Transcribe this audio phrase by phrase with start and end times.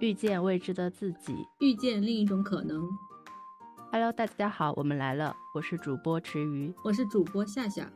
[0.00, 2.88] 遇见未知的自己，遇见另一种可能。
[3.90, 7.92] Hello，大家好，我们来了，我是主播池鱼，我是主播夏夏。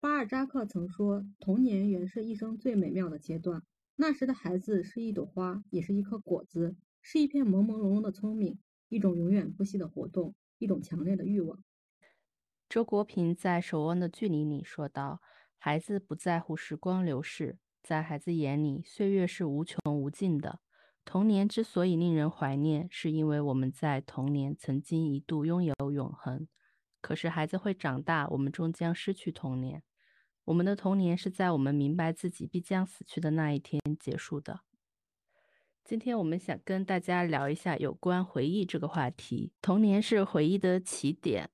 [0.00, 3.62] 巴尔扎克曾说：“童年原是一生最美妙的阶段，
[3.96, 8.58] 那时的孩子是一朵花，也是一颗果子，是一片朦朦胧胧的聪明，
[8.88, 11.62] 一种永远不息的活动，一种强烈的欲望。”
[12.70, 15.20] 周国平在《守望的距离》里说道
[15.62, 20.60] ：“孩子不在乎时光流逝，在孩子眼里，岁月是无穷无尽的。
[21.04, 26.48] 童年之所以令人怀念，是因为我们在童年曾经一度拥有永恒。
[27.02, 29.82] 可是孩子会长大，我们终将失去童年。
[30.46, 34.60] 我们的童年是在我们明白自己必将死去的那一天结束的。”
[35.84, 39.52] 今天我们想跟大家聊一下有关回忆这个话题。
[39.60, 41.50] 童年是回忆的起点。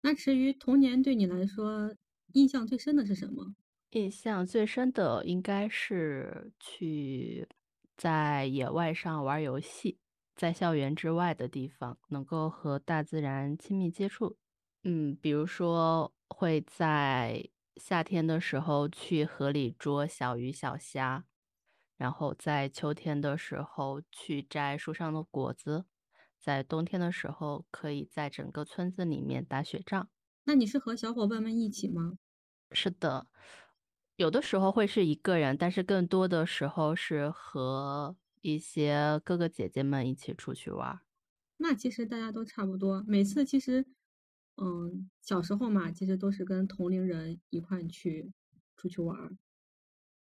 [0.00, 1.94] 那至于，童年对你来说
[2.32, 3.54] 印象最深的是什么？
[3.90, 7.48] 印象最深的应该是去
[7.96, 9.98] 在野外上玩游戏，
[10.36, 14.36] 在校园之外的地方能够和大自然亲密接触。
[14.84, 21.24] 嗯，比如说会在夏天的时候去河里捉小鱼小虾，
[21.96, 25.86] 然后在秋天的时候去摘树上的果子。
[26.38, 30.08] 在冬天的时候，可以在整个村子里面打雪仗。
[30.50, 32.18] 那你是和小伙伴们一起吗？
[32.72, 33.28] 是的，
[34.16, 40.98] 有的时候会是一个人，但是更多的时候是和一些哥哥姐姐们一起出去玩。
[41.58, 43.86] 那其实大家都差不多，每次其实，
[44.56, 48.32] 嗯，小时候嘛，其实都是跟同龄人一块去
[48.76, 49.38] 出去玩。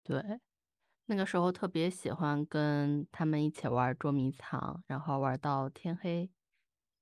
[0.04, 0.42] 对。
[1.06, 6.30] 那个时候特别喜欢跟他们一起玩捉迷藏，然后玩到天黑，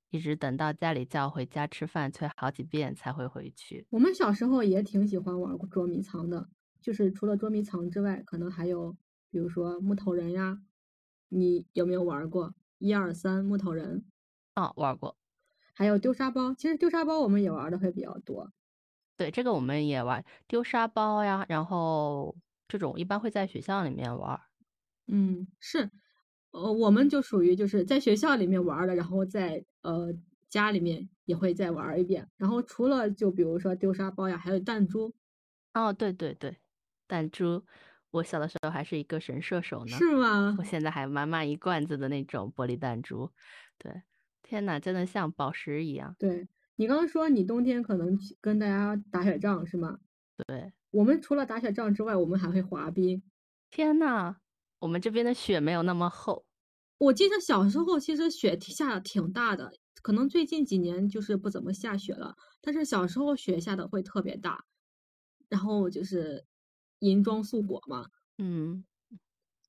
[0.10, 3.86] 一直等到家里叫回家吃饭，催好几遍才会回去。
[3.90, 6.50] 我们小时候也挺喜欢玩捉迷藏的，
[6.82, 8.96] 就是除了捉迷藏之外，可能还有
[9.30, 10.60] 比如说木头人呀，
[11.30, 14.06] 你有没有玩过一二三木头人？
[14.54, 15.18] 啊、哦，玩过。
[15.74, 18.52] 还有丢沙包，其实丢沙包我们也玩的会比较多。
[19.16, 22.36] 对，这个我们也玩丢沙包呀，然后。
[22.70, 24.38] 这种一般会在学校里面玩，
[25.08, 25.90] 嗯，是，
[26.58, 30.12] 呃，我们就属于就是在学校里面玩的，然后在呃
[30.50, 32.28] 家里面也会再玩一遍。
[32.36, 35.14] 然后除了就比如说丢沙包呀，还有弹珠。
[35.74, 36.58] 哦，对对对，
[37.08, 37.64] 弹珠，
[38.10, 39.96] 我小的时候还是一个神射手呢。
[39.96, 40.56] 是吗？
[40.58, 43.32] 我现在还满满一罐子的那种玻璃弹珠。
[43.78, 44.02] 对，
[44.42, 46.16] 天哪，真的像宝石一样。
[46.18, 46.48] 对
[46.78, 50.00] 你刚刚说你冬天可能跟大家打雪仗是吗？
[50.48, 50.74] 对。
[50.90, 53.22] 我们除了打雪仗之外，我们还会滑冰。
[53.70, 54.38] 天呐，
[54.80, 56.47] 我们这边的雪没有那么厚。
[57.00, 59.72] 我记得小时候其实雪下的挺大的，
[60.02, 62.36] 可能最近几年就是不怎么下雪了。
[62.62, 64.64] 但是小时候雪下的会特别大，
[65.50, 66.46] 然后就是
[67.00, 68.08] 银装素裹嘛。
[68.38, 68.84] 嗯。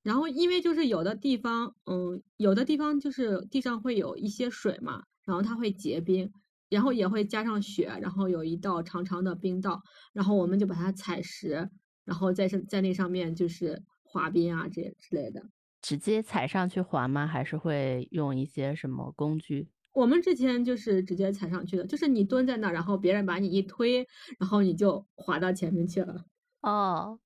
[0.02, 6.32] 然后因为就是有的地方，嗯，有的地方就是地上会有一些水嘛，然后它会结冰。
[6.70, 11.70] 然后也会加上雪，然后有一道长长的冰道，然后我们就把它踩实，
[12.04, 15.42] 然后在上在那上面就是滑冰啊这之类的。
[15.80, 17.26] 直接踩上去滑吗？
[17.26, 19.68] 还是会用一些什么工具？
[19.92, 24.06] 我们之前就是直接踩上去的，就是你蹲在那儿，然后别人把你一推，
[24.38, 26.24] 然后你就滑到前面去了。
[26.62, 27.18] 哦，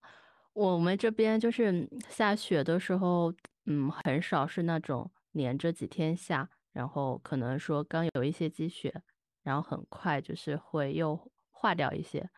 [0.53, 3.33] 我们这边就是下雪的时候，
[3.67, 9.03] 嗯，很少是那种连着几天下，然后可能说刚有一些积雪。
[9.45, 11.19] 然后很快就是会又
[11.51, 12.31] 化掉一些，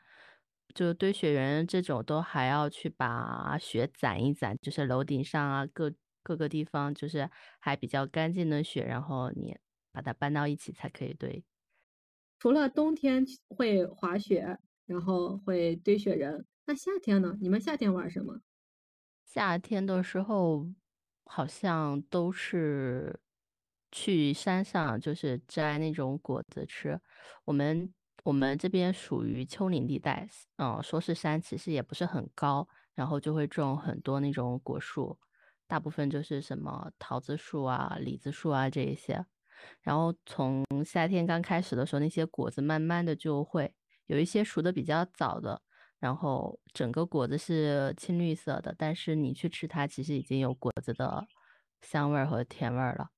[0.74, 5.92] 就堆雪人这种都还要去把雪攒一攒，就是楼顶上啊各
[6.24, 7.30] 各个地方就是
[7.60, 9.56] 还比较干净的雪，然后你
[9.92, 11.44] 把它搬到一起才可以堆。
[12.40, 17.38] 除了冬天会滑雪，然后会堆雪人，那夏天呢？
[17.40, 18.40] 你们夏天玩什么？
[19.24, 20.66] 夏天的时候
[21.24, 23.20] 好像都是。
[23.96, 27.00] 去山上就是摘那种果子吃。
[27.44, 35.16] 我们我们这边属于丘陵地带，嗯，说是山，其实也不是很高，然后就会种很多那种果树，
[35.74, 39.26] 大部分就是什么桃子树啊、李子树啊这一些。
[39.82, 43.74] 然后从夏天刚开始的时候，那些果子慢慢的就会
[44.06, 45.60] 有一些熟的比较早的，
[45.98, 51.26] 然后整个果子是青绿色的，但是你去吃它，其实已经有果子的
[51.82, 53.08] 香味儿和甜味儿了。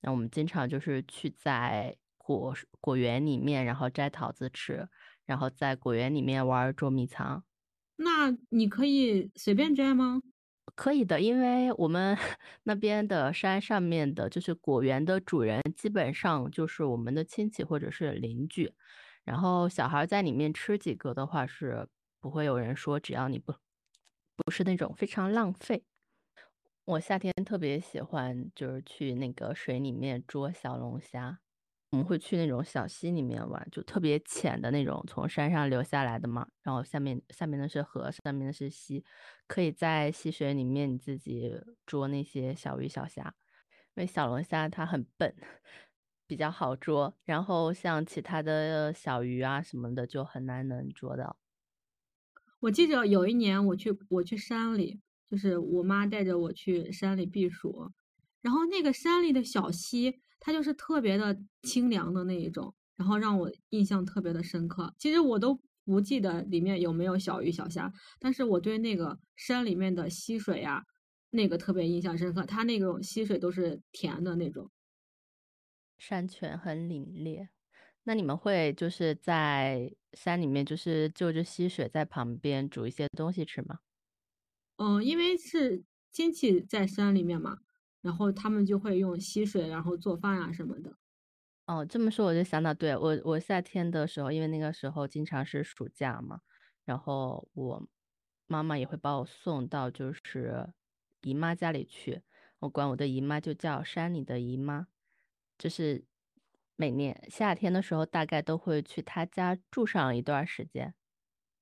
[0.00, 4.88] 那我们经常就是去在果果园里面，然后摘桃子吃，
[5.26, 7.44] 然后在果园里面玩捉迷藏。
[7.94, 10.20] 那你可以随便摘吗？
[10.74, 12.16] 可以的，因为我们
[12.64, 18.72] 那边的山上面的，就是果园的主人，基本上就是我们的亲戚或者是邻居。
[19.24, 21.86] 然后小孩在里面吃几个的话是
[22.20, 23.54] 不会有人说只要你不
[24.36, 25.84] 不是那种非常浪费。
[26.86, 31.38] 我夏天特别喜欢就是去那个水里面捉小龙虾，
[31.90, 39.04] 我们会去那种小溪里面玩，就特别浅的那种，从山上流下来的嘛，然后下面下面的是河，上面的是溪，
[39.46, 41.52] 可以在溪水里面你自己
[41.84, 43.34] 捉那些小鱼小虾，
[43.94, 45.34] 因为小龙虾它很笨，
[46.26, 51.36] 比较好捉，然后像其他的小鱼啊什么的就很难能捉到。
[52.60, 55.00] 我记着有一年我去我去山里。
[55.30, 57.92] 就是我妈带着我去山里避暑，
[58.40, 64.92] 然后那个山里的小溪，它就是特别的清凉的那一种，然后让我印象特别的深刻。
[64.98, 70.84] 其实我都不记得里面有没有小鱼小虾，但是我对那个山里面的溪水呀，
[71.30, 72.44] 那个特别印象深刻。
[72.44, 74.70] 它那种溪水都是甜的那种。
[75.98, 77.48] 山泉很凛冽，
[78.04, 83.80] 那你们会就是在山里面，就是就着溪水在旁边煮一些东西吃吗？
[84.76, 87.58] 嗯，因为是亲戚在山里面嘛，
[88.02, 90.96] 然后他们就会用溪水，然后做饭啊什么的。
[91.66, 96.40] 哦，这么说我就想到，对我我夏天的时候，因为那个时候经常是暑假嘛，
[96.84, 97.88] 然后我
[98.46, 100.72] 妈妈也会把我送到就是
[101.22, 102.22] 姨妈家里去，
[102.58, 104.88] 我管我的姨妈就叫山里的姨妈，
[105.56, 106.04] 就是
[106.74, 110.94] 每年夏天的时候，大概都会去她家住上一段时间。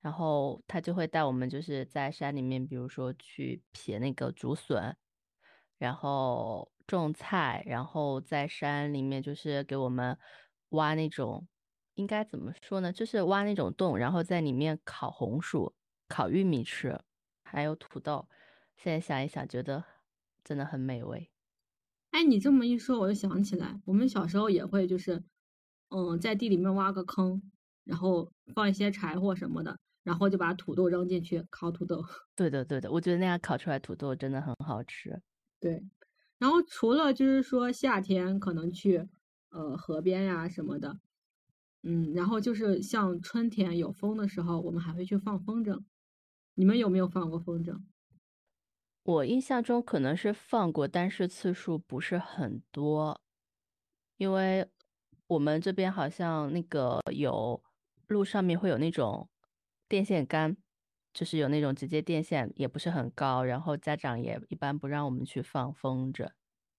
[0.01, 4.97] 然后她就会带我们，就是在山里面，比如说去撇那个竹笋，
[5.79, 10.19] 然后种菜，然后在山里面就是给我们
[10.71, 11.47] 挖那种，
[11.95, 12.93] 应该怎么说呢？
[12.93, 15.75] 就是挖那种洞，然后在里面烤红薯、
[16.09, 17.01] 烤玉米吃，
[17.45, 18.29] 还有土豆。
[18.77, 19.85] 现在想一想，觉得
[20.45, 21.31] 真的很美味。
[22.13, 25.23] 哎，你这么一说，我就想起来，我们小时候也会就是，
[25.91, 27.43] 嗯，在地里面挖个坑，
[27.85, 29.79] 然后放一些柴火什么的。
[30.05, 32.03] 然后就把土豆扔进去烤土豆。
[32.35, 35.21] 对的，对的，我觉得那样烤出来土豆真的很好吃。
[35.61, 35.83] 对，
[36.39, 39.09] 然后除了就是说夏天可能去
[39.51, 41.01] 呃河边呀什么的，
[41.83, 45.83] 嗯，然后就是像春天有风的时候，我们还会去放风筝。
[46.55, 47.81] 你们有没有放过风筝？
[49.03, 53.21] 我印象中可能是放过，但是次数不是很多，
[54.17, 54.69] 因为
[55.27, 57.63] 我们这边好像那个有
[58.07, 59.29] 路上面会有那种。
[59.91, 60.55] 电线杆
[61.13, 66.29] 就是有那种直接电线，也不是很高，然后家长也一般不让我们去放风筝。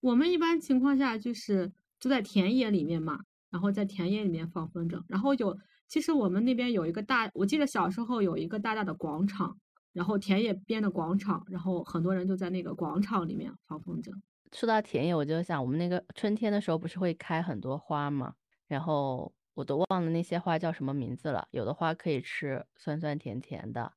[0.00, 5.02] 我们一般情况下就是就在田野里面嘛，然后在田野里面放风筝。
[5.08, 9.58] 然后有，其实我们那边有一个大，我记得小时候有一个大大的广场，
[9.92, 14.12] 然后田野边的广场，然后很多人就在那个广场里面放风筝。
[14.52, 18.34] 说到田野，我就想我们那个春天的时候不是会开很多花嘛，
[18.68, 19.32] 然后。
[19.54, 21.46] 我都忘了那些花叫什么名字了。
[21.50, 23.92] 有的花可以吃，酸酸甜甜的；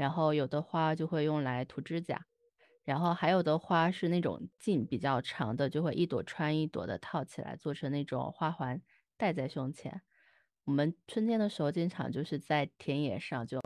[0.00, 2.16] 然后有的花就会用来涂指甲；
[2.84, 8.80] 然后还有的花是那种茎比较长的，就会一朵穿一朵的套起来，做成那种花环
[9.18, 10.00] 戴在胸前。
[10.64, 13.60] 我们春天的时候经常就是在田野上就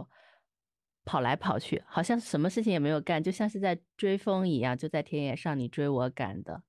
[1.05, 6.65] 跑来跑去，好像什么事情也没有干，就像是在追风一样，就在田野上你追我赶的。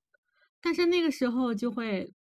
[0.62, 2.14] 但是那个时候就会。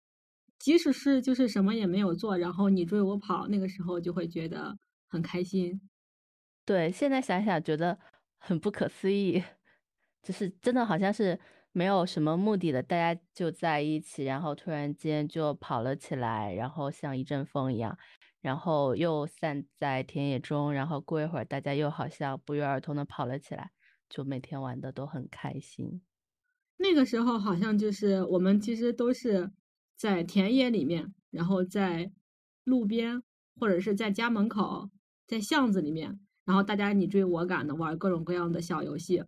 [0.57, 5.81] 即使是就是什么也没有做，然后你追我跑，那个时候就会觉得很开心。
[6.65, 7.98] 对，现在想想觉得
[8.38, 9.43] 很不可思议，
[10.22, 11.39] 就是真的好像是
[11.72, 17.98] 没有什么目的的，大家就在一起，然后突然间就跑了起来，然后像一阵风一样，
[18.41, 23.72] 然后又散在田野中，然后过一会儿大家又好像不约而同的跑了起来，
[24.10, 26.01] 就每天玩的都很开心。
[26.77, 29.51] 那个时候好像就是我们其实都是。
[29.98, 32.12] 在田野里面，然后在
[32.65, 33.24] 路边，
[33.57, 34.89] 或者是在家门口，
[35.25, 39.23] 在巷子里面，然后大家你追我赶的玩各种各样的小游戏，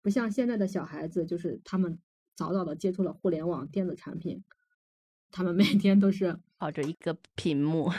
[0.00, 1.98] 不像现在的小孩子，就是他们
[2.34, 4.42] 早早的接触了互联网电子产品，
[5.30, 7.90] 他们每天都是 抱着一个屏幕，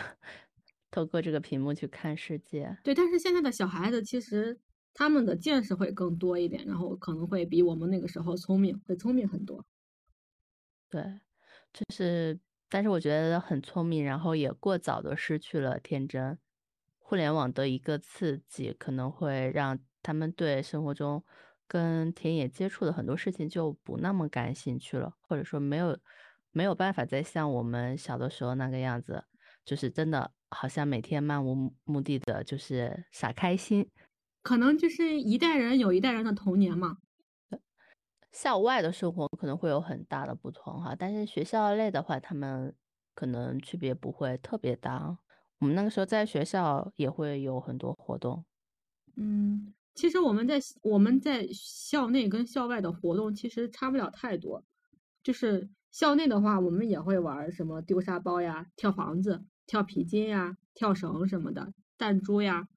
[0.90, 2.78] 透过这个屏幕去看世界。
[2.84, 4.60] 对，但是现在的小孩子其实
[4.94, 9.66] 他们的见识会更多一点，然后可能会比我们那个时候聪明，会聪明很多。
[10.90, 11.20] 对。
[11.74, 12.38] 就是，
[12.68, 16.38] 但是我觉得很聪明，然后也过早的失去了天真。
[17.12, 21.22] 互联网的一个刺激，可能会让他们对生活中
[21.68, 26.00] 跟田野接触的很多事情就不那么感兴趣了，或者说没有
[26.52, 29.22] 没有办法再像我们小的时候那个样子，
[29.66, 33.86] 就是真的好像每天漫无目的的，就是傻开心。
[34.42, 37.00] 可能就是一代人有一代人的童年嘛。
[38.32, 42.74] 校外的生活可能会有很大的不同哈，但是学校内的话，他们
[43.14, 45.18] 可能区别不会特别大。
[45.62, 48.44] 我们那个时候在学校也会有很多活动。
[49.16, 54.64] 嗯，其实我们在我们在校内跟校外的活动其实差不了太多，
[55.22, 62.68] 就是校内的话，我们也会玩什么丢沙包呀、跳房子、跳皮筋呀、跳绳什么的、弹珠呀，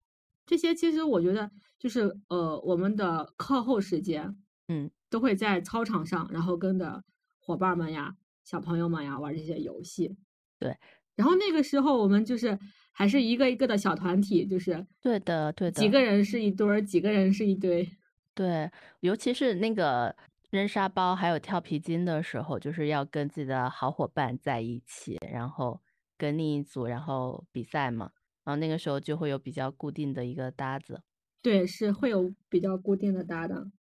[0.45, 4.37] 这些其实我觉得就是呃我们的课后时间，
[4.69, 7.03] 嗯，都会在操场上，然后跟着
[7.39, 10.17] 伙伴们呀、小朋友们呀玩这些游戏。
[10.59, 10.77] 对，
[11.17, 12.59] 然后那个时候我们就是
[12.93, 17.89] 还是一个一个的小团体，就是对的，对的，几个人是一堆儿，几个人是一堆。
[18.35, 20.15] 对，尤其是那个
[20.51, 25.81] 扔沙包还有跳皮筋的时候，就是要跟自己的好伙伴在一起，然后
[26.19, 28.11] 跟另一组，然后比赛嘛。
[28.45, 31.01] 然后那个时候就会有比较固定的一个搭子。
[31.41, 33.73] 对，是会有比较固定的搭档。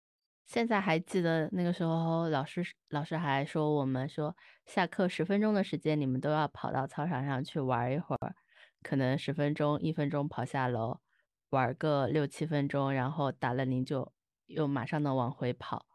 [0.44, 4.36] 现在还记得那个时候，老师老师还说我们说
[4.66, 8.34] 下课十分钟的时间，你们都要跑到操场上去玩一会儿，
[8.82, 11.00] 可能十分钟、一分钟跑下楼，
[11.50, 14.12] 玩个六七分钟，然后打了铃就
[14.46, 15.86] 又马上能往回跑。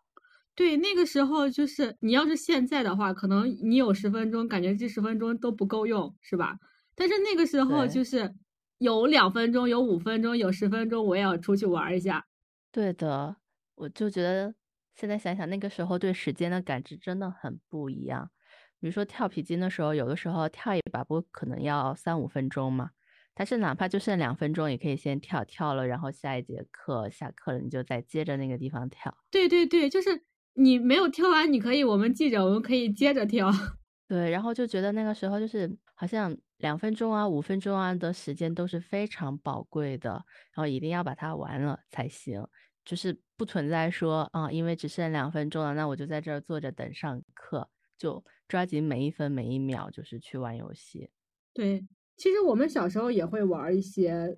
[0.55, 6.57] 对，那个时候就是你要是现在的话，可能你有十分钟，感觉这十分钟都不够用，是吧？
[6.95, 8.35] 但是那个时候就是
[8.79, 12.25] 有两分钟，有五分钟，有十分钟，我也要出去玩一下。
[12.71, 13.37] 对的，
[13.79, 14.53] 我就觉得
[14.93, 18.29] 现在想想，那个时候对时间的感知真的很不一样。
[18.77, 22.89] 比如说跳皮筋的时候，有的时候跳一把不可能要三五分钟嘛，
[23.33, 29.17] 但是哪怕就剩两分钟，也可以先跳，跳了，然后下一节课下课了，你就再接着那个地方跳。
[29.31, 33.49] 对对对，就是你没有跳完，你可以我们记着，我们可以接着跳。
[34.09, 42.45] 对，然后就觉得那个时候就是好像两分钟啊、五分钟啊的时间都是非常宝贵的，然后一定要把它完了才行，
[42.83, 51.09] 就是不存在说啊，因为只剩两分钟了，那我就在这儿坐着等上课，就抓紧每一分每一秒，就是去玩游戏。
[51.53, 54.37] 对，其实我们小时候也会玩一些，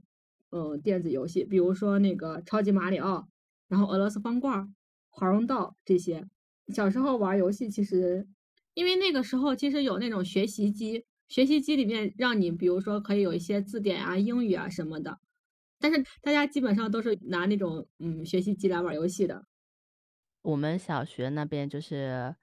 [0.51, 3.27] 呃，电子游戏，比如说那个超级马里奥，
[3.67, 4.67] 然后俄罗斯方块、
[5.09, 6.27] 华容道这些。
[6.67, 8.27] 小时候玩游戏，其实
[8.75, 15.17] 因为那个时候其实有那种学习机，学习机里面让你比如说可以有一些字典啊、英语啊什么的，
[15.81, 19.45] 但是大家基本上都是拿那种嗯学习机来玩游戏的。
[20.43, 22.35] 我们小学那边就是，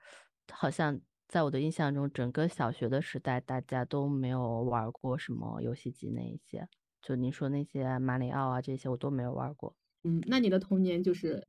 [0.53, 6.69] 好像在我的印象中，整个小学的时代，大家都没有玩过什么游戏机那一些。
[7.01, 11.47] 就你说那些马里奥啊这些，我都没有玩过，嗯，那你的童年就是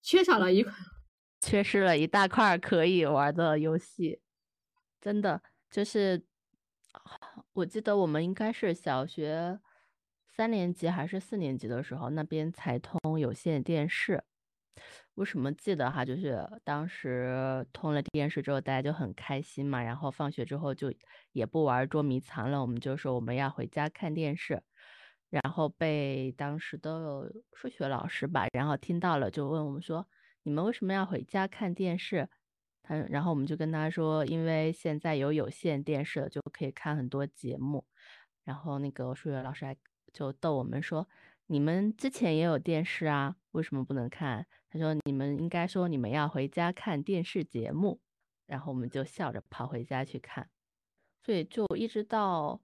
[0.00, 0.72] 缺少了一块。
[1.40, 4.20] 缺失了一大块可以玩的游戏。
[5.00, 6.24] 真的就是，
[7.52, 9.58] 我记得我们应该是小学
[10.34, 14.24] 三年级还是四年级的时候，那边才通有线电视。
[15.14, 16.04] 为什么记得哈？
[16.04, 19.82] 就是当时通了电视之后，大家就很开心嘛。
[19.82, 20.92] 然后放学之后就
[21.32, 24.62] 也不玩捉迷藏了，我们就说我们要回家看电视。
[25.28, 30.06] 然后被当时的数学老师吧，然后听到了，就问我们说
[30.44, 32.28] ：“你们为什么要回家看电视？”
[32.82, 37.84] 他然后我们就跟他说：“因为现在有有线电视，就可以看很多节目。”
[38.44, 39.74] 然后那个数学老师还
[40.12, 41.08] 就逗我们说
[41.46, 48.00] ：“你们之前也有电视啊，为什么不能看？”他说：“你们应该说你们要回家看电视节目。”
[48.46, 50.48] 然后我们就笑着跑回家去看。
[51.24, 52.60] 所以就一直到，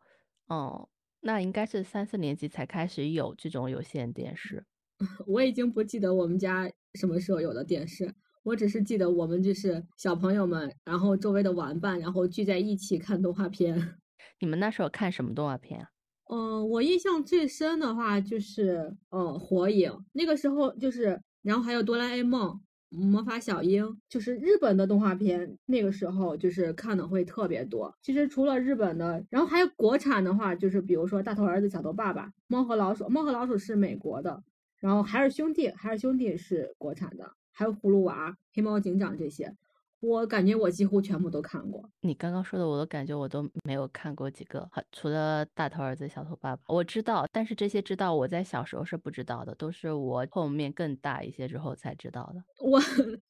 [0.48, 0.86] 嗯，
[1.20, 4.64] 那应该是三四年级才开始有这种有线电视。
[5.26, 8.12] 我已经不记得我们家什么时候有的电视，
[8.42, 13.96] 我只是记得我们就是小朋友们，然后周围的玩伴，然后聚在一起看动画片。
[14.40, 15.88] 你们那时候看什么动画片啊？
[16.28, 19.92] 嗯，我印象最深的话就是，嗯，火影。
[20.12, 25.56] 那个时候就是，然后还有哆啦 A 梦、魔法小樱，就是日本的动画片。
[25.64, 27.94] 那个时候就是看的会特别多。
[28.02, 33.08] 其实除了日本的，然后还有国产的话，就是比如说大头儿子小头爸爸、猫和老鼠。
[33.08, 34.42] 猫和老鼠是美国的，
[34.80, 39.54] 然后海尔兄弟，海尔兄弟是国产的，还有葫芦娃、黑猫警长这些。
[40.00, 41.82] 我感觉我几乎全部都看过。
[42.00, 52.42] 你刚刚说的，我都感觉我都没有看过几个，好除了大头儿子小头爸爸，我知道，但是这些知道我在小时候是不知道的，都是我后面更大一些之后才知道的。
[52.64, 52.78] 我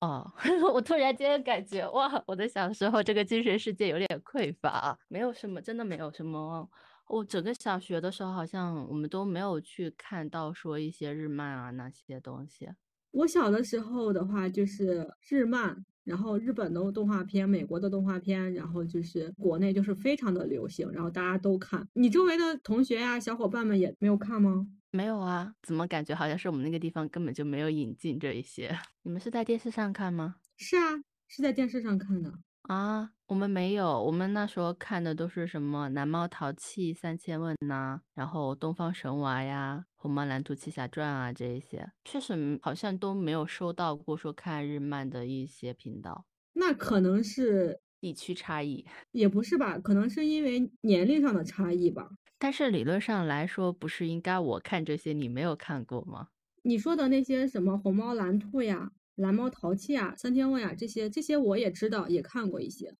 [0.06, 0.30] 哦，
[0.74, 6.68] 我突然间感觉哇，我的小时候这个精神世界有点匮乏，没有什么，真的没有什么。
[7.08, 12.68] 我整个小学的时候，好像我们都没有去看到说一些日漫啊那些东西。
[13.10, 21.86] 我小的时候的话，就是日漫，然后日本的动画片、美国的动画片，然后就是国内就是非常的流行，然后大家都看。
[21.92, 24.66] 你周围的同学呀、小伙伴们也没有看吗？
[24.90, 28.74] 没有啊，怎么感觉好像是我们那个地方根本就没有引进这一些？
[29.02, 30.36] 你们是在电视上看吗？
[30.56, 30.96] 是啊，
[31.28, 32.32] 是在电视上看的。
[32.62, 46.24] 啊，我们没有，我们那时候看的都是什么《蓝猫淘气三千问》呐，然后《东方神娃》呀，红毛蓝兔七侠传》啊这一些，确实好像都没有收到过说看日漫的一些频道。
[46.54, 49.78] 那可能是地区差异，也不是吧？
[49.78, 52.08] 可能是因为年龄上的差异吧。
[52.38, 56.28] 但是理论上来说，不是应该我看这些，你没有看过吗？
[56.62, 62.94] 你说的那些什么虹猫蓝兔呀、蓝猫淘气呀、三天问呀，这些这些我也知道，也看过一些。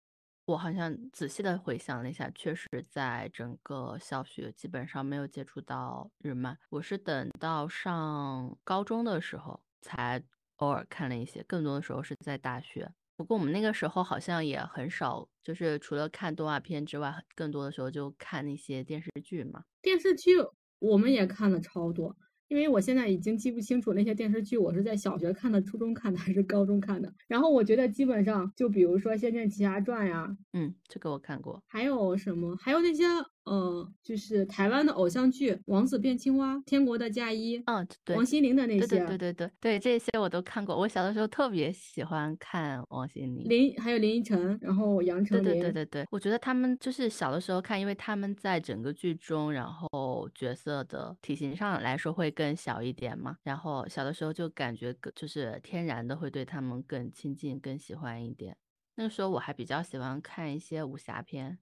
[0.48, 6.58] 我好像仔细的回想了一下，确实在整个小学基本上没有接触到日漫。
[6.70, 10.22] 我是等到上高中的时候才
[10.56, 12.90] 偶尔看了一些，更多的时候是在大学。
[13.14, 19.64] 不过我们那个时候好像也很少，就是除了看动画片之外，更多的时候就看那些电视剧嘛。
[19.82, 20.32] 电视剧
[20.78, 22.16] 我们也看了超多。
[22.48, 27.12] 因为我现在已经记不清楚那些电视剧我是在小学看的、初中看的还是高中看的。
[27.26, 31.62] 然后我觉得基本上就比如说《仙剑奇侠传》呀，嗯，这个我看过。
[31.66, 32.56] 还有什么？
[32.60, 33.04] 还有那些
[33.48, 40.78] 呃，就是台湾的偶像剧《王子变青蛙》《天国的嫁衣》嗯，对，王心凌的那些，对对对对对对，这些我都看过。
[40.78, 45.44] 我小的时候特别喜欢看王心凌，林还有林依晨，然后杨丞琳。
[45.44, 58.56] 对对对对对，我觉得他们就是小的时候看，因为他们在整个剧中，然后角色的体型上来说会更小一点嘛，然后小的时候就感觉就是天然的会对他们更亲近、更喜欢一点。
[58.96, 61.58] 那个时候我还比较喜欢看一些武侠片。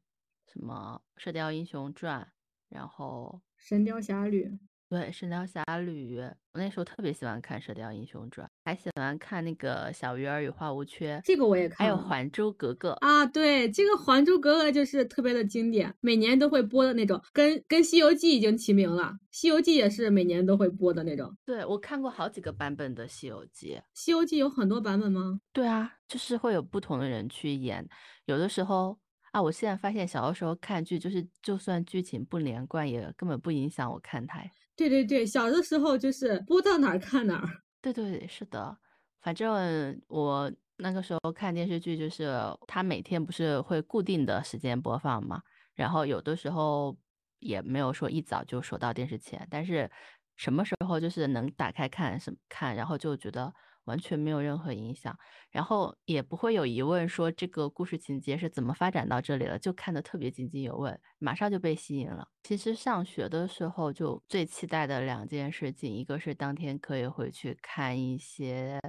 [0.59, 2.23] 什么《射雕英雄传》，
[2.71, 4.47] 然后《神雕侠侣》。
[4.89, 6.19] 对，《神雕侠侣》，
[6.53, 11.77] 我那时候特别喜欢看《射雕英雄传》，还喜欢看那个《小鱼儿与花无缺》，这个我也看。
[11.79, 21.37] 还有《还珠格格》啊，对，这个《还珠格格》就是特别的经典，每年都会播的那种，跟跟《西游记》已经齐名了，《西游记》也是每年都会播的那种。
[21.45, 25.41] 对，我看过好几个版本的《西游记》，《西游记》有很多版本吗？
[25.53, 27.87] 对啊，就是会有不同的人去演，
[28.25, 28.97] 有的时候。
[29.37, 29.43] 啊！
[29.43, 34.51] 我现在发现，小的时候看剧，就是就算剧情不连贯，也根本不影响我看台。
[34.75, 37.47] 对对对，小的时候就是播到哪儿看哪儿。
[37.83, 38.75] 对对，是的。
[39.21, 42.35] 反正我那个时候看电视剧，就是
[42.67, 45.43] 它每天不是会固定的时间播放嘛，
[45.75, 46.97] 然后有的时候
[47.41, 49.91] 也没有说一早就守到电视前，但是
[50.37, 53.53] 什么时候就是能打开看什么看，然后就觉得。
[53.87, 55.19] 完全没有任何影响，
[55.51, 62.29] 然后也不会有疑问，说这个故事情节是怎么发展到这里了，就看得特别津津有味，马上就被吸引了。
[62.43, 68.81] 其实上学的时候就最期待的两件事情，一个是当天可以回去看一些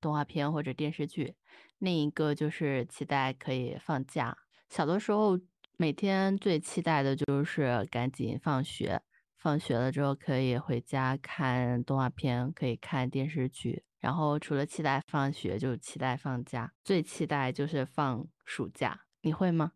[0.00, 1.34] 动画片或者电视剧，
[1.78, 4.36] 另一个就是期待可以放假。
[4.68, 5.38] 小的时候
[5.76, 9.02] 每天最期待的就是赶紧放学，
[9.42, 13.82] 放学了之后可以回家看动画片，可以看电视剧。
[13.98, 16.72] 然后除了期待放学，就期待放假。
[16.84, 19.72] 最期待就是放暑假，你会吗？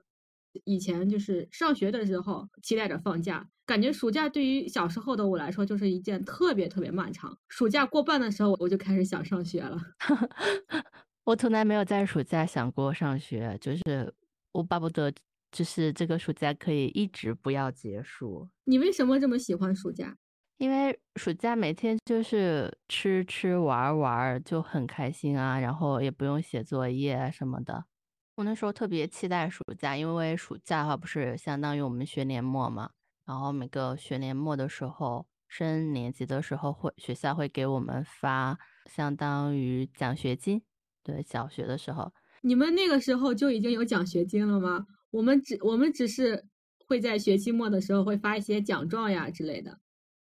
[0.65, 7.37] 以前就是上学的时候期待着放假，感觉暑假对于小时候的我来说就是一件特别特别漫长。
[7.49, 9.77] 暑假过半的时候，我就开始想上学了。
[11.25, 14.15] 我从来没有在暑假想过上学，就是
[14.53, 15.13] 我巴不得
[15.57, 18.47] 就是这个暑假可以一直不要结束。
[18.65, 20.15] 你为什么这么喜欢暑假？
[20.59, 27.87] 因为暑假每天就是吃吃玩玩就很开心啊，然后也不用写作业什么的。
[28.35, 32.91] 我那时候特别期待暑假，因为暑假的话不是相当于我们学年末嘛，
[33.25, 38.59] 然后每个学年末的时候升年级的时候会学校会给我们发
[38.91, 40.61] 相当于奖学金。
[41.03, 44.87] 对，小学的时候，你们那个时候就已经有奖学金了吗？
[45.17, 46.45] 我们只我们只是
[46.87, 49.81] 会在学期末的时候会发一些奖状呀之类的。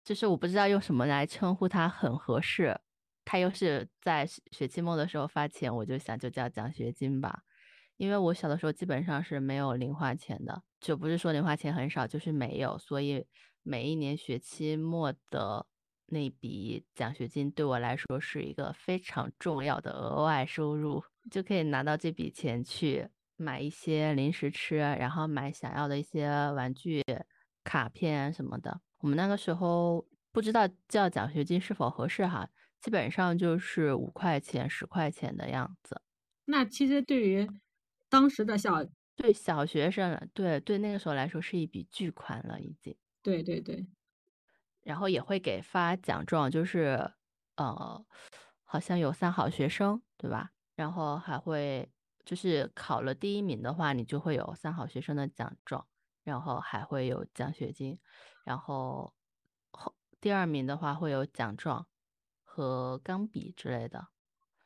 [0.03, 2.75] 就是我不知道用什么来称呼它很合适，
[3.23, 7.43] 他又是在学期末的时候发钱，我就想就叫奖学金吧。
[7.97, 13.23] 因为我小的时候基本上是没有零花钱的，就不是说零花钱很少，就是没有，所以
[13.61, 15.63] 每一年学期末的
[16.07, 23.07] 那笔奖学金对我来说是一个非常重要的额外收入，就可以拿到这笔钱去
[23.41, 27.03] 买一些零食吃，然后买想要的一些玩具、
[27.63, 28.79] 卡片什么的。
[28.99, 32.47] 我们那个时候不知道叫奖学金是否合适哈，
[32.79, 36.01] 基本上就是五块钱、十块钱的样子。
[36.45, 37.49] 那其实对于
[38.09, 42.95] 当时的小对小学生，对对那个时候来说是一笔巨款了已经。
[43.23, 43.85] 对对对，
[44.83, 47.11] 然后也会给发奖状，就是
[47.55, 48.05] 呃，
[48.63, 50.51] 好像有三好学生对吧？
[50.75, 51.91] 然后还会
[52.25, 55.87] 就是考了第一名的话，你就会有三好学生的奖状，
[56.23, 57.99] 然后还会有奖学金。
[58.43, 59.13] 然后
[59.71, 61.87] 后第二名的话会有奖状
[62.43, 64.07] 和钢笔之类的。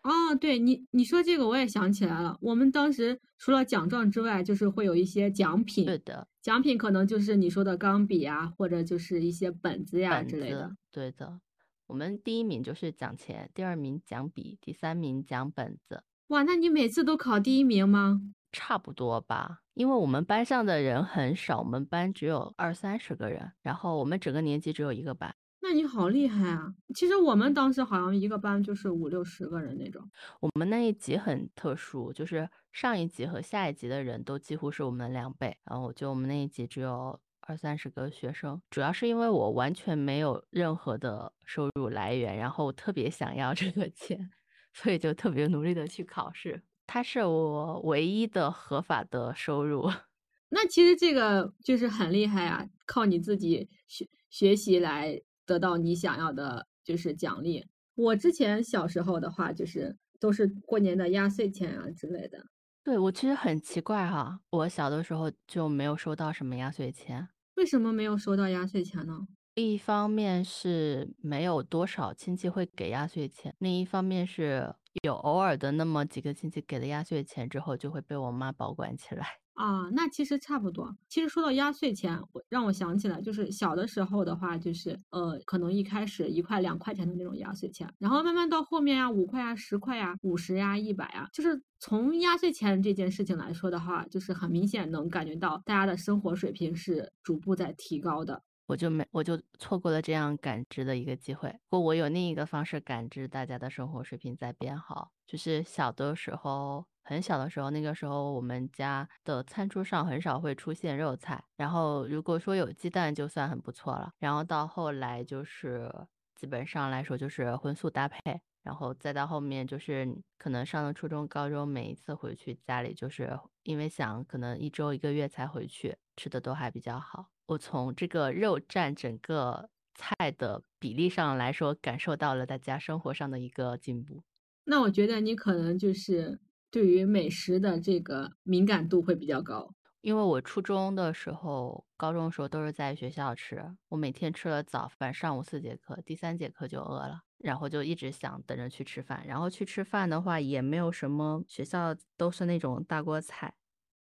[0.02, 5.86] 哦，对你你说这个我也想起来了，我们当时除了奖状之外，就是会有一些奖品。
[5.86, 10.76] 对的，奖品可能就是你说的钢笔啊，或者就是一些本子呀本之类的。
[10.91, 11.41] 对的。
[11.88, 18.21] 我们第一名就是奖钱，第二名奖笔，第三名奖本子，哇，那你每次都考第一名吗？
[18.51, 19.61] 差不多吧。
[19.73, 25.35] 因为我们班上的人很少，我们班只有二三十个人，然后我们整个年级只有一个班。
[25.61, 26.73] 那你好厉害啊！
[26.93, 30.07] 其实我们当时好像一个班就是五六十个人那种。
[30.39, 38.61] 我们那一级很特殊，就是上一级和下一级的人都几乎是我们的两倍，然后就我们那一级只有二三十个学生。
[38.69, 44.29] 主要是因为我完全没有任何的收入来源，然后特别想要这个钱，
[44.75, 46.61] 所以就特别努力的去考试。
[46.85, 49.89] 它是我唯一的合法的收入。
[50.49, 57.65] 那其实这个就是很厉害啊，靠你自己学学习来得到你想要的，就是奖励。
[57.95, 62.45] 我之前小时候的话，就是都是过年的压岁钱啊之类的。
[62.83, 67.29] 对，我其实很奇怪哈，我小的时候就没有收到什么压岁钱。
[67.55, 69.27] 为什么没有收到压岁钱呢？
[69.56, 79.26] 一方面是没有多少亲戚会给压岁钱，另一方面是有偶尔的那么几个亲戚给了压岁钱之后，就会被我妈保管起来。
[79.54, 80.94] 啊，那其实差不多。
[81.08, 98.44] 其实说到压岁钱，我让我想起来，就是小的时候的话，就是呃，可能一开始一块两块钱的那种压岁钱，然后慢慢到后面呀，五块呀、十块呀、五十呀、一百呀，就是从压岁钱这件事情来说的话，就是很明显能感觉到大家的生活水平是逐步在提高的。
[98.67, 101.49] 我就没，我就错过了这样感知的一个机会。
[101.69, 114.12] 不过我有另一个方式感知大家的生活水平在变好，就是小的时候，很小的时候，那个时候我们家的餐桌上很少会出现肉菜，然后如果说有鸡蛋就算很不错了。
[114.19, 115.91] 然后到后来就是
[116.34, 118.19] 基本上来说就是荤素搭配，
[118.65, 120.06] 然后再到后面就是
[120.39, 127.28] 可能上了初中、高中，每一次回去家里就是因为想可能一周一个月才回去，吃的都还比较好。
[127.45, 134.23] 我从这个肉占整个菜的比例上来说，感受到了大家生活上的一个进步。
[134.63, 139.75] 那我觉得你可能就是对于美食的这个敏感度会比较高。
[140.01, 149.26] 因为我初中的时候、高中的时候都是在学校吃，我每天吃了早饭，上午四节课，第三节课就饿了，然后就一直想等着去吃饭。
[149.28, 153.54] 然后去吃饭的话，也没有什么，学校都是那种大锅菜。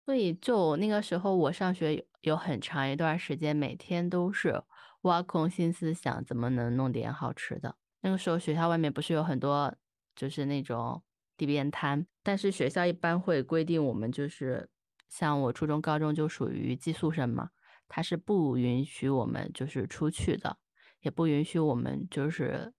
[0.05, 4.63] 所以，就那个时候，我上学有很长一段时间，每天都是
[5.03, 7.77] 挖空心思想怎么能弄点好吃的。
[8.01, 9.75] 那个时候，学校外面不是有很多
[10.17, 11.03] 就是那种
[11.37, 14.71] 地边摊，但是学校一般会规定我们就是
[15.09, 17.51] 像我初中、高中就属于寄宿生嘛，
[17.87, 20.57] 他是不允许我们就是出去的，
[21.03, 22.73] 也不允许我们就是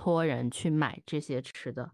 [0.00, 1.92] 托人去买这些吃的。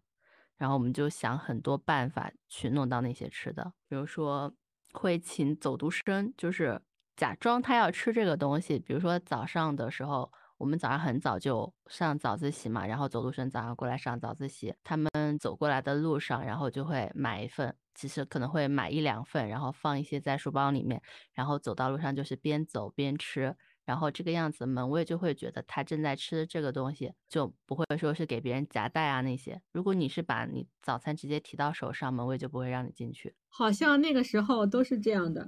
[0.57, 4.55] 然后我们就想很多办法去弄到那些吃的，比如说。
[4.92, 6.81] 会请走读生，就是
[7.16, 8.79] 假装他要吃这个东西。
[8.79, 21.03] 比如说早上的时候，我们早上很早就上早自习嘛，然后走读生早上过来上早自习，他们走过来的路上，然后就会买一份，其实可能会买一两份，然后放一些在书包里面，
[21.35, 23.55] 然后走到路上就是边走边吃。
[23.87, 29.62] 然后这个样子，门卫就会觉得他正在吃这个东西，就不会说是给别人夹带啊那些。
[29.72, 33.37] 如果你是把你早餐直接提到手上，门卫就不会让你进去。
[33.49, 35.46] 好像那个时候都是这样的。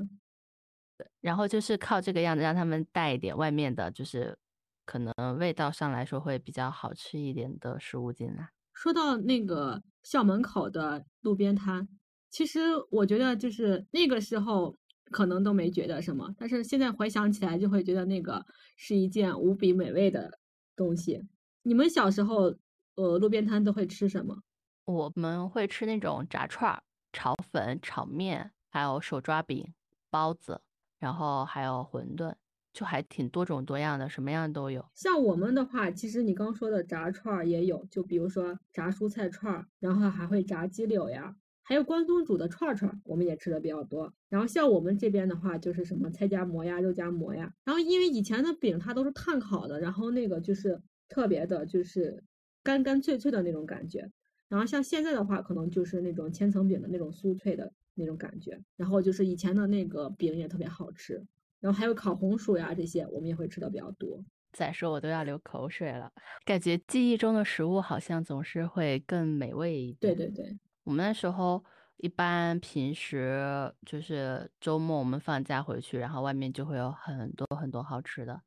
[1.21, 4.39] 然后就是靠这个样子让他们带一点外面的，就是
[4.85, 8.51] 可能味道上来说会比较好吃一点的食物进来。
[8.73, 11.89] 说到那个校门口的路边摊，
[12.31, 12.61] 其实
[12.93, 14.79] 我觉得就是那个时候。
[15.11, 18.45] 可能都没觉得什么，但是现在回想起来，就会觉得那个
[18.77, 20.39] 是一件无比美味的
[20.77, 21.27] 东西。
[21.63, 22.55] 你们小时候，
[22.95, 24.43] 呃，路边摊都会吃什么？
[24.85, 29.75] 我们会吃那种炸串、炒粉、炒面，还有手抓饼、
[30.11, 30.61] 包子，
[30.99, 32.35] 然后还有馄饨，
[32.73, 34.83] 就还挺多种多样的，什么样都有。
[34.95, 41.37] 像我们的话，其实你刚说的炸串也有，就比如说炸蔬菜串，然后还会炸鸡柳呀。
[41.69, 44.11] 还有关东煮的串串，我们也吃的比较多。
[44.31, 47.53] 然后像我们这边的话，就是什么菜夹馍呀、肉夹馍呀。
[47.63, 52.25] 然后因为以前的饼它都是炭烤的，然后那个就是特别的，就是
[52.63, 54.11] 干干脆脆的那种感觉。
[54.49, 58.59] 然后像现在的话，可能就是那种千层饼的那种酥脆的那种感觉。
[58.75, 61.23] 然后就是以前的那个饼也特别好吃。
[61.61, 64.25] 然后还有烤红薯呀这些，我们也会吃的比较多。
[64.53, 66.11] 再说我都要流口水了，
[66.47, 70.17] 感觉记忆中的食物好像总是会更美味一点。
[70.17, 70.57] 对对对。
[70.89, 71.63] 我们那时候
[71.99, 78.41] 一般平时就是周末，我们放假回去，然后外面就会有很多很多好吃的，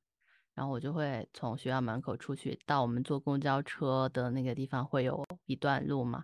[0.56, 6.24] 然后我就会从学校门口出去，到我们坐公交车的那个地方会有一段路嘛，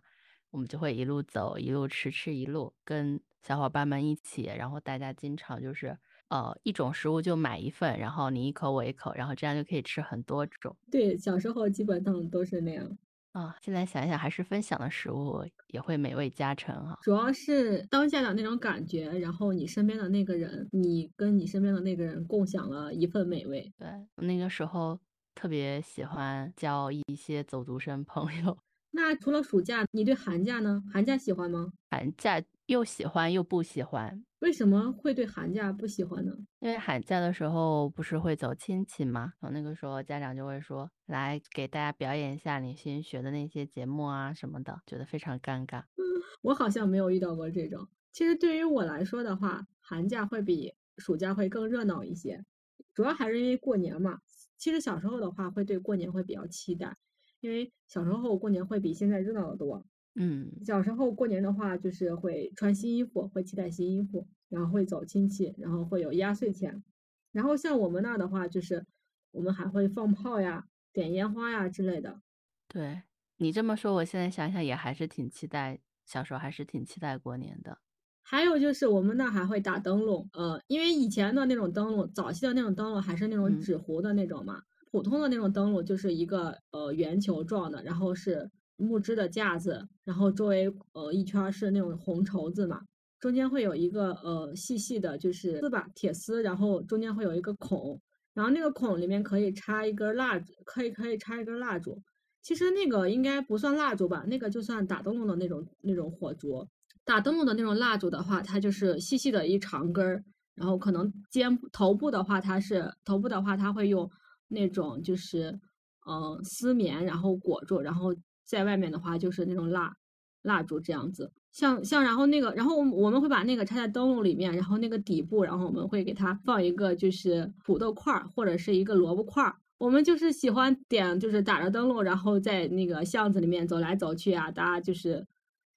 [0.49, 5.95] 我们就会一路走，一路吃吃一路，跟小伙伴们一起，然后大家经常就是
[6.30, 10.75] 呃一种食物就买一份，然后你一口我一口，然后这样就可以吃很多种。
[10.89, 12.97] 对，小时候基本上都是那样。
[13.38, 16.97] 啊，现在想一想，还是分享的食物也会美味加成啊。
[17.04, 23.71] 主要是当下的那种感觉，然后你身边的那个人，你跟你身边的那个人共享了一份美味。
[23.78, 25.00] 对，那个时候
[25.36, 28.58] 特别喜欢交一些走读生朋友。
[28.89, 30.82] 那除了暑假，你对寒假呢？
[30.91, 31.71] 寒假喜欢吗？
[31.91, 34.23] 寒假又喜欢又不喜欢。
[34.39, 36.32] 为什么会对寒假不喜欢呢？
[36.60, 39.34] 因为寒假的时候不是会走亲戚吗？
[39.39, 45.80] 然后那个时候家长就会说，来给大家表演一下你新学的那些节目啊什么的，觉得非常尴尬。
[45.95, 46.04] 嗯，
[46.43, 47.88] 我好像没有遇到过这种。
[48.12, 52.45] 其实对于我来说的话，寒假会比暑假会更热闹一些，
[52.93, 54.19] 主要还是因为过年嘛。
[54.58, 56.95] 其实小时候的话，会对过年会比较期待。
[57.39, 59.86] 因为小时候过年会比现在热闹的多，
[60.19, 66.84] 嗯，小时候过年的话就是会穿新衣服，会期待新衣服，然后会走亲戚，然后会有压岁钱，
[67.32, 68.86] 然后像我们那的话就是
[69.32, 72.19] 我们还会放炮呀、点烟花呀之类的。
[72.67, 73.03] 对
[73.38, 77.77] 你这么说，我现在想想也还是挺期待，小时候还是挺期待过年的。
[78.23, 84.63] 还有就是我们那还会打灯笼，呃，因为以前的那种灯笼，早期的那种灯笼还是那种纸糊的那种嘛。
[84.91, 92.81] 普通的那种灯笼就是一个呃圆球状的，然后是木质的架子，然后周围呃一圈是那种红绸子嘛，
[93.19, 97.99] 中间会有一个呃细细的，就是丝吧，铁丝，然后中间会有一个孔，
[98.33, 102.01] 然后那个孔里面可以插一根蜡烛，可以可以插一根蜡烛。
[102.41, 106.67] 其实那个应该不算蜡烛吧，那个就算打灯笼的那种那种火烛。
[107.03, 110.23] 打灯笼的那种蜡烛的话，它就是细细的一长根儿，
[110.55, 114.09] 然后可能肩头部的话，它是头部的话，它会用。
[114.49, 115.59] 那种就是，
[116.07, 118.15] 嗯，丝棉，然后裹住，然后
[118.47, 119.93] 在外面的话就是那种蜡
[120.41, 135.27] 蜡烛这样子，像像然后那个，然后我我们会把那个插在灯笼里面，然后那个底部，然后我们会给它放一个就是土豆块儿或者是一个萝卜块儿，我们就是喜欢点就是打着灯笼，然后在那个巷子里面走来走去啊，大家就是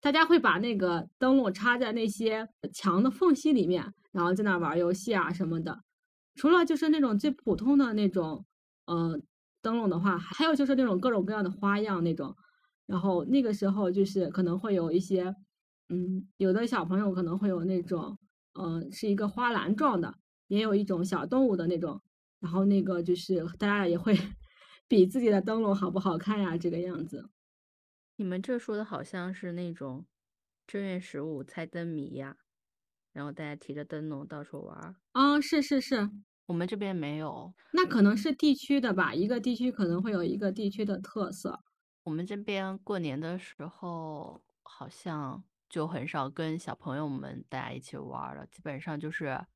[0.00, 5.80] 大家会把那个灯笼插在那些墙的缝隙里面，然后在那玩游戏啊什么的，
[6.36, 8.44] 除了就是那种最普通的那种。
[8.86, 9.22] 嗯，
[9.62, 12.34] 灯笼的话，还有就是那种各种各样的花样那种，
[12.90, 15.32] 然后那个时候就是可能会有一些，
[15.90, 18.18] 嗯，有的小朋友可能会有那种，
[18.54, 20.12] 嗯，是一个花篮状的，
[20.48, 22.02] 也有一种小动物的那种，
[22.40, 24.18] 然后那个就是大家也会
[24.88, 27.30] 比自己的灯笼好不好看呀，这个样子。
[28.16, 30.04] 你们这说的好像是那种
[30.66, 32.36] 正月十五猜灯谜呀，
[33.12, 34.96] 然后大家提着灯笼到处玩。
[35.14, 36.10] 啊，是是是。
[36.46, 39.14] 我们这边没有，那可能是地区的吧。
[39.14, 41.60] 一个地区可能会有一个地区的特色。
[42.10, 49.46] 我们这边过年的时候好像就很少跟小朋友们大家一起玩了，基本上就是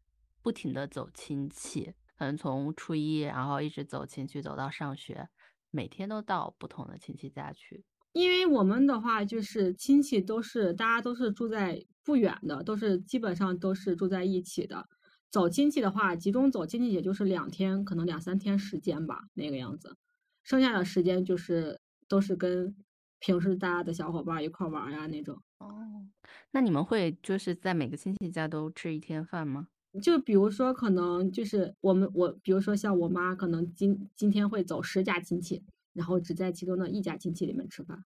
[0.40, 5.28] 不停的走亲戚，可能从初一然后一直走亲戚走到上学，
[5.72, 7.84] 每天都到不同的亲戚家去。
[8.12, 14.88] 因为我们的话就是亲戚都是大家都是住在不远的，都是基本上都是住在一起的。
[15.28, 19.96] 走亲戚的话，集中走亲戚也就是两天，可能两三天时间吧，那个样子。
[20.44, 21.80] 剩下的时间就是
[22.14, 22.72] 都是跟
[23.18, 25.36] 平时大家的小伙伴一块玩呀那种。
[25.58, 26.06] 哦，
[26.52, 29.66] 那你们会就是在每个亲戚家都吃一天饭吗？
[30.00, 38.04] 就比如说，可能就是我们我，比如说像我妈，可能今今天会走十家亲戚，然后只在其中的一家亲戚里面吃饭。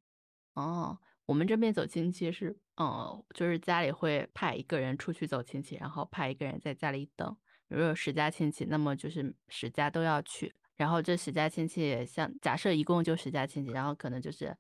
[0.54, 0.98] 哦。
[1.26, 7.36] 我们这边走亲戚是，嗯，就是家里会派一个人出去走亲戚，然后派一个人在家里等。
[7.68, 10.56] 如果有十家亲戚，那么就是十家都要去。
[10.78, 14.56] 然后这十家亲戚，像假设一共就十家亲戚，然后可能就是，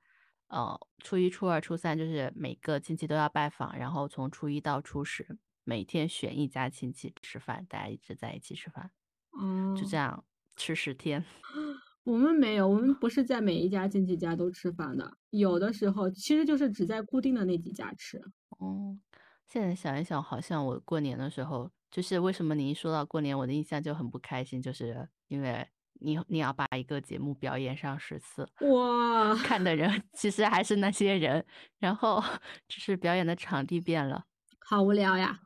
[0.48, 3.78] 呃，初一、初二、初三，就是每个亲戚都要拜访。
[3.78, 8.92] 然后从初一到初十，每天选一家亲戚吃饭，大家一直在一起吃饭。
[9.40, 10.26] 嗯，就这样
[10.56, 11.24] 吃十天。
[12.04, 18.18] 我们没有，我们不是在每一家亲戚家都吃饭的，有的时候其实就是只在固定的那几家吃。
[18.60, 18.98] 哦，
[19.46, 25.68] 现在想一想，好像我过年的时候，就是为什么你一说到过年，我的印象就很不开心，就是因为
[26.00, 31.46] 你你要把一个节目表演上十次，哇，看的人 其实还是那些人，
[31.80, 32.24] 然后
[32.68, 34.26] 只是表演的场地变了，
[34.60, 35.40] 好无聊呀。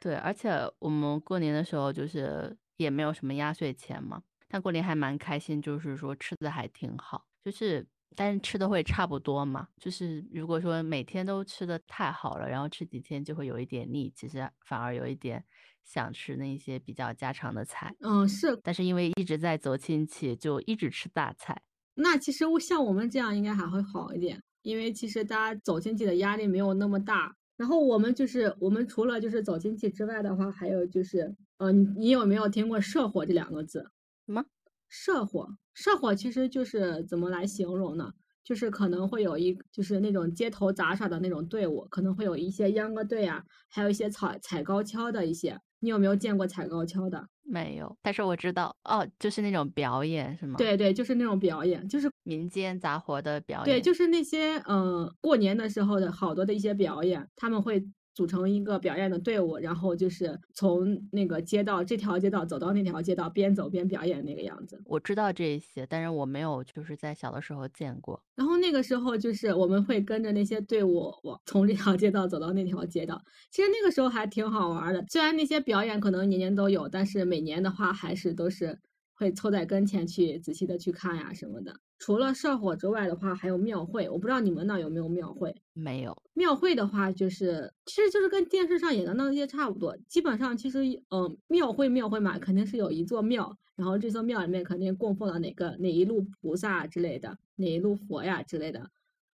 [0.00, 4.22] 对，而且我们过年的时候就是也没有什么压岁钱嘛。
[4.48, 9.68] 但过年还蛮开心，就是说吃的还挺好，就是但是吃的会差不多嘛。
[9.78, 15.42] 就是如果说每天都吃的太好了，然后吃几天就会有一点腻，其实反而有一点
[15.84, 17.94] 想吃那些比较家常的菜。
[18.00, 18.58] 嗯，是。
[18.62, 21.62] 但是因为一直在走亲戚，就一直吃大菜。
[21.94, 24.42] 那其实像我们这样应该还会好一点。
[24.62, 27.34] 因为其实大家走亲戚的压力没有那么大。
[27.56, 33.90] 然后我们就是我们除了就是走亲戚之外的话，还有就是，呃，你你有没有听过社火这两个字？
[34.24, 34.44] 什么？
[34.88, 38.12] 社火，社火其实就是怎么来形容呢？
[38.44, 45.58] 就是可能会有一就是那种街头杂耍的那种队伍，可能会有一些秧歌队啊，还有一些踩踩高跷的一些。
[45.82, 47.28] 你有没有见过踩高跷的？
[47.44, 53.64] 没有，但是我知道哦，就是那种表演是吗？，对对，就是那种表演，就是民间杂活的表演。
[53.64, 64.80] 对，就是那些嗯、呃过年的时候的好多的一些表演，他们会组成一个表演的队伍，然后就是从那个街道这条街道走到那条街道，边走边表演那个样子。
[64.84, 68.22] 我知道这些，但是我没有就是在小的时候见过。
[68.34, 75.04] 然后那个时候就是我们会跟着那些队伍往从这条街道走到那条街道，其实那个时候还挺好玩儿的。
[75.08, 78.78] 虽然那些表演可能年年都有，但是每年的话还是都是
[79.22, 81.74] 会凑在跟前去仔细的去看呀什么的。
[81.98, 85.54] 除了社火之外的话，还有庙会，我不知道你们那有没有庙会。
[85.72, 89.96] 没有，庙会的话，就是其实就是跟电视上演的那些差不多。
[90.08, 90.80] 基本上其实，
[91.10, 98.90] 嗯、庙会庙会嘛，肯定是有一座庙，然后这座庙里面肯定供奉了哪个哪一路菩萨之类的，哪一路佛呀之类的。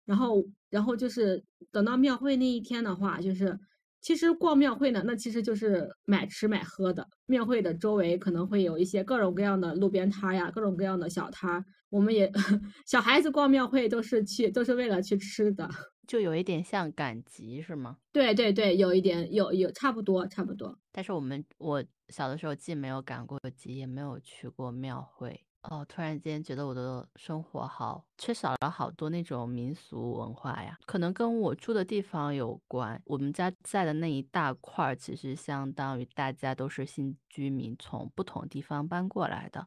[0.05, 3.57] 然后，然后就是等到庙会那一天的话，就是
[4.07, 7.05] 其实逛庙会呢，那其实就是买吃买喝的。
[7.27, 11.65] 庙会的周围可能会有一些各种各样的路边摊儿呀，各种各样的小摊儿。
[11.91, 12.31] 我们也
[12.87, 15.69] 小孩子逛庙会都是去都是为了去吃的。
[16.07, 17.97] 就有一点像赶集是吗？
[18.13, 20.79] 对对对，有一点有有差不多差不多。
[20.93, 25.46] 但是我们我小的时候既没有赶过集，也没有去过庙会。
[25.71, 33.01] 哦，突然间觉得我的生活好缺少了好多那种民俗文化呀，可能跟我住的地方有关。
[33.05, 39.67] 我们家在的那一大块儿，其实相当于大家都是新居民，从不同地方搬过来的。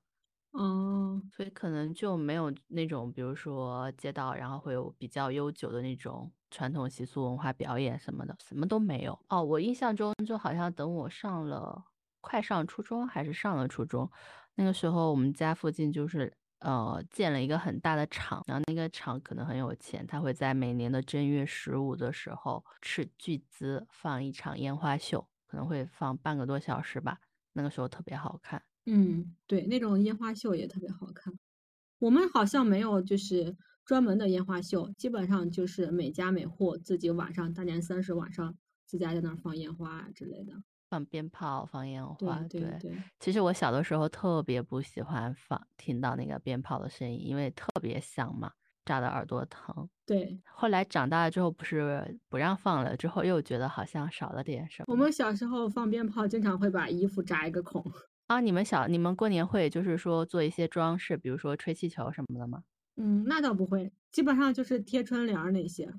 [0.51, 9.19] 哦，所以可能就没有那种，比如说街道，然后会有比较悠久的那种传统习俗文化表演什么的，什么都没有。
[9.29, 11.83] 哦，我印象中就好像等我上了
[12.21, 14.09] 快上初中还是上了初中，
[14.55, 27.19] 那个时候我们家附近就是呃建了一个很大的厂，然后那个厂可能很有钱，他会在每年的正月十五的时候斥巨资放一场烟花秀，可能会放半个多小时吧，
[27.53, 28.61] 那个时候特别好看。
[28.85, 31.33] 嗯，对，那种烟花秀也特别好看。
[31.99, 40.53] 我们好像没有就是专门的烟花秀，基本上就是每家每户自己晚上大年三十晚上自家在那儿放烟花啊之类的。
[40.89, 48.51] 放鞭炮、放烟对花，对对，其实我小的时候特别不喜欢放听到那个鞭炮的声音，因为特别响嘛，
[48.83, 49.87] 炸的耳朵疼。
[50.05, 54.85] 对，后来长大了之后，不是不让放了，之后又觉得好像少了点什么。
[54.91, 57.83] 我们小时候放鞭炮，经常会把衣服扎一个孔。
[58.27, 62.63] 啊，你们小你们过年会就是说做一些装饰，比如说吹气球什么的吗？
[62.97, 65.93] 嗯，那倒不会，基本上就是贴春联儿那些。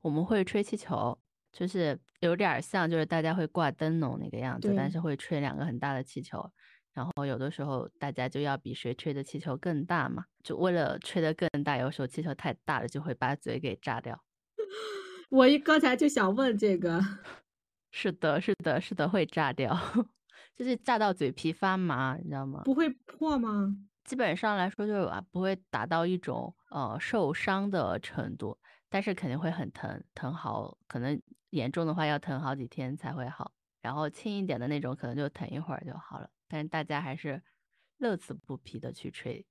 [0.00, 1.18] 我们会吹气球，
[1.56, 6.52] 就是有点儿像就是大家会挂灯笼那个样子，但是会吹两个很大的气球。
[6.92, 14.22] 然后有的时候大家就要比谁吹的气球更大嘛，就为了吹得更大，有时候气球太大了就会把嘴给炸掉。
[15.30, 17.00] 我一刚才就想问这个，
[17.90, 19.74] 是的，是的，是的，会炸掉，
[20.54, 22.60] 就是炸到嘴皮发麻，你知道吗？
[22.64, 23.74] 不会破吗？
[24.04, 28.56] 基本上来说，就是啊，不会达到一种呃受伤的程度，
[28.88, 36.28] 但是肯定会很疼，疼好，可能严重的话要疼好几天才会好，然后轻一点的那种可能就疼一会儿就好了。
[36.48, 37.42] 但是大家还是
[37.98, 39.44] 乐此不疲的去吹，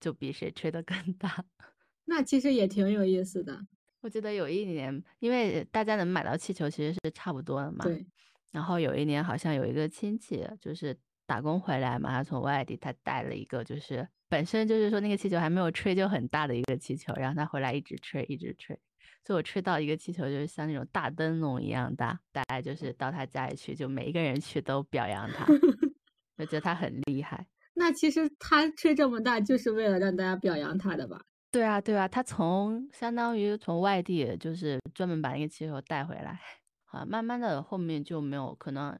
[0.00, 1.44] 就比谁吹得更大。
[2.06, 3.66] 那其实也挺有意思的。
[4.00, 8.04] 我记得有一年，因为大家能买到气球其实是差不多的嘛，对，
[8.50, 18.76] 然后有一年好像有一个亲戚就是打工回来嘛，他从外地他带了一个就是本身就是说那个气球还没有吹就很大的一个气球，然后他回来一直吹一直吹，
[19.24, 25.44] 所以我吹到一个气球就是像那种大灯笼一样大，大概就是到他家里去，就每一个人去都表扬他，
[26.38, 27.46] 就觉得他很厉害。
[27.74, 31.22] 那其实他吹这么大，就是为了让大家表扬他的吧？
[31.50, 36.40] 对啊，对啊，他从相当于从外地就是专门把那个气球带回来，
[36.86, 38.96] 啊，慢慢的后面就没有，可能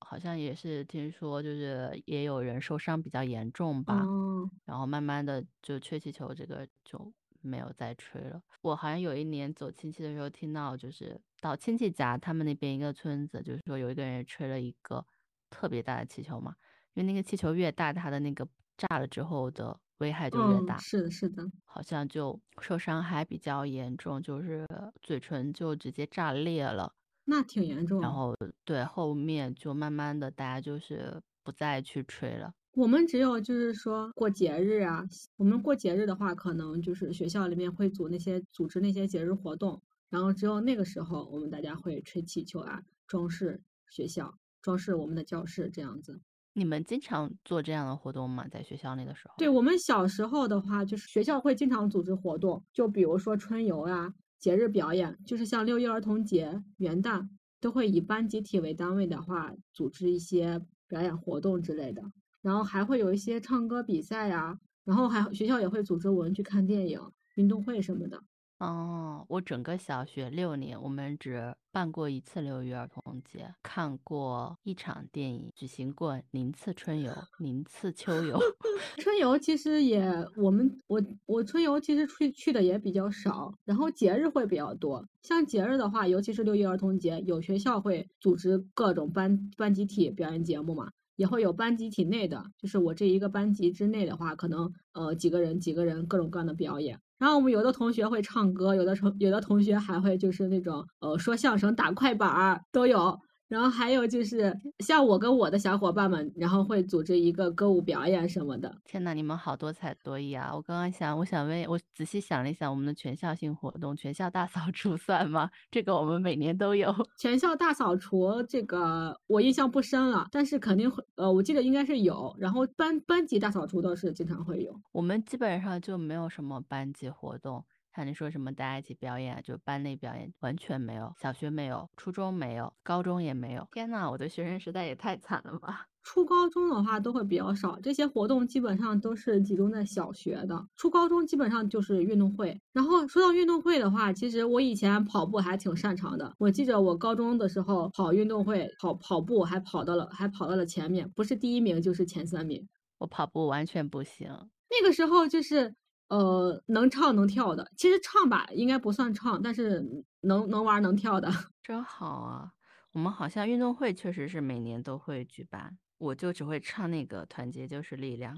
[0.00, 7.12] 好像也是听说就是也有人受伤比较严重吧，哦，然后慢慢的就吹气球这个就
[7.44, 8.40] 没有再吹了。
[8.62, 15.04] 我好像有一年走亲戚的时候听到，就是到亲戚家，他们那边一个村子，就是说有一个人吹了一个
[15.50, 16.56] 特别大的气球嘛，
[16.94, 20.78] 因为那个气球越大，它的那个炸了之后的危害就越嗯，大。
[20.78, 21.44] 是的，是的。
[21.64, 24.66] 好像就受伤还比较严重，就是
[25.02, 26.94] 嘴唇就直接炸裂了。
[27.24, 28.00] 那挺严重。
[28.00, 32.54] 然后对后面就慢慢的大家就是不再去吹了。
[32.76, 35.06] 我们只有就是说过节日啊，
[35.36, 46.20] 我们过节日的话，可能就是学校里面会组那些组织那些节日活动，然后只有那个时候，我们大家会吹气球啊，装饰学校，装饰我们的教室这样子。
[46.52, 48.48] 你们经常做这样的活动吗？
[48.48, 49.34] 在学校里的时候？
[49.38, 57.28] 对我们小时候的话，就是学校会经常组织活动，就比如说春游啊、节日表演，就是像六一儿童节、元旦，
[57.60, 62.02] 都会以班集体为单位的话，组织一些表演活动之类的。
[62.44, 67.00] 然后还会有一些唱歌比赛呀，然后还学校也会组织我们去看电影、
[67.36, 68.22] 运动会什么的。
[68.58, 78.38] 哦，我整个小学六年，我们只办过一次六一儿童节，看过一场电影，举行过零次春游、零次秋游。
[79.00, 80.04] 春游其实也，
[80.36, 85.02] 我们我我春游其实去去的也比较少，然后节日会比较多。
[85.22, 90.90] 像节日的话，尤其是六一儿童节，有学校会组织各种班班集体表演节目嘛。
[91.16, 96.98] 也会有班集体内的，就是我这一个班级之内的话，可能呃几个人几个人各种各样的表演。
[97.18, 103.18] 然后我们有的同学会唱歌，有的同有的同学还会就是那种呃说相声、打快板儿都有。
[103.54, 108.76] 然后还有就是，像我跟我的小伙伴们，然后会组织一个歌舞表演什么的。
[108.84, 110.50] 天呐，你们好多才多艺啊！
[110.52, 115.48] 我刚刚想，我想问，我仔细想了一想，我们的全校性活动，全校大扫除 算吗？
[115.70, 116.92] 这个我们每年都有。
[117.16, 122.34] 全校大扫除这个我印象不深了，但是肯定会，呃，我记得应该是有。
[122.36, 124.74] 然后班班级大扫除倒是经常会有。
[124.90, 127.64] 我们基本上就没有什么班级活动。
[127.94, 133.68] 像你说什么大家一起表演，就班内表演完全没有，小学没有，初中没有，高中也没有。
[133.72, 135.86] 天呐，我的学生时代也太惨了吧！
[136.02, 140.66] 初高中的话都会比较少，这些活动基本上都是集中在小学的。
[140.76, 142.60] 初高中基本上就是运动会。
[142.72, 146.34] 然后说到运动会的话，其实我以前跑步还挺擅长的。
[146.38, 152.68] 我记着我高中的时候跑运动会，跑跑步还跑到了，还跑到了前面，不是第一名就是前三名。
[153.00, 155.74] 我跑步完全不行，那个时候就是。
[156.08, 159.82] 呃，能唱能跳的，其实唱吧应该不算唱，但是
[160.20, 161.28] 能能玩能跳的，
[161.62, 162.52] 真好啊！
[162.92, 168.36] 我们好像运动会确实是每年都会举办，我就只会唱那个团结就是力量，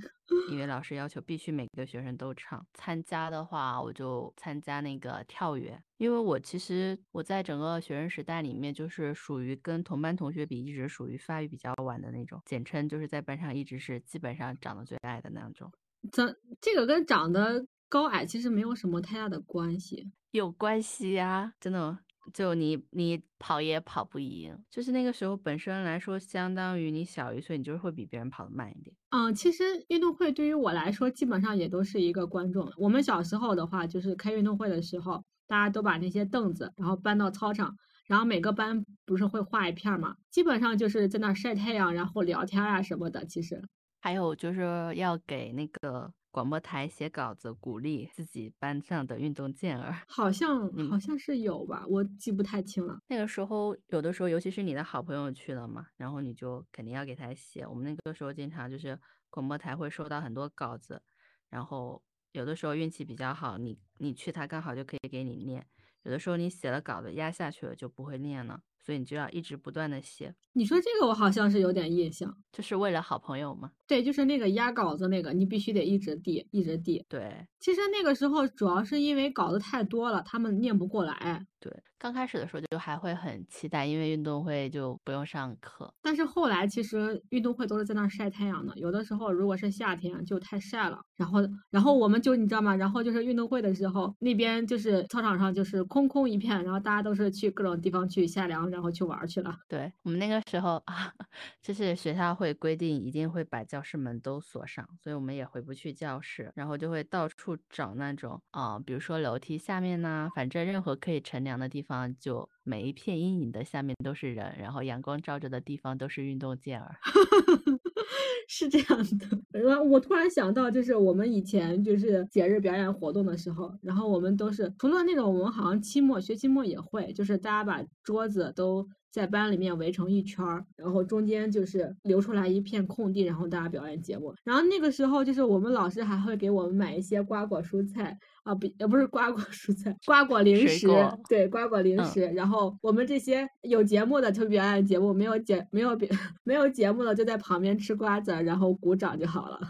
[0.50, 2.66] 因为老师要求必须每个学生都唱。
[2.72, 15.70] 参加的话，我就参加那个跳远，因为我其实我在整个学生时代里面，就是属于跟同班同学比，一直属于发育比较晚的那种，简称就是在班上一直是基本上长得最矮的那种。
[16.12, 21.98] 这这个跟长得高矮其实没有什么太大的关系，有关系呀，真的，
[22.34, 28.94] 就你你跑也跑不赢，就是那个时候本身来说，相当于你小一岁，你就是会比别人跑得慢一点。
[29.10, 32.70] 嗯，其实运动会对于我来说，基本上也都是一个观众。
[32.76, 37.76] 我们小时候的话，就是开运动会的时候，大家都把那些凳子，然后搬到操场，
[38.06, 43.24] 然后每个班不是会画一片嘛，基本上就是在那晒太阳，然后聊天啊什么的。
[43.24, 43.62] 其实。
[44.06, 49.92] 还有就是要给那个广播台写稿子，鼓励自己班上的运动健儿。
[50.06, 53.00] 好像好像是有吧，我记不太清了。
[53.08, 57.66] 那个时候，有的时候，尤其是你的好朋友去了嘛，然后你就肯定要给他写。
[57.66, 58.96] 我们那个时候经常就是
[59.28, 61.02] 广播台会收到很多稿子，
[61.50, 62.00] 然后
[62.30, 65.60] 有的时候运气比较好，你你去他刚好就可以给你念；
[66.04, 68.60] 有的时候你写了稿子压下去了就不会念了。
[68.86, 70.32] 所以你就要一直不断的写。
[70.52, 73.72] 你说这个我好像是有点印象，就是为了好朋友嘛。
[73.84, 77.04] 对，就是那个压稿子那个，你必须得一直递，一直递。
[77.08, 81.44] 对，其实那个时候主要是因为稿子太多了，他们念不过来。
[81.66, 85.92] 对，刚开始的时候就还会很期待，因为运动会就不用上课。
[86.00, 91.40] 但是后来其实运动会都是在那儿晒太阳的，有的时候如果是夏天就太晒了，然后
[91.70, 92.76] 然后我们就你知道吗？
[92.76, 99.56] 然后就是运动会的时候，那边就是操场上就是空空一片，然后大家都是去各种地方去夏凉，然后去玩去了。
[99.66, 101.12] 对我们那个时候啊，
[101.60, 116.96] 就是学校会规定一定会把教室门都锁上，所以我们也回不去教室，然后就会到处找那种啊，比如说楼梯下面呐，反正任何可以乘凉的地方，就每一片阴影的下面都是人，然后阳光照着的地方都是运动健儿。
[118.48, 118.88] 是这样
[119.18, 128.86] 的，然后我突然想到，就是我们以前就是节日表演活动的时候，然后我们都是除了那种，我们好像期末学期末也会，就是大家把桌子都。
[129.08, 134.34] 在班里面围成一圈儿，然后中间就是留出来一片空地，然后大家表演节目。
[134.44, 140.86] 然后那个时候，就是我们老师还会给我们买一些瓜果蔬菜啊，不，也不是瓜果蔬菜，瓜果零食，
[141.28, 142.20] 对，瓜果零食。
[142.26, 146.08] 然后我们这些有节目的就表演节目，没有节没有别
[146.44, 149.60] 没有节目的就在旁边吃瓜子，然后鼓掌就好了。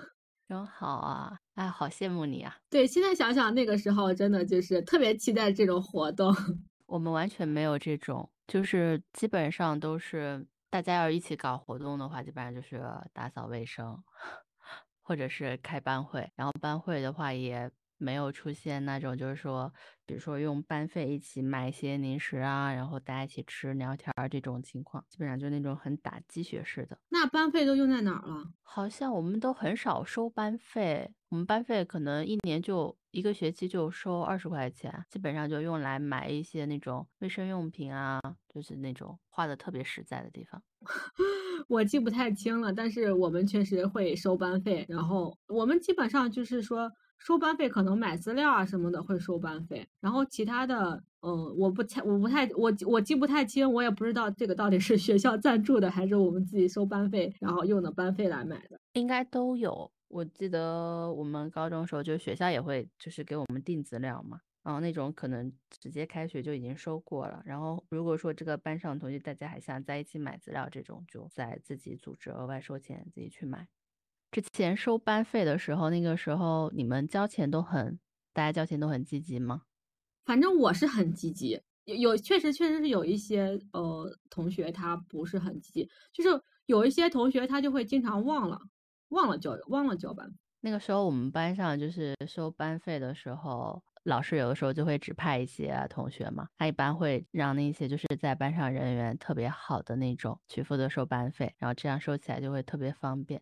[0.46, 1.38] 真好啊！
[1.54, 2.54] 哎，好羡慕你啊！
[2.68, 6.32] 对，现在想想那个时候，真的就是特别期待这种活动。
[6.84, 8.28] 我们完全没有这种。
[8.46, 12.80] 就是基本上都是大家要一起搞活动的话，基本上就是
[13.12, 14.00] 打扫卫生，
[15.02, 17.68] 或者是开班会，然后班会的话也
[17.98, 19.72] 没有出现那种就是说，
[20.04, 26.98] 比如说用班费一起买一些零食啊，然后大家一起吃聊天这种情况，基本上就那种很打鸡血式的。
[27.08, 28.52] 那班费都用在哪儿了？
[28.62, 40.62] 好像我们都很少收班费，我们班费可能一年就一个学期就收二十块钱，基本上就用来买一些那种卫生用品啊，就是那种花的特别实在的地方。
[41.68, 46.92] 我记不太清了，但是我们确实会收班费，然后我们基本上就是说。
[47.18, 59.90] 收班费可能买资料啊什么的会收班费，然后其他的，嗯，我不太我不太我我记不太清，我也不知道这个到底是学校赞助的还是我们自己收班费，然后用的班费来买的，应该都有。
[60.08, 67.42] 我记得我们高中时候，就学校也会就是给我们订资料嘛，然后那种可能直接开学就已经收过了。
[67.44, 73.66] 然后如果说这个班上同学大家还想在一起买资料，这种就在自己组织额外收钱自己去买。
[74.40, 77.98] 之前收班费的时候，那个时候你们交钱都很，
[78.32, 79.62] 大家交钱都很积极吗？
[80.24, 88.60] 反正我是很积极，有有确实确实是有一些呃同学他不是很积极，就是有一些同学他就会经常忘了
[89.10, 90.28] 忘了交忘了交班。
[90.60, 103.40] 那个时候我们班上就是收班费的时候，老师有的时候就会指派一些同学嘛，他一般会让那些就是在班上人缘特别好的那种去负责收班费，然后这样收起来就会特别方便。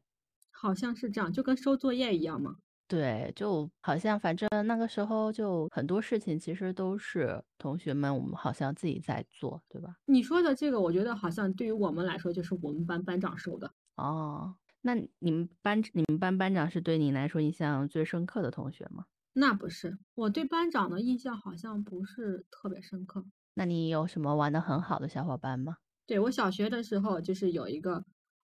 [0.65, 2.57] 好像是这样，就跟收作业一样嘛。
[2.89, 9.95] 对，就好像反正那个时候就很多事情其实都是同学们，我们好像自己在做，对吧？
[10.07, 13.71] 你说的这个，我觉得好像对于我们来说，就是我们班班长收的。
[13.97, 19.05] 哦，那你们班你们班班长是对你来说印象最深刻的同学吗？
[19.35, 23.27] 那不是，我对班长的印象好像不是特别深刻。
[23.53, 25.77] 那你有什么玩的很好的小伙伴吗？
[26.07, 28.05] 对我小学的时候就是有一个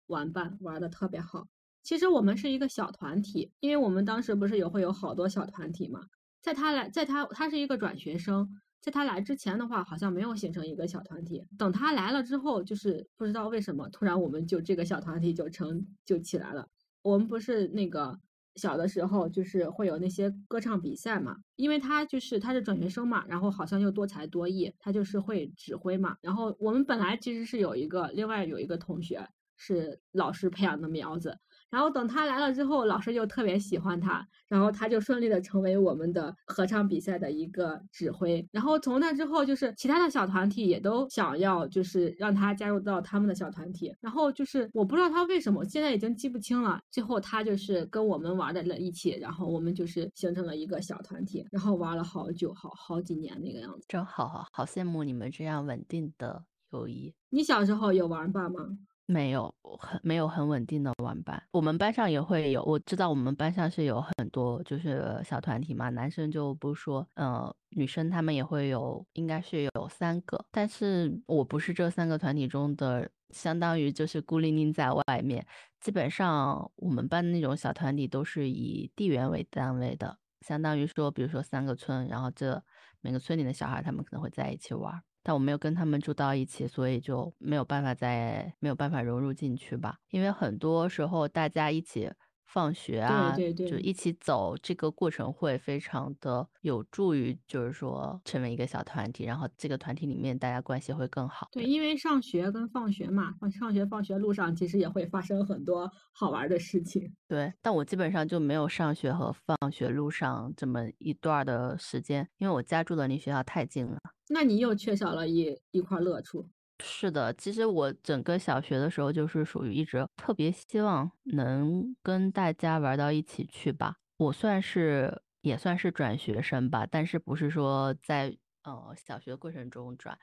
[0.06, 1.48] 玩伴玩的特别好。
[1.85, 6.01] 其实我们是一个小团体，因为我们当时不是有会有好多小团体嘛。
[6.41, 8.49] 在他来，在他他是一个转学生，
[8.80, 11.45] 在他来之前的话，好像没有形成一个小团体。
[11.59, 16.66] 等他来了之后，就是不知道为什么，突然我们就这个小团体就成就起来了。
[17.03, 18.18] 我们不是那个
[18.57, 26.16] 小的时候，就是会有那些歌唱比赛嘛，因为他就是他是转学生嘛，然后好像又多才多艺，他就是会指挥嘛。
[26.22, 31.39] 然后我们本来其实是有一个，另外有一个同学是老师培养的苗子。
[31.74, 38.48] 然后等他来了之后，老师就特别喜欢他，然后他就顺利的成为我们的合唱比赛的一个指挥。
[38.52, 43.92] 然后从那之后，就是其他的小团体也都想要，就是让他加入到他们的小团体。
[44.00, 46.80] 然后就是我不知道他为什么，现在已经记不清了。
[46.92, 53.84] 最后他就是跟我们玩在了一起，然后我们就是形成了一个小团体，然后玩了好久，好好几年那个样子。
[53.88, 57.12] 真好，好羡慕你们这样稳定的友谊。
[57.30, 58.78] 你小时候有玩伴吗？
[59.07, 75.46] 没有很没有很稳定的玩伴，我们班上也会有，我知道我们班上是有很多就是小团体嘛，男生就不说，呃，女生他们也会有，应该是有三个，但是我不是这三个团体中的，相当于就是孤零零在外面。
[75.80, 82.62] 基本上我们班的那种小团体都是以地缘为单位的，相当于说，比如说三个村，然后这
[83.02, 85.02] 每个村里的小孩他们可能会在一起玩。
[85.24, 89.96] 但我没有跟他们住到一起，所以就没有办法再没有办法融入进去吧。
[90.10, 92.12] 因为很多时候大家一起
[92.47, 101.49] 放学啊，对对对，就一起走，这个过程会非常的有助于，就是说成为一个小团体，然后这个团体里面大家关系会更好。
[101.53, 107.14] 对，因为上学跟放学嘛，放上学放学路上其实也会发生很多好玩的事情。
[107.26, 113.99] 对，但我基本上就没有上学和放学路上这么一段的时间，因为我家住的离学校太近了。
[114.28, 116.49] 那你又缺少了一一块乐处。
[116.80, 123.96] 是的，其实我整个小学的时候就是属于一直特别希望能跟大家玩到一起去吧。
[124.16, 130.18] 我算是也算是转学生吧，但是不是说在呃小学过程中转。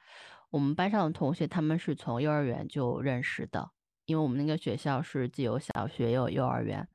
[0.50, 3.72] 我们班上的同学他们是从幼儿园就认识的，
[4.06, 6.88] 因为我们那个学校是既有小学也有幼儿园，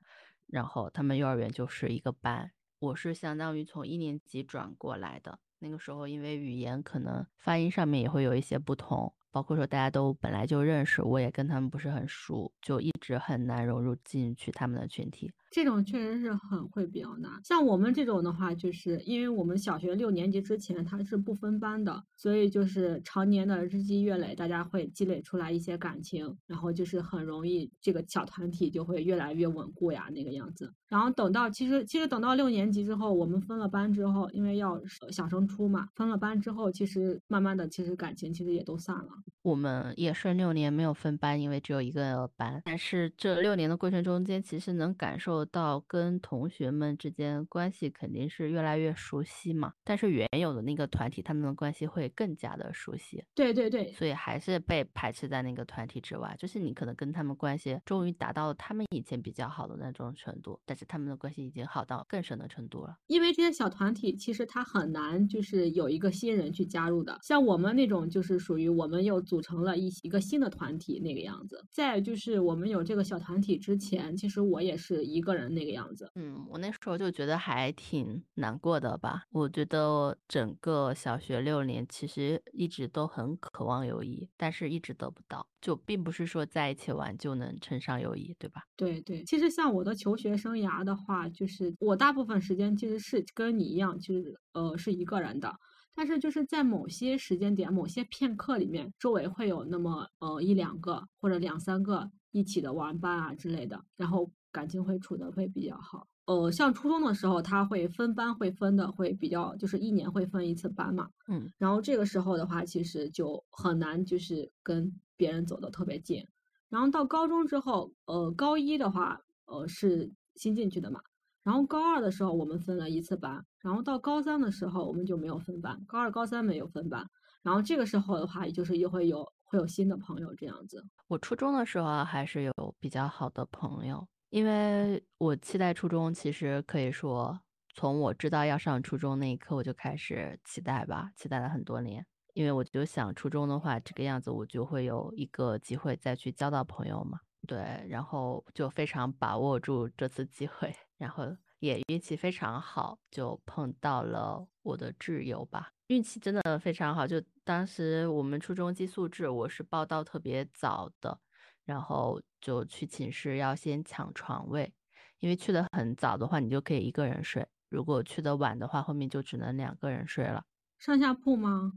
[0.46, 2.52] 然后他们幼儿园就是一个班。
[2.78, 5.38] 我是相当于从一年级转过来的。
[5.58, 15.30] 那个时候，因为语言可能发音上面也会有一些不同，包括说大家都本来就认识，我也跟他们不是很熟，就一直很难融入进去他们的群体。
[15.56, 17.32] 这种确实是很会比较难。
[17.42, 30.70] 像我们这种的话，就是因为我们小学六年级之前它是不分班的，所以就是常年的日积月累，大家会积累出来一些感情，然后就是很容易这个小团体就会越来越稳固呀，那个样子。
[30.88, 34.78] 然后等到其实其实等到六年级之后，我们分了班之后，因为要
[35.10, 39.08] 小升初嘛，分了班之后，其实慢慢的其实感情其实也都散了。
[39.40, 45.45] 我们也是六年没有分班，因为只有一个班，但是这六年的过程中间，其实能感受。
[45.46, 53.24] 到跟同学们之间关系肯定是越来越熟悉嘛，但是原有的那个团体他们的关系会更加的熟悉。
[53.34, 56.34] 对对对，所以还是被排斥在那个团体之外。
[56.38, 62.96] 就是你可能跟他们关系终于达到了他们以前比较好的那种程度，但是他们的关系已经好到更深的程度了。
[63.06, 71.64] 因为这些小团体其实它很难就是有一个新人去加入的，像我们那种就是属于我们又组成了一一个新的团体那个样子。
[71.70, 76.10] 再就是我们有这个小团体之前，其实我也是一个人那个样子。
[76.14, 79.24] 嗯，我那时候就觉得还挺难过的吧。
[79.30, 85.46] 我觉得整个小学六年其实一直都很渴望友谊，但是一直得不到。
[85.60, 88.62] 就并不是说在一起玩就能称上友谊，对吧？
[88.76, 95.54] 对对，其实像我的求学生涯的话，就是我大部分时间其实是跟你一样，就是呃是一个人的。
[95.98, 106.06] 但是就是在某些时间点、某些片刻里面，周围会有那么呃一两个或者两三个一起的玩伴啊之类的，然后感情会处的会比较好。
[106.24, 111.10] 呃，像初中的时候，他会分班，会分的会比较，就是一年会分一次班嘛。
[111.28, 116.26] 嗯，然后这个时候的话，其实就很难就是跟别人走得特别近。
[116.70, 121.00] 然后到高中之后，呃，高一的话，呃是新进去的嘛。
[121.44, 127.06] 然后高二的时候我们分了一次班，然后到高三的时候我们就没有分班，高二、高三没有分班。
[127.42, 130.84] 然后这个时候的话，也就是又会有会有新的朋友这样子。
[131.06, 137.40] 我初中的时候还是有比较好的朋友，因为我期待初中，其实可以说
[137.74, 142.04] 从我知道要上初中那一刻我就开始期待吧，期待了很多年。
[142.34, 147.18] 因为我就想初中的话这个样子，我就会有一个机会再去交到朋友嘛。
[147.46, 151.24] 对，然后就非常把握住这次机会， 然后
[151.60, 155.70] 也运气非常好，就碰到了我的挚友吧。
[155.86, 161.18] 运气真的非常好，就当时我们初中寄宿制，我是报到特别早的，
[161.66, 164.72] 然后就去寝室要先抢床位，
[165.20, 170.44] 因为去的很早的话，你就可以一个人睡；如果去的晚的话，后面就只能两个人睡了。
[170.78, 171.72] 上下铺吗？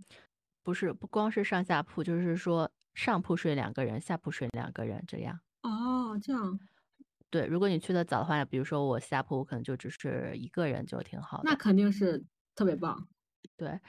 [0.66, 5.40] 不是，不光是上下铺，就是说上铺睡两个人，下铺睡两个人这样。
[5.64, 6.60] 哦，这样，
[7.32, 11.46] 对，如果你去的早的话，比如说我下铺，我可能就只是一个人，就挺好的。
[11.46, 12.26] 那肯定是
[12.56, 13.10] 特别棒。
[13.58, 13.80] 对，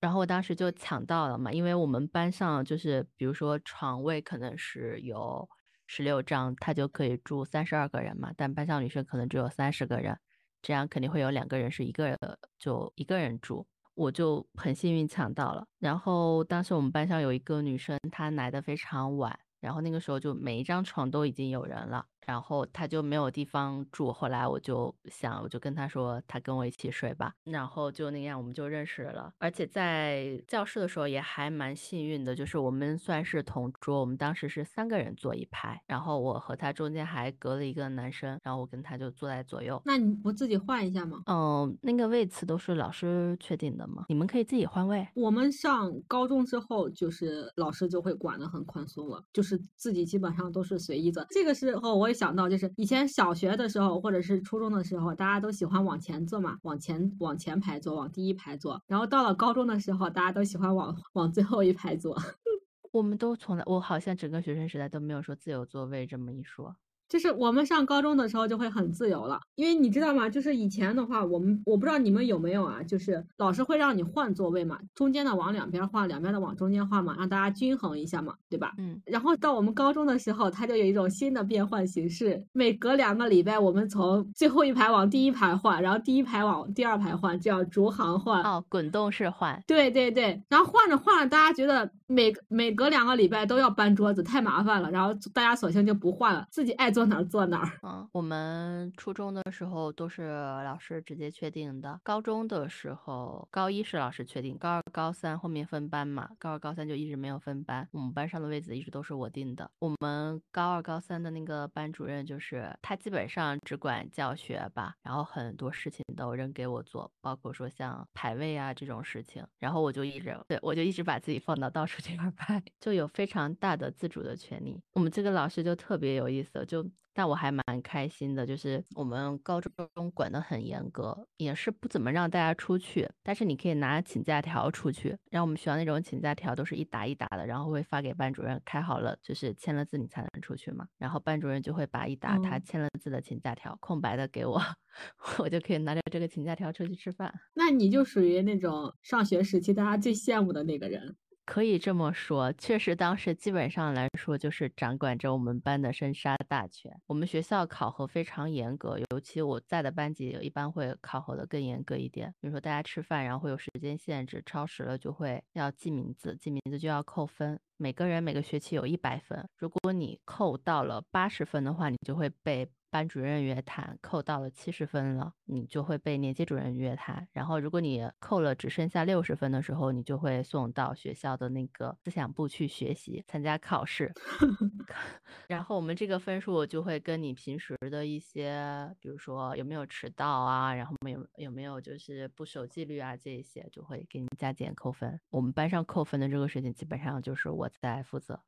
[0.00, 5.48] 然后我当时就抢到了嘛，因为我们班上就是，比如说床位可能是有
[5.86, 10.18] 十六张，他就可以住三十二个人嘛，但班上女生可能只有三十个人，
[10.62, 12.18] 这样肯定会有两个人是一个人，
[12.58, 13.66] 就一个人住。
[13.94, 15.66] 我就很幸运抢到了。
[15.78, 19.38] 然后当时我们班上有一个女生，她来的非常晚。
[19.58, 24.12] 然后那个时候就每一张床都已经有人了，然后他就没有地方住。
[24.12, 27.32] 后来我就想，我就跟他说，他跟我一起睡吧。
[27.44, 29.32] 然后就那样，我们就认识了。
[29.38, 39.80] 而且在教室的时候也还蛮幸运的，就是我们算是同桌，我们当时是三个人坐一排，然后我和他中间还隔了一个男生，然后我跟他就坐在左右。
[39.84, 41.22] 那你不自己换一下吗？
[41.26, 44.04] 嗯，那个位次都是老师确定的吗？
[44.08, 45.06] 你们可以自己换位。
[45.14, 49.56] 我们上高中之后，就是老师就会管得很宽松了，就是。
[49.76, 51.26] 自己基本上都是随意的。
[51.30, 58.82] 这个时候我也想到，就是以前小学的时候，或者是初中的时候，大家都喜欢往前坐嘛，往前往前排坐，往第一排坐。
[58.86, 62.16] 然后到了高中的时候，大家都喜欢往往最后一排坐。
[62.92, 66.74] 我们都从来，我好像整个学生时代都没有说自由座位这么一说。
[67.08, 70.28] 就是我们上高中的时候就会很自由了，因为你知道吗？
[70.28, 78.74] 就是以前的话，我们我不知道你们有没有啊，就是老师会让你换座位嘛，中间的往两边换，两边的往中间换嘛，让大家均衡一下嘛，对吧？
[78.78, 79.00] 嗯。
[79.06, 88.42] 然后到我们高中的时候，它就有一种新的变换形式，每隔两个礼拜，我们从最后一排往第一排换，然后第一排往第二排换，这样逐行换。
[88.42, 89.62] 哦，滚动式换。
[89.64, 90.42] 对对对。
[90.48, 96.95] 然后换着换着，大家觉得每每隔两个礼拜都要搬桌子，太麻烦了，然后大家索性就不换了，自己爱。
[96.96, 97.78] 坐哪儿坐哪儿。
[97.82, 100.30] 嗯，我们初中的时候都是
[100.64, 102.00] 老师直接确定的。
[102.02, 107.86] 高中的时候，高一是老师确定，高二、高三后面分班嘛，高二、高三就一直没有分班。
[107.92, 109.70] 我们班上的位子一直都是我定的。
[109.78, 119.46] 我们高二、高三的那个班主任就是他，基本上只管教学吧，然后很多事情都扔给我做，包括说像排位啊这种事情。
[119.58, 124.80] 然后我就一直对我就一直把自己放到倒数 第二排，就有非常大的自主的权利。
[124.94, 126.85] 我们这个老师就特别有意思，就。
[127.12, 129.72] 但我还蛮开心的，就是我们高中
[130.12, 135.16] 管得很严格，也是不怎么让大家出去，但是你可以拿请假条出去。
[135.30, 140.86] 然后我们学校那种请假条都是一沓一沓的，然后会发给班主任，开好了就是签了字你才能出去嘛。
[140.98, 144.60] 然后班主任就会把一沓他签了字的请假条空白的给我，
[145.38, 147.32] 我就可以拿着这个请假条出去吃饭。
[147.54, 151.16] 那你就属于那种上学时期大家最羡慕的那个人。
[151.46, 156.92] 可以这么说，确实当时基本上来说就是掌管着我们班的生杀大权。
[157.06, 162.34] 我们学校考核非常严格，尤其我在的班级一般会考核的更严格一点。
[162.40, 167.58] 比如说大家吃饭，然后会有时间限制，超时了就会要记名字，记名字就要扣分。
[167.78, 172.68] 每个人每个学期有一百分，如果你扣到了八十分的话，你就会被。
[172.90, 177.28] 班主任约谈扣到了七十分了，你就会被年级主任约谈。
[177.32, 184.12] 然后，如果你扣了只剩下六十分的时候，你就会送到学校的那个思想部去学习、参加考试。
[185.48, 195.20] 然后，我们这个分数就会跟你平时的一些，比如说有没有迟到啊，然后有有没有就是不守纪律啊，这一些就会给你加减扣分。
[195.30, 198.40] 我们班上扣分的这个事情，基本上就是我在负责。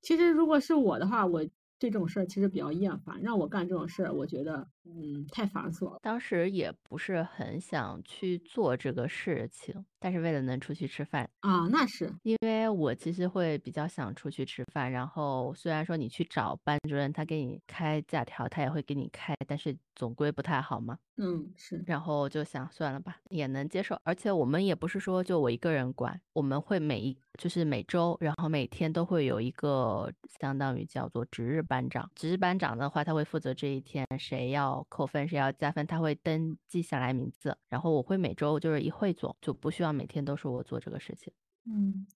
[0.00, 1.44] 其实，如果是我的话，我。
[1.78, 5.98] 这种事儿其实比较厌烦，让我干这种事儿，我觉得嗯太繁琐了。
[6.02, 14.90] 当时也不是很想去做这个事情，但是为了能出去吃饭啊，那是因为我其实会比较想出去吃饭。
[14.90, 20.98] 然后虽然说你去找班主任，他给你开假条，他也会给你开，但是总归不太好嘛。
[21.16, 21.82] 嗯，是。
[21.86, 23.98] 然后就想算了吧，也能接受。
[24.04, 31.62] 而且我们也不是说就我一个人管，我们会每一就是每周，然后每天都会有一个相当于叫做值日。
[31.68, 41.32] 班长，值日班长的话，他会负责这一天谁要扣分，谁要加分，他会登记下来名字，然后我会每周就是一汇总，就不需要每天都是我做这个事情。
[41.66, 42.06] 嗯，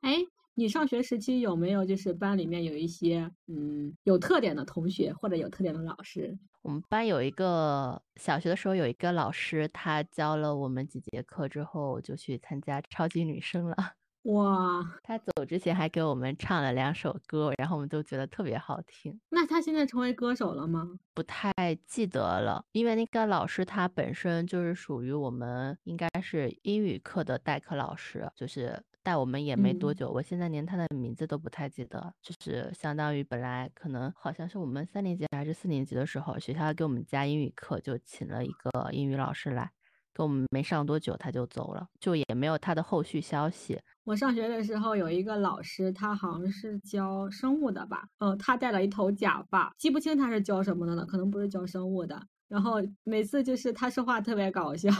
[0.00, 0.16] 哎，
[0.54, 6.38] 你上学时期有没有就是班里面有一些嗯有特点的同学或者有特点的老师？
[6.62, 13.76] 我们班有一个小学的时候有一个老师，他教了我们几节课之后，就去参加超级女生了。
[14.22, 19.20] 哇，他走之前还给我们唱了两首歌，然后我们都觉得特别好听。
[19.30, 20.88] 那他现在成为歌手了吗？
[21.12, 21.52] 不太
[21.86, 30.08] 记得了，因为那个老师他本身就是属于我们应该是英语课的代课老师，就是带我们也没多久。
[30.08, 39.68] 我现在连他的名字都不太记得，就是相当于本来可能好像是我们三年级还是四年级的时候，学校给我们加英语课，就请了一个英语老师来，
[40.12, 43.80] 跟我们没上多久他就走了，就也没有他的后续消息。
[44.04, 52.20] 我上学的时候有一个老师，他好像是教生物的吧，嗯，他戴了一头假发，记不清他是教什么的了，可能不是教生物的。
[52.48, 54.90] 然后每次就是他说话特别搞笑，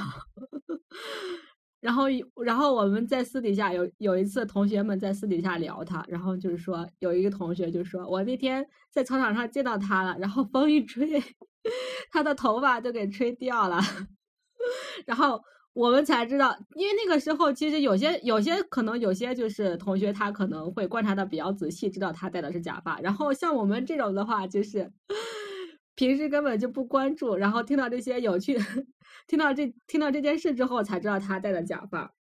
[1.80, 2.04] 然后
[2.44, 11.20] 然后我们在私底下有有一次同学们在私底下聊他，然后就是说有一个同学就说，我那天在操场上见到他了，然后风一吹，
[12.12, 13.80] 他的头发都给吹掉了，
[15.06, 15.42] 然后。
[15.74, 23.00] 我们才知道，因为那个时候其实有些有些可能有些就是同学他可能会观察的比较仔细，知道他戴的是假发。
[23.00, 24.92] 然后像我们这种的话，就是
[25.94, 28.58] 平时根本就不关注，然后听到这些有趣，
[29.26, 32.14] 听到这听到这件事之后才知道他戴的假发。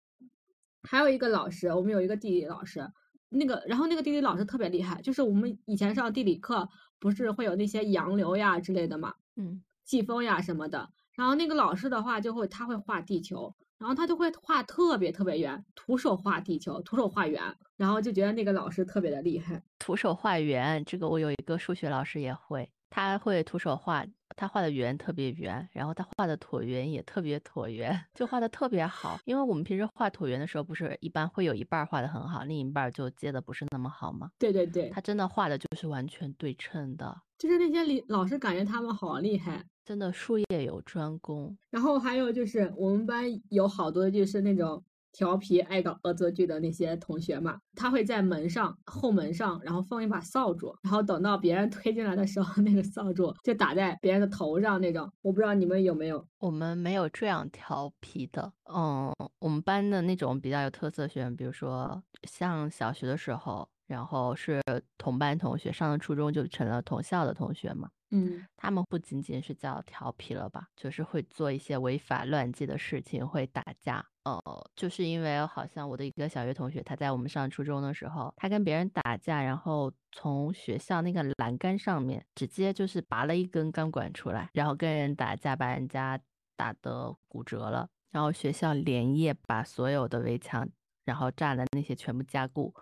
[0.83, 2.89] 还有一个老师，我们有一个地理老师，
[3.29, 10.89] 那个然后那个地理老师特别厉害，就是我们以前上地理课不是会有那些洋流呀之类的嘛，嗯，季风呀什么的。
[11.15, 17.41] 然后那个老师的话就会，他会画地球，然后他就会画特别特别圆，徒手画地球，徒手画圆，
[17.77, 19.61] 然后就觉得那个老师特别的厉害。
[19.79, 24.05] 徒手画圆，这个我有一个数学老师也会，他会徒手画，
[24.35, 29.19] 他画的圆特别圆，然后他画的椭圆也特别椭圆，就画的特别好。
[29.25, 34.29] 因为我们平时画椭圆的时候，不是一般会有一半画的很好，另一半就接的不是那么好吗？
[34.39, 39.65] 对对对，他真的画的就是完全对称的，就是那些李老师感觉他们好厉害。
[39.83, 55.11] 真的术业有专攻，然后还有就是我们班有好多就是那种调皮爱搞恶作剧的那些同学嘛，他会在门上后门上，然后放一把扫帚，然后等到别人推进来的时候， 那个扫帚就打在别人的头上那种。
[55.21, 56.25] 我不知道你们有没有？
[56.39, 58.53] 我们没有这样调皮的。
[58.73, 64.61] 嗯，我们班的那种比较有特色学生，比如说像小学的时候，然后是
[64.97, 67.89] 同班同学，上了初中就成了同校的同学嘛。
[68.11, 74.05] 嗯，他们不仅仅是叫调皮了吧，就是会做一些违法乱纪的事情，会打架。
[74.23, 74.39] 呃，
[74.75, 86.19] 就是因为好像我的一个小学同学，他在我们上初中的时候，他跟别人打架，然后从学校那个栏杆上面直接就是拔了一根钢管出来，然后跟人打架，把人家
[86.55, 87.87] 打得骨折了。
[88.11, 90.67] 然后学校连夜把所有的围墙，
[91.05, 92.73] 然后栅栏那些全部加固。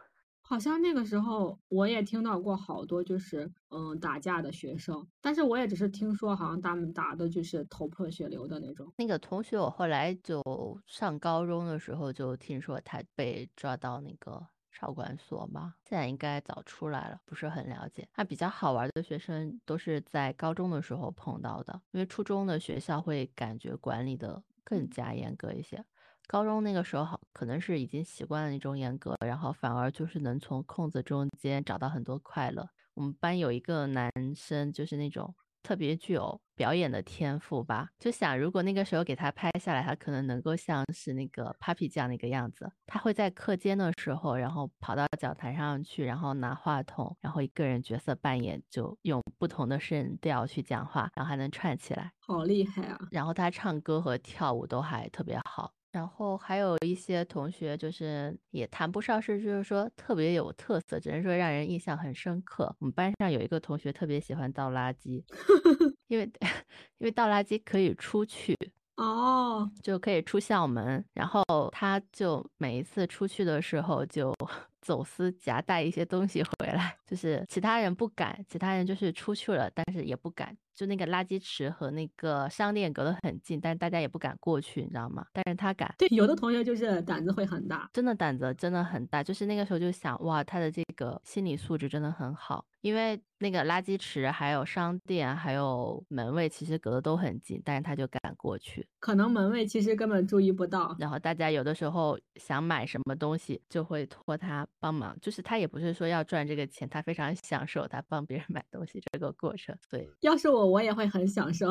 [0.49, 8.91] 好像那个时候我也听到过好多就是嗯打架的学生，但是我也只是听说，好像他们打的就是头破血流的那种。
[8.97, 10.41] 那个同学，我后来就
[10.87, 18.09] 上高中的时候就听说他被抓到那个少管所嘛，现在应该早出来了，不是很了解。
[18.11, 25.85] 他比较好玩的学生都是在高中的时候碰到的，因为初中的学校会感觉管理的更加严格一些。
[26.31, 32.69] 高中那个时候好，可能是已经习惯了那种严格，然后反而就是能从空子中间找到很多快乐。
[32.93, 42.71] 我们班有一个男生，就是那种特别具有表演的天赋吧，就想如果那个时候给他拍下来，他可能能够像是那个 Papi 酱那个样子。
[42.85, 52.99] 他会在课间的时候，然后跑到讲台上去，然后拿话筒，然后一个人角色扮演，就用不同的声调去讲话，然后还能串起来，好厉害啊！
[53.09, 55.73] 然后他唱歌和跳舞都还特别好。
[55.91, 62.75] 然后还有一些同学，就是也谈不上是，就是说特别有特色，只能说让人印象很深刻。
[62.79, 65.23] 我们班上有一个同学特别喜欢倒垃圾，
[66.07, 66.29] 因为
[66.99, 68.55] 因为倒垃圾可以出去
[68.97, 74.33] 哦，就可以出校门，然后他就每一次出去的时候就
[74.81, 80.55] 走私夹带一些东西回来，就是其他人不敢，其他人就是出去了，但是也不敢。
[80.75, 85.25] 就那个垃圾池和那个商店隔得很近，但是大家也不敢过去，你知道吗？
[85.33, 85.93] 但是他敢。
[85.97, 89.21] 对，有的同学就是胆子会很大，真的胆子真的很大。
[89.21, 98.87] 就是那个时候就想，哇，他的这个心理素质真的很好，因为那个垃圾池、还有商店、还有门卫其实隔得都很近，但是他就敢过去。
[99.01, 100.95] 可能门卫其实根本注意不到。
[100.97, 105.17] 然后大家有的时候想买什么东西，就会托他帮忙。
[105.21, 109.77] 就是他也不是说要赚这个钱，他非常享受他帮别人买东西这个过程。
[109.89, 110.69] 对，要是我。
[110.69, 111.67] 我也会很享受，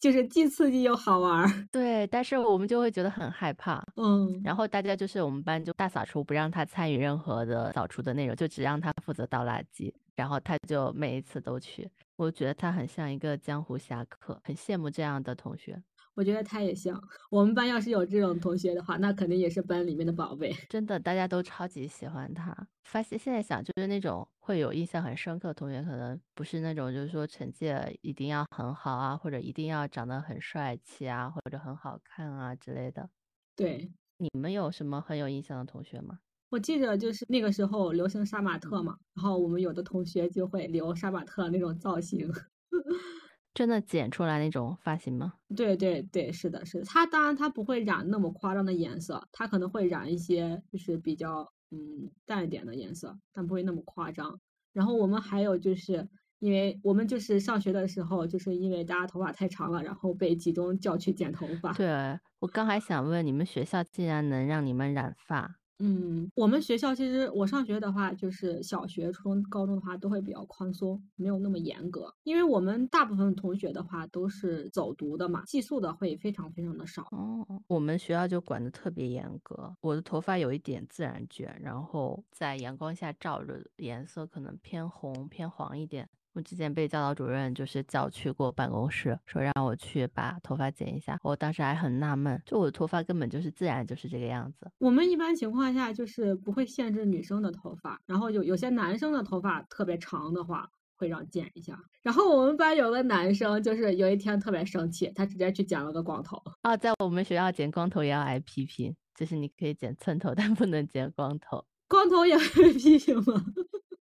[0.00, 1.66] 就是既刺激又好玩儿。
[1.72, 3.84] 对，但是我们就会觉得很害怕。
[3.96, 9.92] 嗯，然后大家就是我们班就大扫除，不让他参与任何的扫除的内容，就只让他负责倒垃圾。
[10.14, 15.82] 然后他就每一次都去，我觉得他很像一个江湖侠客，很羡慕这样的同学。
[16.16, 16.98] 我觉得他也像
[17.30, 20.50] 我们班，要是有这种同学的话，那肯定也是班里面的宝贝。
[20.70, 22.56] 真的，大家都超级喜欢他。
[22.84, 33.10] 发现现在想，就是那种会有印象很深刻的同学，可能不是那种就是说成绩一定要很好啊，或者一定要长得很帅气啊，或者很好看啊之类的。
[33.54, 36.20] 对，你们有什么很有印象的同学吗？
[36.48, 42.32] 我记得就是那个时候流行杀马特嘛，然后我们有的同学就会留杀马特那种造型。
[43.56, 45.32] 真的剪出来那种发型吗？
[45.56, 46.84] 对对对，是的，是的。
[46.84, 54.38] 他当然他不会染那么夸张的颜色，他可能会染一些就是比较嗯淡一点的颜色，但不会那么夸张。
[54.74, 56.06] 然后我们还有就是
[56.38, 61.72] 因为我们就是上学的时候，就是因为大家头发太长了，然后被集中叫去剪头发。
[61.72, 65.56] 对我刚还想问，你们学校竟然能让你们染发？
[65.78, 72.14] 嗯，我们学校其实我上学的话，就是小学、初中、高中的话都会比较宽松，没有那么严格。
[72.22, 77.02] 因为我们大部分同学的话都是走读的嘛，寄宿的会非常非常的少。
[77.10, 79.76] 哦，我们学校就管得特别严格。
[79.82, 86.08] 我的头发有一点自然卷，然后在阳光下照着，颜色可能偏红偏黄一点。
[86.36, 91.18] 我之前被教导主任就是叫去过办公室，说让我去把头发剪一下。
[91.22, 94.70] 我当时还很纳闷，就我的头发根本就是自然就是这个样子。
[94.76, 101.82] 我们一般情况下就是不会限制女生的头发，然后有有些男生的头发特别长的话会让剪一下。
[102.02, 106.36] 然后我们班有个男生就是有一天特别生气，他直接去剪了个光头。
[106.60, 111.64] 啊，在我们学校剪光头也要挨批评，就是你可以剪寸头，但不能剪光头。
[111.88, 113.42] 光头也会批评吗？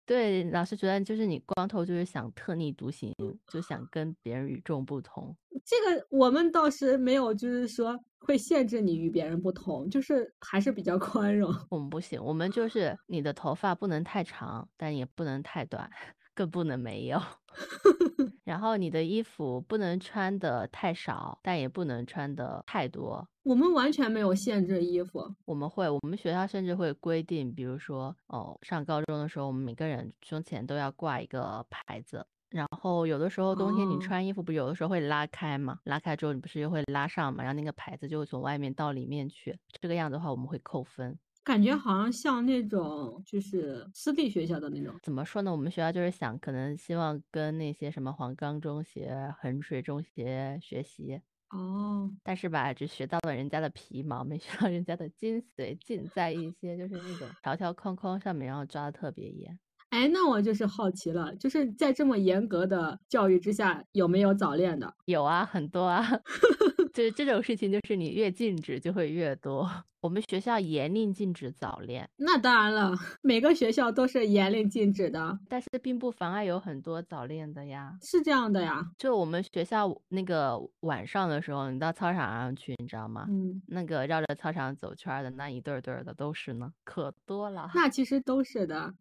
[0.05, 3.13] 对，老师觉得就是你光头就是想特立独行，
[3.47, 5.35] 就想跟别人与众不同。
[5.63, 11.53] 这个我们倒是没有，就是说会限制你与别人不同，就是还是比较 宽容。
[11.69, 15.89] 我们不行，我们就是你的头发不能太长，但也不能太短，
[16.33, 17.21] 更不能没有。
[18.43, 23.27] 然后你的衣服不能穿的太少，但也不能穿的太多。
[23.43, 32.25] 我们完全没有限制衣服，我们会，我们学校甚至会规定，比如说，哦，上高中的时候，我们每个人胸前都要挂一个牌子。
[32.49, 35.79] 然后有的时候冬天你穿衣服，不有的时候会拉开嘛？
[35.85, 37.43] 拉开之后你不是又会拉上嘛？
[37.43, 39.57] 然后那个牌子就会从外面到里面去。
[39.81, 41.17] 这个样子的话，我们会扣分。
[41.43, 44.93] 感觉好像像那种就是私立学校的那种。
[45.03, 45.51] 怎么说呢？
[45.51, 51.21] 我们学校就是想，可能希望跟那些什么黄冈中学、衡水中学学习。
[51.49, 59.59] 哦，但是吧，只学到了人家的皮毛，没学到人家的精髓，尽在一些就是那种条条框框上面，然后抓的特别严。
[59.89, 64.91] 哎，那我就是好奇了，就是在这么严格的教育之下，有没有早恋的？
[65.05, 66.03] 有啊，很多啊。
[66.93, 69.67] 就是这种事情，就是你越禁止就会越多。
[69.99, 72.91] 我们学校严令禁止早恋，那当然了，
[73.23, 77.97] 每个学校都是严令禁止的，但是并不妨碍有很多早恋的呀。
[78.01, 83.25] 是这样的呀，就我们学校那个晚上的时候，你到操场上去，你知道吗？
[83.29, 87.71] 嗯，那个绕着操场走圈的那一对对的都是呢，可多了。
[87.73, 88.93] 那其实都是的。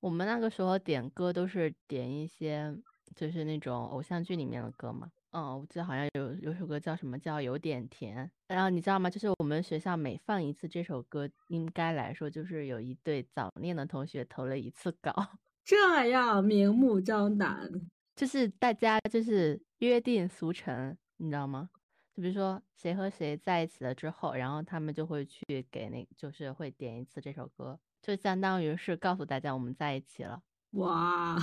[0.00, 2.74] 我们那个时候点歌都是点一些，
[3.16, 5.08] 就是那种偶像剧里面的歌嘛。
[5.32, 9.08] 嗯，我记得好像有有首歌叫什么叫有点甜，然后你知道吗？
[9.08, 15.12] 就是我们学校每放一次这首歌，应该来说就是有一对早恋的同学投了一次稿，
[15.64, 17.70] 这样明目张胆，
[18.16, 21.70] 就是大家就是约定俗成，你知道吗？
[22.12, 30.42] 就比如说谁和谁在一起了之后，然后他们就会去给那，就是会点一次这首歌，就相当于是告诉大家我们在一起了。
[30.72, 31.36] 哇，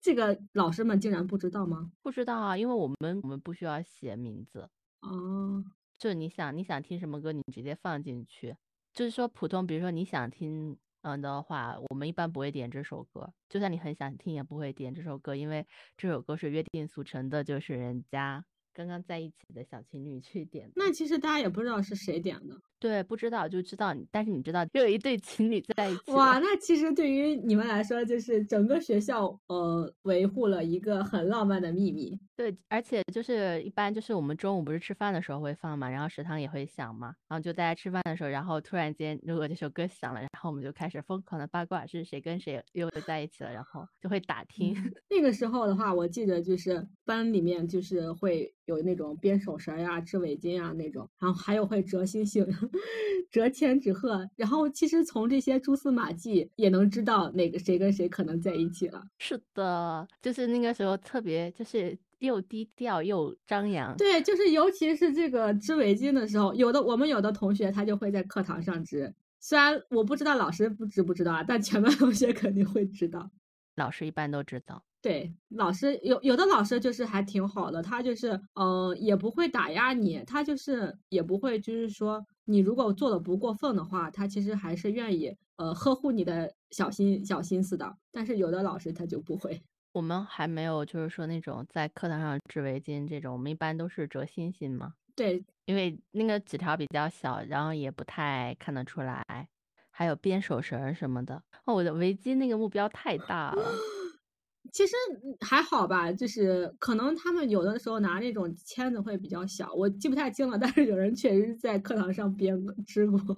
[0.00, 1.92] 这个老师们竟然不知道吗？
[2.02, 4.68] 不知道啊，因为我们我们不需要写名字
[5.02, 5.64] 哦，
[5.98, 8.56] 就你想你想听什么歌，你直接放进去。
[8.92, 13.32] 就是说普通，比如说你想听嗯的话，我们一般不会点这首歌。
[13.48, 18.44] 就算你很想听，也不会点这首歌，因为这首歌是约定俗成的，就是人家
[18.80, 20.70] 刚刚在一起的小情侣去点。
[20.74, 22.56] 那其实大家也不知道是谁点的。
[22.78, 26.12] 对，不知道就知道，但是你知道，又有一对情侣在一起。
[26.12, 32.18] 哇， 那其实对于你们来说，就是整个学校呃维护了一个很浪漫的秘密。
[32.34, 44.74] 对，而且就是一般就是我们中午不是吃饭的时候会放嘛，然后食堂也会响嘛，然后就大家吃饭的时候，然后突然间如果这首歌响了，然后我们就开始疯狂的八卦是谁跟谁又在一起了，然后就会打听。
[45.10, 52.46] 那个时候的话，我记得就是班里面就是会有那种编手绳呀、织围巾啊那种，然后还有会折星星。
[53.30, 59.04] 折千纸鹤，然后其实从这些蛛丝马迹也能知道哪个谁跟谁可能在一起了。
[59.18, 63.96] 是的，就是那个时候特别就是又低调又张扬。
[63.96, 73.30] 对，就是尤其是这个织围巾的时候，有的我们有的同学他就会在课堂上织，虽然我不知道老师不知不知道啊，但全班同学肯定会知道。
[73.80, 74.82] 老师一般都知道。
[75.02, 82.24] 对，老师有有的老师就是还挺好的，他就是嗯也不会打压你，他就是也不会就是说。
[82.44, 87.96] 你如果做的不过分的话，他其实还是愿意呃呵护你的小心小心思的。
[88.10, 89.62] 但是有的老师他就不会。
[89.92, 94.94] 我们还没有就是说那种在课堂上织围巾这种，我们一般都是折星星嘛。
[95.14, 99.22] 对，因为那个纸条比较小，然后也不太看得出来。
[100.00, 101.34] 还有编手绳什么的。
[101.66, 103.62] 哦，我的围巾那个目标太大了。
[104.72, 104.94] 其实
[105.40, 110.56] 还好吧，就是可能他们有的时候拿那种签子会比较小，我记不太清了。
[110.58, 113.36] 但是有人确实在课堂上编织过，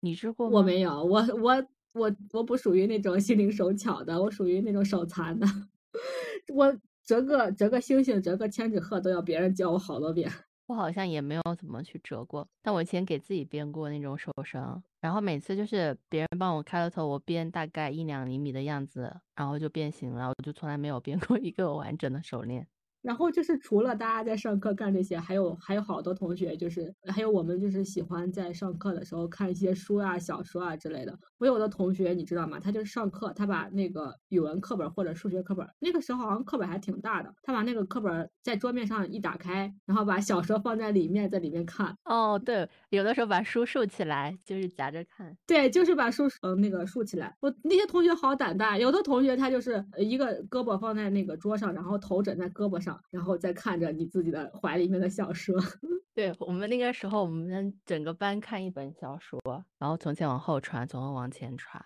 [0.00, 0.60] 你织过吗？
[0.60, 5.46] 我没有，我我我我不属于那种心灵手巧的，我属于那种手残的。
[6.54, 10.32] 我折个折个星星，折个千纸鹤都要别人教我好多遍。
[10.70, 22.68] 我好像也没有怎么去折过，但我以前给自己编过那种手绳，然后每次就是别人帮我开了头，我编大概一两厘米的样子，然后就变形了，我就从来没有编过一个完整的手链。
[23.02, 31.18] 然后就是除了大家在上课干这些，还有还有好多同学，就是还有我们就是喜欢在上课的时候看一些书啊、小说啊之类的。
[31.38, 32.60] 我有的同学你知道吗？
[32.60, 41.96] 他就是上课，他把那个语文课本或者数学课本，那个时候好像课本还挺大的，他把那个课本在桌面上一打开，然后把小说放在里面，在里面看。
[42.04, 45.34] 哦，对，有的时候把书竖起来，就是夹着看。
[45.46, 47.34] 对，就是把书嗯那个竖起来。
[47.40, 52.89] 我那些同学好胆大，有的同学他就是一个胳膊放在那个桌上，然后头枕在胳膊上。
[53.10, 55.54] 然后再看着你自己的怀里面的小说，
[56.14, 59.40] 对我们那个时候，我们整个班看一本小说，
[59.78, 61.82] 然后从前往后传，从后往前传。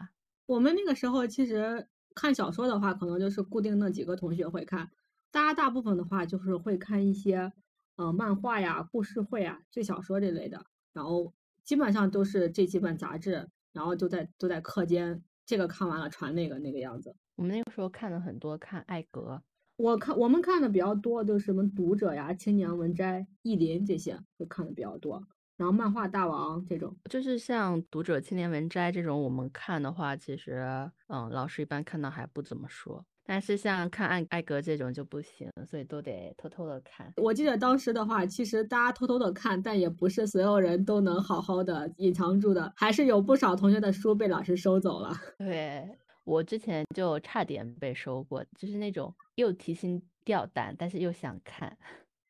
[0.47, 4.91] 我们那个时候其实看小说的话，可能就是固定那几个同学会看，
[5.31, 7.53] 大家大部分的话就是会看一些
[7.97, 11.33] 呃漫画呀、故事会啊、最小说这类的，然后
[11.63, 17.17] 基本上都是这几本杂志，然后就在都在课间，这个看完了传那个那个样子。
[17.37, 19.43] 我们那个时候看了很多，看艾格。
[19.77, 25.23] 我看我们看的比较多，就是什么读者呀、青年文摘、意林这些会看的比较多。
[25.57, 33.05] 然后漫画大王这种，就是像读者、青年文摘这种，我们看的话，其实嗯，老师一般看到还不怎么说。
[33.27, 37.13] 但是像看艾艾格这种就不行，所以都得偷偷的看。
[37.17, 45.17] 我记得当时的话，其实大家偷偷的看，但也不是所有人都能好好的隐藏住的，还是有不少同学的书被老师收走了。
[45.39, 45.89] 对。
[46.25, 51.77] 我之前就差点被收过，就是那种又提心吊胆，但是又想看。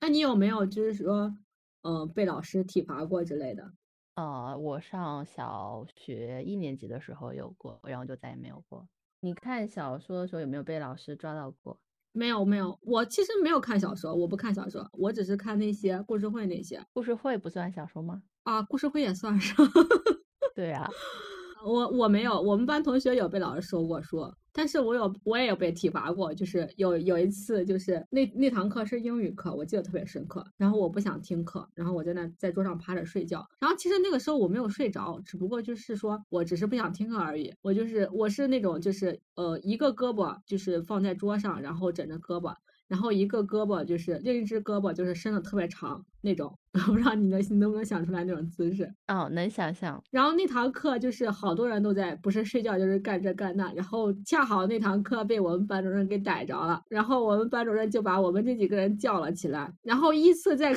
[0.00, 1.34] 那你有没有就是说，
[1.82, 3.72] 嗯，被老师体罚过之类的？
[4.16, 8.86] 呃，我上小学一年级的时候有过，然后就再也没有过。
[9.20, 11.78] 你看小说的时候有没有被老师抓到过？
[12.12, 12.78] 没有，没有。
[12.82, 16.80] 我其实没有看小说，我不看小说，我只是看那些故事会那些。
[16.92, 18.22] 故事会不算小说吗？
[18.44, 19.54] 啊，故事会也算是。
[20.54, 20.88] 对啊。
[21.64, 42.54] 我我没有，我们班同学有被老师收过书，但是我有我也有被体罚过，就是有有一次就是那那堂课是英语课，我记得特别深刻，然后我不想听课，然后我在那在桌上趴着睡觉，然后其实那个时候我没有睡着，只不过就是说我只是不想听课而已，我就是我是那种就是呃一个胳膊就是放在桌上，然后枕着胳膊。
[42.88, 46.52] 然后一个胳膊就是另一只胳膊就是伸的特别长那种，
[46.86, 48.92] 不知道你能你能不能想出来那种姿势？
[49.08, 50.02] 哦，能想象。
[50.10, 60.74] 然后那堂课就是好多人都在，不是睡觉就是干这干那，然后恰好那堂课被我们班主任给逮着了，然后我们班主任就把我们这几个人叫了起来，然后依次在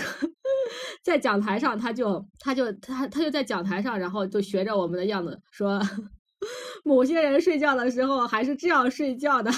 [1.04, 5.82] 在讲台上，他就他就他他就在讲台上，然后就学着我们的样子说。
[6.86, 9.52] 某些人睡觉的时候还是这样睡觉的，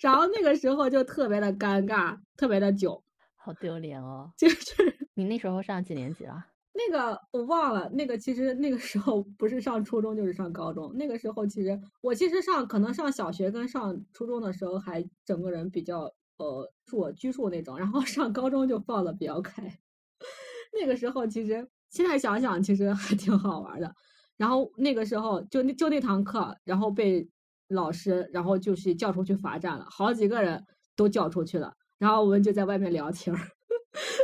[0.00, 3.02] 然后那个时候就特别的尴尬，特别的囧，
[3.36, 4.30] 好丢脸哦！
[4.36, 6.46] 就是你那时候上几年级了？
[6.72, 10.94] 那个我忘了，那个其实那个时候不是上初中就是上高中。
[10.94, 19.78] 那个时候其实我其实上可能上小学跟上初中的时候还整个人比较呃我拘束那种，然后上高中就放的比较开。
[20.78, 23.94] 那个时候其实现在想想其实还挺好玩的。
[24.36, 27.26] 然后那个时候就那就那堂课，然后被
[27.68, 30.64] 老师然后就是叫出去罚站了，好几个人
[30.94, 31.74] 都叫出去了。
[31.98, 33.40] 然后我们就在外面聊天儿。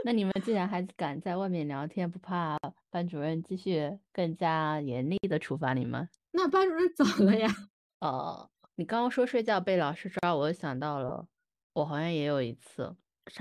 [0.04, 2.58] 那你们既然还敢在外面聊天，不怕
[2.90, 6.08] 班主任继续更加严厉的处罚你们？
[6.32, 7.48] 那班主任走了呀。
[8.00, 11.26] 哦，你刚刚说睡觉被老师抓，我想到了，
[11.72, 12.94] 我好像也有一次。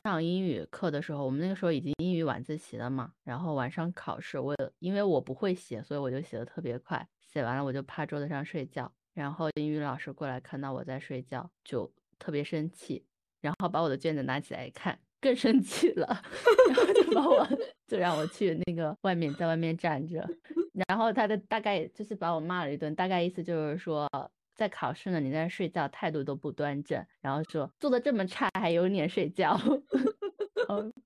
[0.03, 13.03] 上英语课的时候，我们那个时候已经英语晚自习了嘛，然后晚上考试，我因为我不会写，所以我就写的特别快，写完了我就趴桌子上睡觉，然后英语老师过来看到我在睡觉，就特别生气，
[13.41, 16.21] 然后把我的卷子拿起来一看，更生气了，
[16.67, 17.47] 然后就把我
[17.87, 20.27] 就让我去那个外面，在外面站着，
[20.87, 24.09] 然后他的大概就是把我骂了一顿，大概意思就是说。
[24.53, 29.59] 在考试呢，你在睡觉，态度都不端正，然后说做的这么差，还有脸睡觉，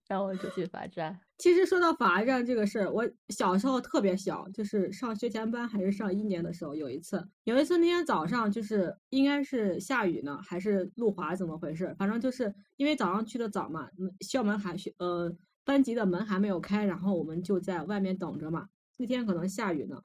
[0.08, 1.20] 然后我就去罚站。
[1.38, 11.94] 其实说到罚站这个事儿，我小时候特别小，就是上学前班还是上一年的时候，有一次，有一次那天早上就是应该是下雨呢，还是路滑，怎么回事？
[11.98, 13.90] 反正就是因为早上去的早嘛，
[14.22, 18.68] 校门还学呃班级的门还没有开，然后我们就在外面等着嘛。
[18.98, 20.02] 那天可能下雨呢。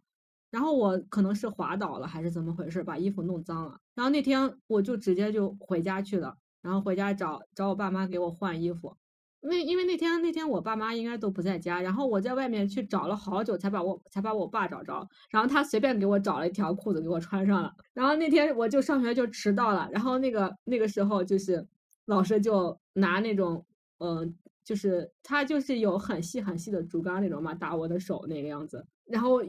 [0.51, 3.79] 然后我可能是滑倒了还是怎么回事，把衣服弄脏了。
[3.95, 8.97] 然后那天我就直接就回家去了，然后回家找找我爸妈给我换衣服。
[9.43, 15.07] 那因为那天那天我爸妈应该都不在家，然后我在外面去找了好久才把我才把我爸找着。
[15.31, 17.73] 然后他随便给我找了一条裤子给我穿上了。
[17.95, 19.89] 然后那天我就上学就迟到了。
[19.93, 21.67] 然后那个那个时候就是
[22.07, 23.65] 老师就拿那种
[23.99, 24.35] 嗯，
[24.65, 28.87] 就是他就是有很细很细的竹竿那种嘛，打我的手那个样子。
[29.07, 29.43] 然后。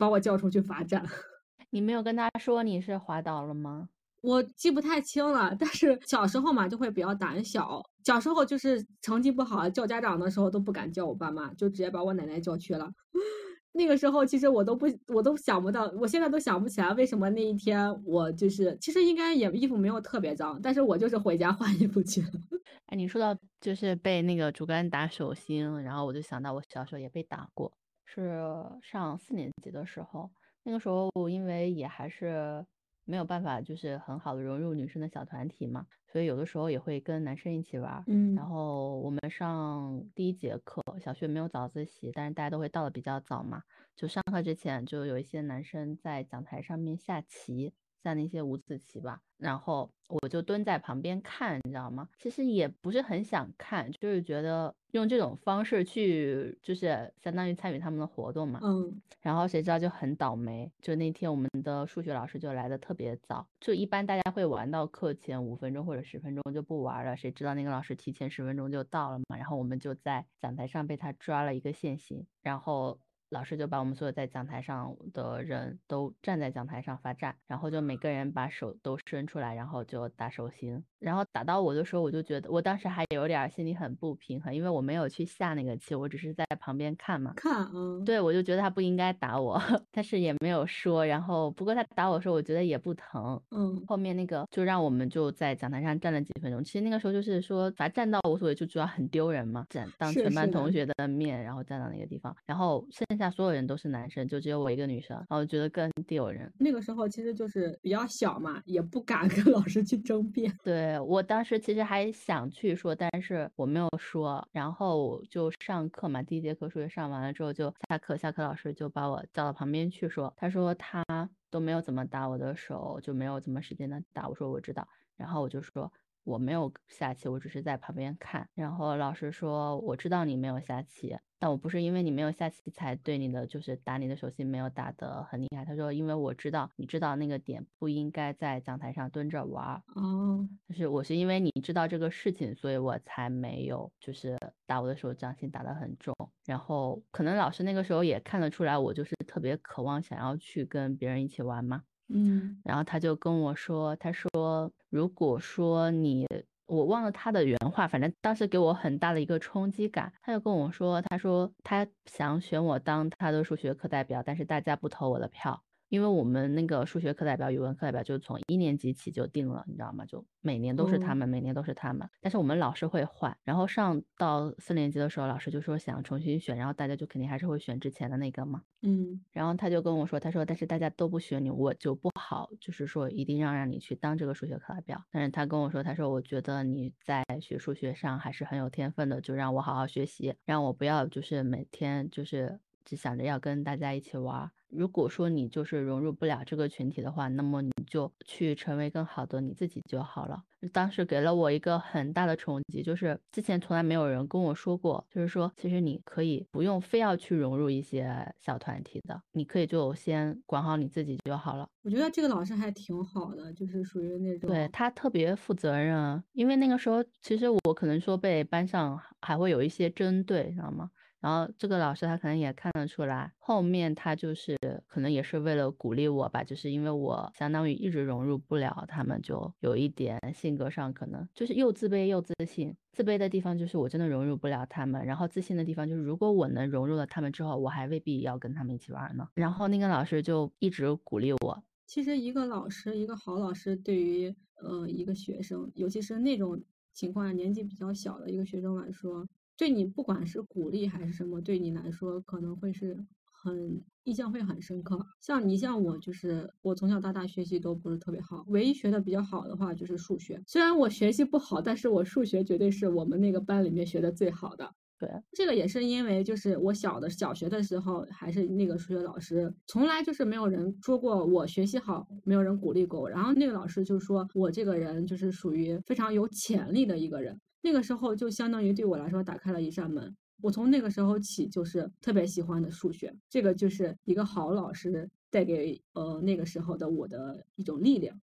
[0.00, 1.04] 把我叫出去罚站，
[1.70, 3.88] 你没有跟他说你是滑倒了吗？
[4.20, 12.90] 我记不太清了，但是小时候嘛就会比较胆小，小时候就是成绩不好叫家长的时候都不敢叫我爸妈，就直接把我奶奶叫去了。
[13.72, 22.28] 那个时候其实我都不我都想不到，我现在都想不起来为什么那一天我就是其实应该也衣服没有特别脏，但是我就是回家换衣服去了。
[22.86, 27.70] 哎，你说到就是被那个竹竿打手心，然后我就想到我小时候也被打过。
[28.04, 28.42] 是
[28.82, 30.28] 上四年级的时候，
[30.64, 32.64] 那个时候因为也还是
[33.08, 38.04] 没有办法，就是很好的融入女生的小团体嘛，所以有的时候也会跟男生一起玩。
[38.06, 43.62] 嗯，然后我们上第一节课，小学没有早自习，但是大家都会到的比较早嘛，
[43.96, 47.72] 就上课之前就有一些男生在讲台上面下棋。
[48.02, 52.08] 像那些五子棋吧，然后我就蹲在旁边看，你知道吗？
[52.18, 58.60] 其实也不是很想看，就是觉得用这种方式去，就是相当于参与他们的活动嘛。
[58.62, 59.00] 嗯。
[59.20, 69.36] 然后谁知道就很倒霉，就那天我们的数学老师就来的特别早，就一般大家会玩到课前五分钟或者十分钟就不玩了，谁知道那个老师提前十分钟就到了嘛？
[69.36, 72.98] 然后我们就在讲台上被他抓了一个现行，然后。
[73.30, 80.82] 老师就把我们所有在讲台上的人都站在讲台上罚站，然后就每个人把手都伸出来，然后就打手心。
[80.98, 87.34] 然后打到我的时候，我就觉得我当时还有点心里很不平衡，因为我没有去下那个棋，我只是在旁边看嘛。
[87.36, 89.60] 看，嗯，对，我就觉得他不应该打我，
[89.92, 91.06] 但是也没有说。
[91.06, 93.40] 然后不过他打我的时候，我觉得也不疼。
[93.50, 96.64] 嗯，后面那个就让我们就在讲台上站了几分钟。
[96.64, 102.84] 其实那个时候就是说罚站到无所谓，就主要很丢人嘛，站当全班同学的面，然后站到那个地方，然后
[103.18, 106.48] 剩下所有人都是男生，就只有我一个女生，然后觉得更丢人。
[106.56, 110.56] 那个时候其实就是比较小嘛，也不敢跟老师去争辩。
[110.62, 110.96] 对。
[111.00, 121.04] 我当时其实还想去说，但是我没有说，然后就上课嘛，第一节课数学上完了之后就下课，下课老师就把我叫到旁边去说，他说他
[121.50, 124.86] 都没有怎么打我的手，就没有怎么使劲的打，我说我知道，
[125.16, 125.92] 然后我就说
[126.28, 128.46] 我没有下棋，我只是在旁边看。
[128.54, 135.64] 然后老师说，我知道你没有下棋，但我不是因为你没有下棋才对你的就是打你的手心没有打得很厉害。
[135.64, 139.82] 他说，因为我知道你知道那个点不应该在讲台上蹲着玩儿。
[139.94, 146.14] 哦，就是我是因为你知道这个事情，所以我才没有就是打我的手掌心打得很重。
[146.44, 151.84] 然后可能老师那个时候也看得出来，我就是特别渴望想要去跟别人一起玩嘛。
[152.08, 156.26] 嗯，然后他就跟我说，他说如果说你，
[156.66, 160.12] 我忘了他的原话，反正当时给我很大的一个冲击感。
[160.22, 165.62] 他就跟我说，他说他想选我当他的数学课代表，但是大家不投我的票。
[165.88, 170.04] 因为我们那个数学课代表、语文课代表就从一年级起就定了，你知道吗？
[170.04, 172.08] 就每年都是他们，每年都是他们。
[172.20, 178.62] 但是我们老师会换，然后上到四年级的时候，老师就说想重新选，然后大家就肯定还是会选之前的那个嘛。
[178.82, 185.02] 嗯，然后他就跟我说，他说但是大家都不选你，我就不好，就是说一定要让你去当这个数学课代表。
[185.10, 194.50] 但是他跟我说，他说我觉得你在学数学上还是很有天分的，就让我好好学习，让我不要就是每天就是只想着要跟大家一起玩。
[194.68, 200.42] 如果说你就是融入不了这个群体的话，那么你就去成为更好的你自己就好了。
[200.72, 211.68] 当时给了我一个很大的冲击，就是之前从来没有人跟我说过，就是说其实你可以不用非要去融入一些小团体的，你可以就先管好你自己就好了。
[211.82, 220.90] 我觉得这个老师还挺好的，就是属于那种对他特别负责任，因为那个时候其实我可能说被班上还会有一些针对，知道吗？
[221.20, 232.74] 然后这个老师他可能也看得出来，后面他就是可能也是为了鼓励我吧，就是因为我相当于一直融入不了他们，就有一点性格上可能就是又自卑又自信。
[232.92, 239.28] 自卑的地方就是我真的融入不了他们，然后自信的地方就是如果我能融入了他们之后，我还未必要跟他们一起玩呢。
[239.34, 241.62] 然后那个老师就一直鼓励我。
[241.86, 246.60] 其实一个老师，一个好老师，对于呃一个学生，尤其是那种
[246.92, 249.26] 情况下年纪比较小的一个学生来说。
[249.58, 255.04] 对你不管是鼓励还是什么，对你来说可能会是很印象会很深刻。
[255.20, 260.40] 像你像我，就是我从小到大学习都不是特别好，唯一学的比较好的话就是数学。
[260.46, 264.72] 虽然我学习不好，但是我数学绝对是我们那个班里面学的最好的。
[264.96, 273.08] 对，这个也是因为就是我小的小学的时候，还是那个数学老师，从来就是没有人说过我学习好，没有人鼓励过我。
[273.08, 277.40] 然后那个老师就说我这个人就是属于非常有潜力的一个人。
[277.60, 288.18] 那个时候就相当于对我来说打开了一扇门，我从那个时候起就是特别喜欢的数学，这个就是一个好老师带给呃那个时候的我的一种力量。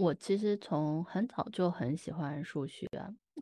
[0.00, 2.86] 我其实从很早就很喜欢数学。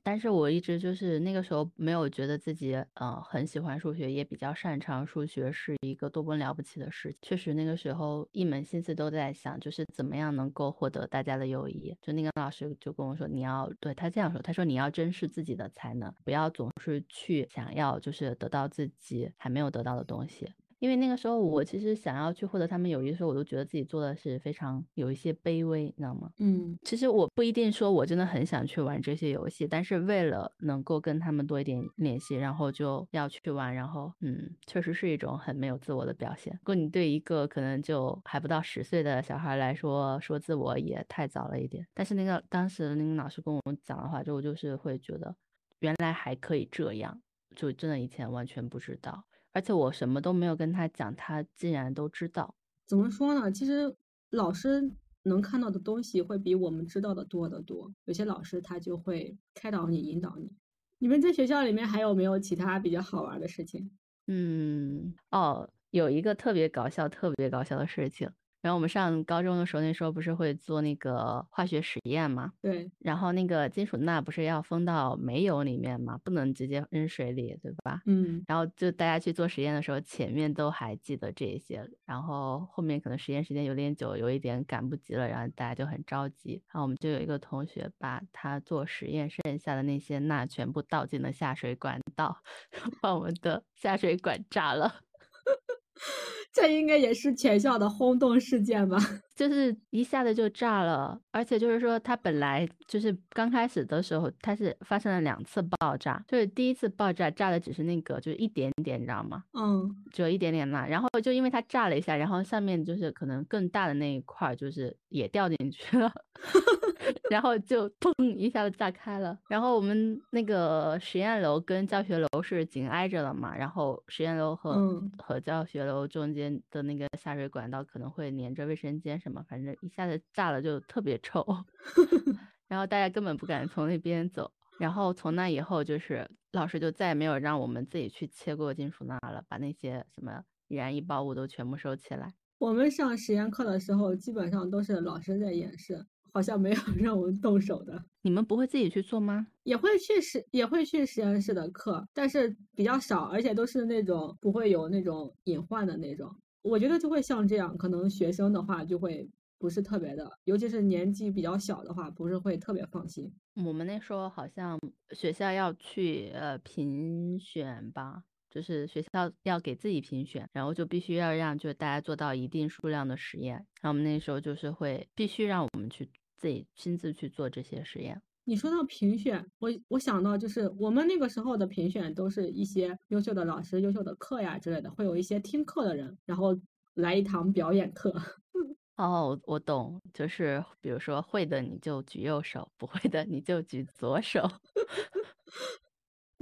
[0.05, 7.15] 但是我一直就是那个时候没有觉得自己呃很喜欢数学，也比较擅长数学是一个多么了不起的事。
[7.21, 11.97] 确实那个时候一门心思都在想，就是怎么样能够获得大家的友谊。
[12.01, 20.49] 就那个老师就跟我说，你要对他这样说，他说你要珍视自己的才能，不要总是去想要就是得到自己还没有得到的东西。
[20.79, 26.31] 因为那个时候，我其实想要去获得他们友谊的时候，我都觉得自己做的是非常有一些卑微，你知道吗？
[26.39, 36.53] 嗯，其实我不一定说我真的很想去玩这些游戏，但是为了能够跟他们多一点联系，然后就要去玩，然后嗯，确实是一种很没有自我的表现。
[36.63, 41.85] 如果你对一个可能就还不到十岁的小孩来说，说自我也太早了一点。
[41.93, 45.35] 但是那个当时那个老师跟我讲的话，就我就是会觉得，
[45.81, 47.21] 原来还可以这样，
[47.57, 49.25] 就真的以前完全不知道。
[49.53, 52.55] 而且我什么都没有跟他讲，他竟然都知道。
[52.87, 53.51] 怎么说呢？
[53.51, 53.95] 其实
[54.31, 54.91] 老师
[55.25, 57.93] 能看到的东西会比我们知道的多得多。
[58.05, 60.53] 有些老师他就会开导你、引导你。
[60.99, 63.91] 你们在学校里面还有没有其他比较好玩的事情？
[64.27, 68.31] 嗯，哦，有一个特别搞笑、特别搞笑的事情。
[68.69, 72.53] 然后我们上高中的时候，那时候不是会做那个化学实验嘛？
[72.61, 72.91] 对。
[72.99, 76.19] 然后那个金属钠不是要封到煤油里面嘛？
[76.23, 78.03] 不能直接扔水里，对吧？
[78.05, 78.45] 嗯。
[78.47, 86.63] 然后就大家去做实验的时候，前面都还记得这些，然后后面可能实验时间有点久，有一点赶不及了，然后大家就很着急。
[86.71, 92.37] 然后我们就有一个同学把他做实验剩下的那些钠全部倒进了下水管道，
[93.01, 94.97] 把我们的下水管炸了。
[96.61, 98.99] 这应该也是全校的轰动事件吧？
[99.37, 109.45] 就是一下子就炸了，而且就是说，它本来就是刚开始的时候，它是发生了两次爆炸，就是第一次爆炸炸的只是那个，就是一点点，你知道吗？
[109.53, 116.13] 嗯，只有一点点嘛，然后就因为它炸了一下，然后上面就是可能更大的那一块就是也掉进去了，
[117.31, 119.39] 然后就砰一下子炸开了。
[119.49, 131.47] 然后我们那个实验楼跟教学楼是紧挨着的嘛，然后实验楼和和教学楼中间的那个下水管道可能会连着卫生间什么，反正一下子炸了就特别臭。
[132.69, 134.53] 然后大家根本不敢从那边走。
[134.79, 142.33] 然后从那以后，就是老师就再也没有让我们自己去切过金属钠了，把那些什么易燃易爆物都全部收起来。
[142.59, 148.05] 我们上实验课的时候，基本上都是老师在演示，好像没有 让我们动手的。
[148.23, 149.47] 你们不会自己去做吗？
[149.63, 156.35] 也会去实，也会去实验室的课，但是比较少，而且都是那种不会有那种隐患的那种。
[156.63, 159.29] 我觉得就会像这样，可能学生的话就会
[159.59, 163.33] 不是特别的，尤其是年纪比较小的话，不是会特别放心。
[163.65, 164.79] 我们那时候好像
[165.13, 168.23] 学校要去呃评选吧。
[168.59, 173.55] 就是学校要给自己评选，然后就必须要让就大家做到一定数量的实验。
[173.81, 178.21] 然后我们那时候就是会必须让我们去自己亲自去做这些实验。
[178.43, 186.59] 你说到评选，我我想到就是我们那个时候的评选都是一些优秀的老师、优秀的课呀之类的，会有一些听课的人，然后
[186.95, 188.13] 来一堂表演课。
[188.97, 194.51] 哦，我懂，就是比如说会的你就举右手，不会的你就举左手。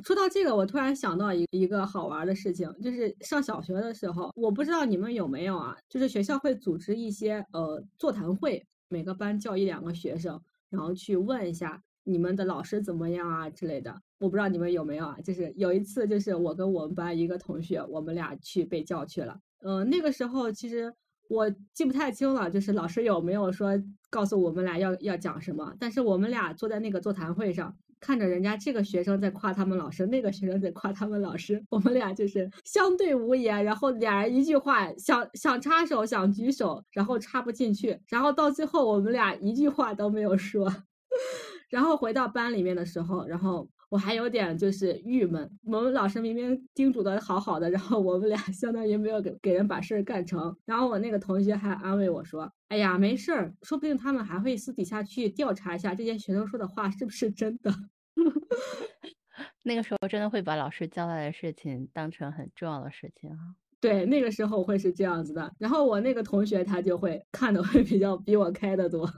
[0.07, 14.01] 说到这个，我突然想到一一个好玩的事情，就是上小学的时候，我不知道你们有没有啊，就是学校会组织一些呃座谈会，每个班叫一两个学生，然后去问一下你们的老师怎么样啊之类的。
[14.21, 19.37] 我不知道你们有没有啊，就是有一次，就是我跟我们班一个同学，我们俩去被叫去了。
[19.65, 20.95] 嗯，那个时候其实
[21.29, 23.73] 我记不太清了，就是老师有没有说
[24.09, 27.77] 告诉我们俩要要讲什么，但是我们俩坐在那个座谈会上。
[28.07, 40.73] 看着人家这个学生在夸他们老师，那个学生在夸他们老师，我们俩就是相对无言，然后俩人一句话想想插手想举手，然后插不进去，然后到最后我们俩一句话都没有说，
[41.69, 43.69] 然后回到班里面的时候，然后。
[43.89, 50.55] 我还有点就是郁闷，我们老师明明叮嘱的好好的，然后我们俩相当于没有给给人把事儿干成。
[50.65, 57.73] 然后我那个同学还安慰我说：“哎呀，没事儿，说不定他们还会私底下去调查一下这些学生说的话是不是真的。”
[59.63, 63.37] 那个时候真的会把老师交代的事情当成很重要的事情啊。
[63.81, 65.53] 对，那个时候会是这样子的。
[65.59, 69.09] 然后我那个同学他就会看的会比较比我开的多。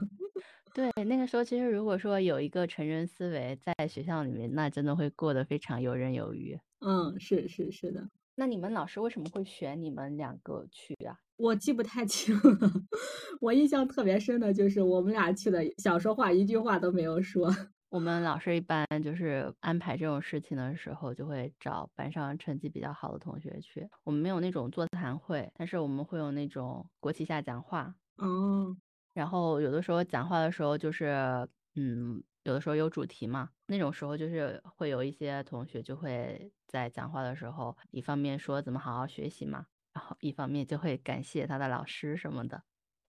[0.73, 6.59] 对，那个时候其实如果说有一个成人思维在学校里面，那真的会过得非常游刃有余。
[6.81, 8.07] 嗯，是是是的。
[8.35, 11.17] 那你们老师为什么会选你们两个去啊？
[11.37, 12.71] 我记不太清了。
[13.41, 17.49] 我印象特别深的就是我们俩去的，想说话一句话都没有说。
[17.89, 23.89] 我们老师一般就是安排这种事情的时候，就会找班上成绩比较好的同学去。
[24.03, 27.95] 我们没有那种座谈会，但是我们会有那种国旗下讲话。
[28.17, 28.79] 嗯。
[29.13, 42.61] 然后有的时候讲话的时候就是，嗯，有的时候有主题嘛，那种时候就是会有一些同学就会在讲话的时候，一方面说怎么好好学习嘛，然后一方面就会感谢他的老师什么的。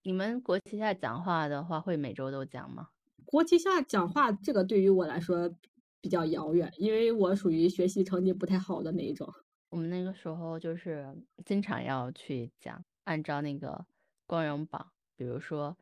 [0.02, 2.89] 你们国旗下讲话的话，会每周都讲吗？
[3.31, 5.55] 国旗下讲话这个对于我来说
[6.01, 9.32] 比较遥远，因为我属于学习成绩不太好的那一种。
[9.69, 13.86] 我们那个时候就是经常要去讲，按照那个
[14.27, 15.78] 光荣榜，比如说。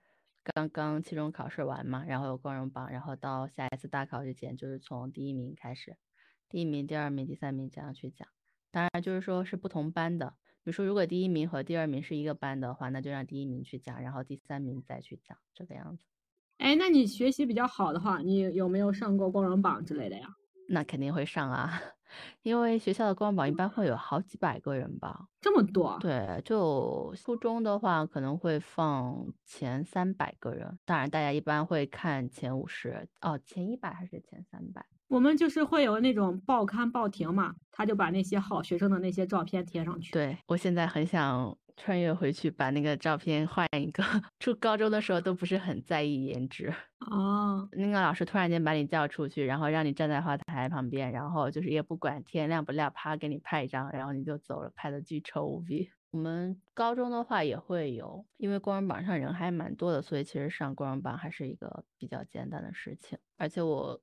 [0.54, 5.94] 刚刚期中考试完嘛，然后有光荣榜，然后到下一次大考之前，就是从第一名开始，
[6.48, 8.26] 第一名、第二名、第三名这样去讲。
[8.70, 16.04] 当然就是说是不同班的，比如说如果第一名和第二名是一个班的话，那就让第一名去讲，然后第三名再去讲，这个样子。
[16.58, 20.28] 哎，那你学习比较好的话，你有没有上过光荣榜之类的呀？
[20.68, 21.80] 那肯定会上啊。
[22.42, 25.96] 因为学校的光荣榜一般会有好几百个人吧，这么多？
[26.00, 34.84] 对，就初中的话可能会放前三百个人，当然大家一般会看前五十哦，前一百还是前三百？
[35.08, 40.10] 我们就是会有那种报刊报亭嘛，他就把那些好学生的那些照片贴上去。
[40.12, 41.56] 对我现在很想。
[41.78, 44.02] 穿越回去把那个照片换一个。
[44.40, 47.68] 初高中的时候都不是很在意颜值哦。
[47.72, 55.88] 那个老师突然间把你叫出去，然后让你站在花台旁边，然后就是也不管天亮不亮，啪给你拍一张，然后你就走了，拍的巨丑无比。
[56.10, 63.18] 我们高中的话也会有，因为光荣榜上人还蛮多的，所以其实上光荣榜还是一个比较简单的事情。
[63.36, 64.00] 而且我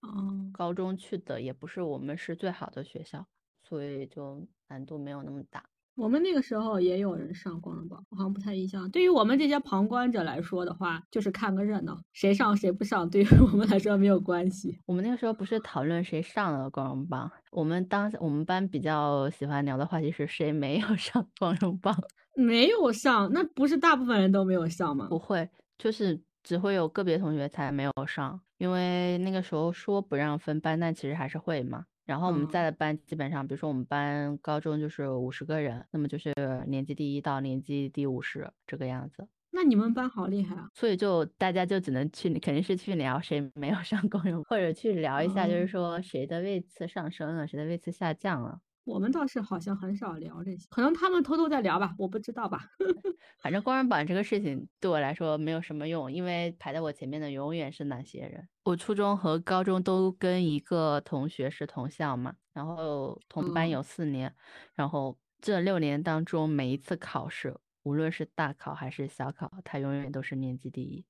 [0.53, 3.25] 高中去的也不是我们市最好的学校，
[3.63, 5.65] 所以就难度没有那么大。
[5.95, 8.89] 我们那个时候也有人上光荣榜，我好像不太印象。
[8.91, 14.77] 对于我们这些旁观者来说的话，就是看个热闹，谁上谁不上，对于我们来说没有关系。
[14.85, 21.95] 我们那个时候不是讨论谁上了光荣榜，我们当我们班比较喜欢聊的话题是谁没有上光荣榜。
[22.35, 25.07] 没有上，那不是大部分人都没有上吗？
[25.09, 31.85] 不会，就是只会有个别同学才没有上，因为那个时候说不让分班，但其实还是会嘛。
[32.05, 36.33] 然后我们在的班基本上，比如说我们班高中就是五十个人，那么就是
[36.67, 39.27] 年级第一到年级第五十这个样子。
[39.51, 40.67] 那你们班好厉害啊！
[40.73, 48.59] 所以就大家就只能去，肯定是去聊谁没有上公用，或者去聊一下，就是哦说谁的位次上升了，谁的位次下降了。
[48.85, 52.69] 我们倒是好像很少聊这些，可能他们偷偷在聊吧，我不知道吧。
[53.41, 58.47] 反正光荣榜这个事情对我来说没有什么用，因为排在我前面的永远是那些人。
[58.63, 64.33] 我初中和高中都跟一个同学是同校嘛，然后同班嗯有四年，
[64.73, 71.05] 然后这六年当中每一次考试，无论是大考还是小考，他永远都是年级第一。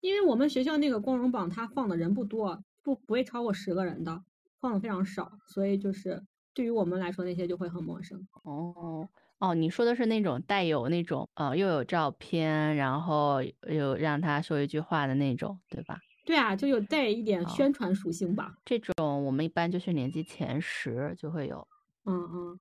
[0.00, 4.22] 因为我们学校那个光荣榜，他放的人不多，不不会超过十个人的，
[4.60, 6.22] 放的非常少，所以就是
[6.58, 8.26] 对于我们来说那些就会很陌生。
[8.42, 9.08] 哦
[9.38, 16.00] 哦，你说的是那种带有那种呃又有照片，然后又让他说一句话的那种，对吧？
[16.26, 18.56] 对啊，就有带一点哦宣传属性吧。
[18.64, 21.64] 这种我们一般就是年级前十就会有。
[22.06, 22.58] 嗯嗯，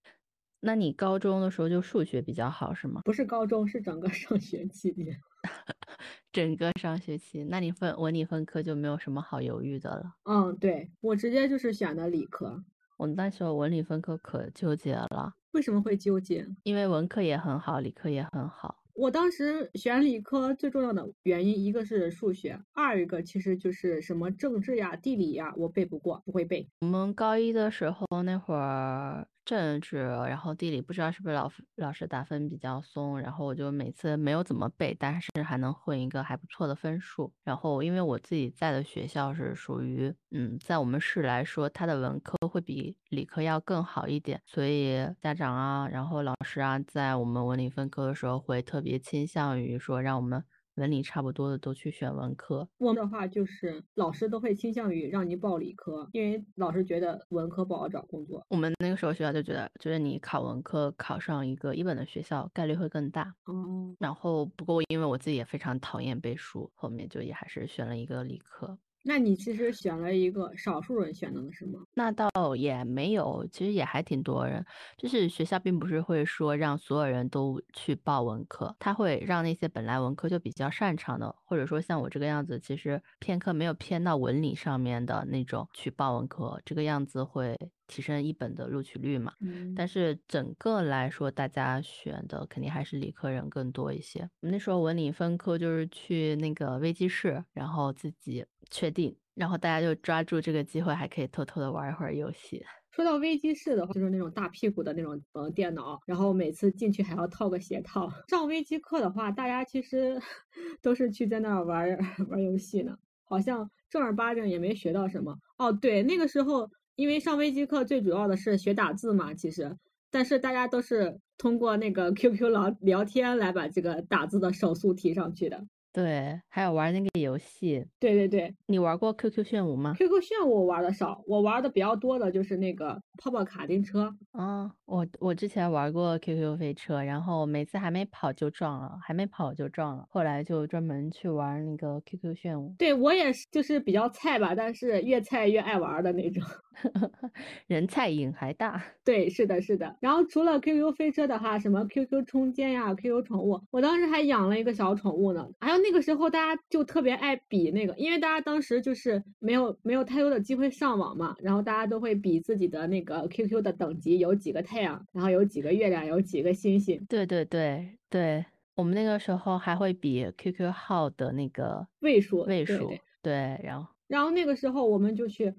[0.60, 3.02] 那你高中的时候就数学比较好是吗？
[3.04, 5.20] 不是高中，是整个上学期间。
[6.32, 10.14] 整个上学期，那你分文理分科就没有什么好犹豫的了。
[10.26, 12.64] 嗯，对，我直接就是选的理科。
[12.98, 16.48] 我们那时候文理分科可纠结了，为什么会纠结？
[16.64, 18.84] 因为文科也很好，理科也很好。
[18.94, 26.68] 我当时选理科最重要的原因，一个是数学，二一个其实就是什么政治呀、地理呀，我背不过，不会背。
[26.82, 37.32] 我们高一的时候那会儿政治，然后地理不知道是不是老老师打分比较松，然后我就每次没有怎么背，但是还能混一个还不错的分数。
[37.46, 50.44] 然后因为我自己在的学校是属于嗯，在我们市来说，它的文科会比理科要更好一点，所以家长啊，然后老师啊，在我们文理分科的时候会特别倾向于说让我们
[50.78, 52.68] 文理差不多的都去选文科。
[52.78, 58.46] 我们的话就是老师都会倾向于让你报理科，因为老师觉得文科不好找工作。
[58.50, 63.34] 我们那个时候学校就觉得，就是你考文科考上一个一本的学校概率会更大。
[63.46, 68.78] 哦，然后不过因为我自己也非常讨厌背书，后面就也还是选了一个理科。
[69.04, 71.82] 那你其实选了一个少数人选的是吗？
[71.94, 74.66] 那倒也没有，其实也还挺多人。
[74.98, 87.58] 就是学校并不是会说让所有人都去报文科，他会让那些本来文科就比较擅长的，或者说像我这个样子，其实偏科没有偏到文理上面的那种去报文科，这个样子会
[87.88, 89.32] 提升一本的录取率嘛。
[89.40, 94.30] 嗯，但是整个来说，大家选的肯定还是理科人更多一些。
[94.42, 102.66] 那时候文理分科就是去那个微机室，然后自己确定，然后大家就抓住这个机会，还可以偷偷的玩一会儿游戏。
[102.92, 108.12] 说到微机室的话，就是那种大屁股的那种呃电脑，然后每次进去还要套个鞋套。
[108.28, 110.20] 上微机课的话，大家其实
[110.82, 111.96] 都是去在那儿玩
[112.30, 115.38] 玩游戏呢，好像正儿八经也没学到什么。
[115.60, 119.78] 哦，对，那个时候因为上微机课最主要的是学打字嘛，其实，
[120.10, 125.64] 但是大家都是通过那个 QQ 聊聊天来把这个打字的手速提上去的。
[125.98, 134.16] 对，还有玩那个游戏，对对对你玩过 QQ 炫舞吗？，QQ 炫舞我玩的少，我玩的比较多的就是那个泡泡卡丁车。
[134.34, 142.76] 啊、我我之前玩过 QQ 飞车，然后每次还没跑就撞了，还没跑就撞了，后来就专门去玩那个 QQ 炫舞。
[142.78, 146.44] 对我也是，就是比较菜吧，但是越菜越爱玩的那种。
[147.66, 148.80] 人菜瘾还大。
[149.04, 149.96] 对，是的，是的。
[150.00, 155.48] 然后除了 QQ 飞车的话，什么 QQ 空间呀、QQ 宠物，我当时还养了一个小宠物呢。
[155.60, 167.06] 还有那个时候大家就特别爱比那个，因为大家当时就是没有没有太多的机会上网嘛，然后大家都会比自己的那个 QQ 的等级有几个太阳，然后有几个月亮，有几个星星。
[167.10, 168.46] 对对对对，
[168.76, 175.54] 我们那个时候还会比 QQ 号的那个位数位数，对对对，然后然后那个时候我们就去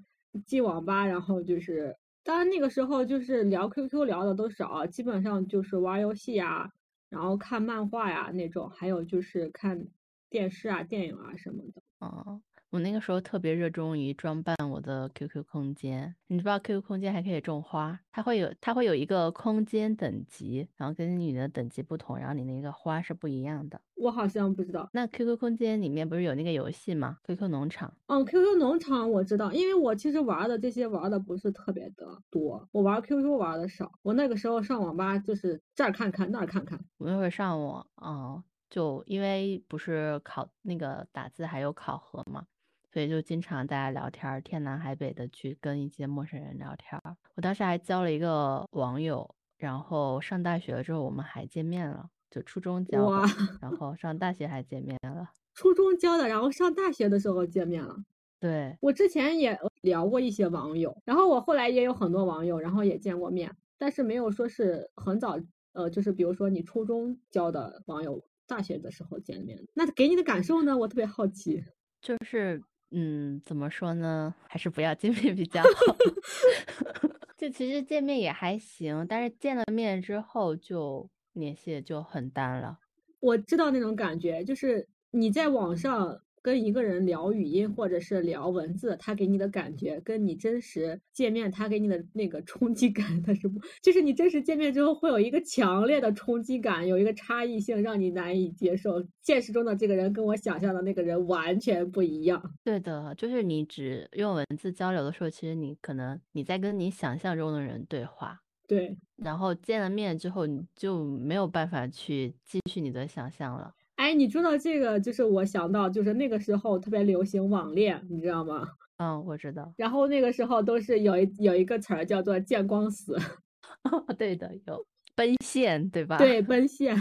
[0.45, 6.71] 进网吧，然后就是，当然那个时候就是聊 QQ 聊的都少，基本上就是玩游戏呀，
[7.09, 9.87] 然后看漫画呀那种，还有就是看
[10.29, 11.81] 电视啊、电影啊什么的。
[11.99, 16.15] 哦，我那个时候特别热衷于装扮我的 QQ 空间。
[16.27, 17.99] 你知不知道 QQ 空间还可以种花？
[18.11, 23.81] 它会有它会有一个空间等级，然后根据你的等级不同，然后你那个花是不一样的。
[23.95, 27.93] 我好像不知道，那 QQ 空间里面不是有那个游戏吗？QQ 农场。
[28.07, 33.91] 嗯，QQ 农场我知道，因为我其实玩的这些玩的不是特别的多，我玩 QQ 玩的少。
[34.03, 36.79] 我那个时候上网吧就是这儿看看那儿看看。
[36.97, 42.45] 我那会儿上网，嗯，就因为不是考那个打字还有考核嘛，
[42.91, 47.15] 所以就经常大家聊天儿，天南海北的去跟一些陌生人聊天儿。
[47.35, 53.25] 我当时还交了一个网友，然后上大学了之后我们还见面了，就初中交的哇，
[53.61, 55.29] 然后上大学还见面了。
[55.53, 57.95] 初中交的，然后上大学的时候见面了。
[58.39, 65.37] 对，我之前也聊过一些网友，然后我后来也有很多网友，然后也见过面，但是没有说是很早，
[65.73, 70.75] 呃，就是比如说你初中交的网友大学的时候见面，那给你的感受呢？
[70.75, 71.63] 我特别好奇。
[72.01, 72.61] 就是
[72.91, 74.33] 嗯，怎么说呢？
[74.47, 75.69] 还是不要见面比较好。
[77.37, 82.79] 就其实见面也还行，但是见了面之后就联系就很淡了。
[83.21, 86.21] 我知道那种感觉，就是你在网上。
[86.41, 99.03] 跟一个人聊语音或者是聊文字，他给你的感觉跟你真实见面他给你的那个冲击感，他是不，就是你真实见面之后会有一个强烈的冲击感，有一个差异性让你难以接受。
[99.21, 102.41] 现实中的这个人跟我想象的那个人完全不一样。
[102.63, 108.39] 对的，就是你只用文字交流的时候，其实你可能你在跟你想象中的人对话。
[108.67, 113.73] 对，然后见了面之后，你就没有办法去继续你的想象了。
[113.99, 118.65] 哎，你说到这个，就是我想到，就是那个时候特别流行网恋，你知道吗？
[118.95, 119.73] 嗯，我知道。
[119.75, 123.17] 然后那个时候都是有一有一个词儿叫做“见光死
[124.17, 124.85] ”，对的，有
[125.15, 126.17] 奔现，对吧？
[126.17, 126.95] 对，奔 现。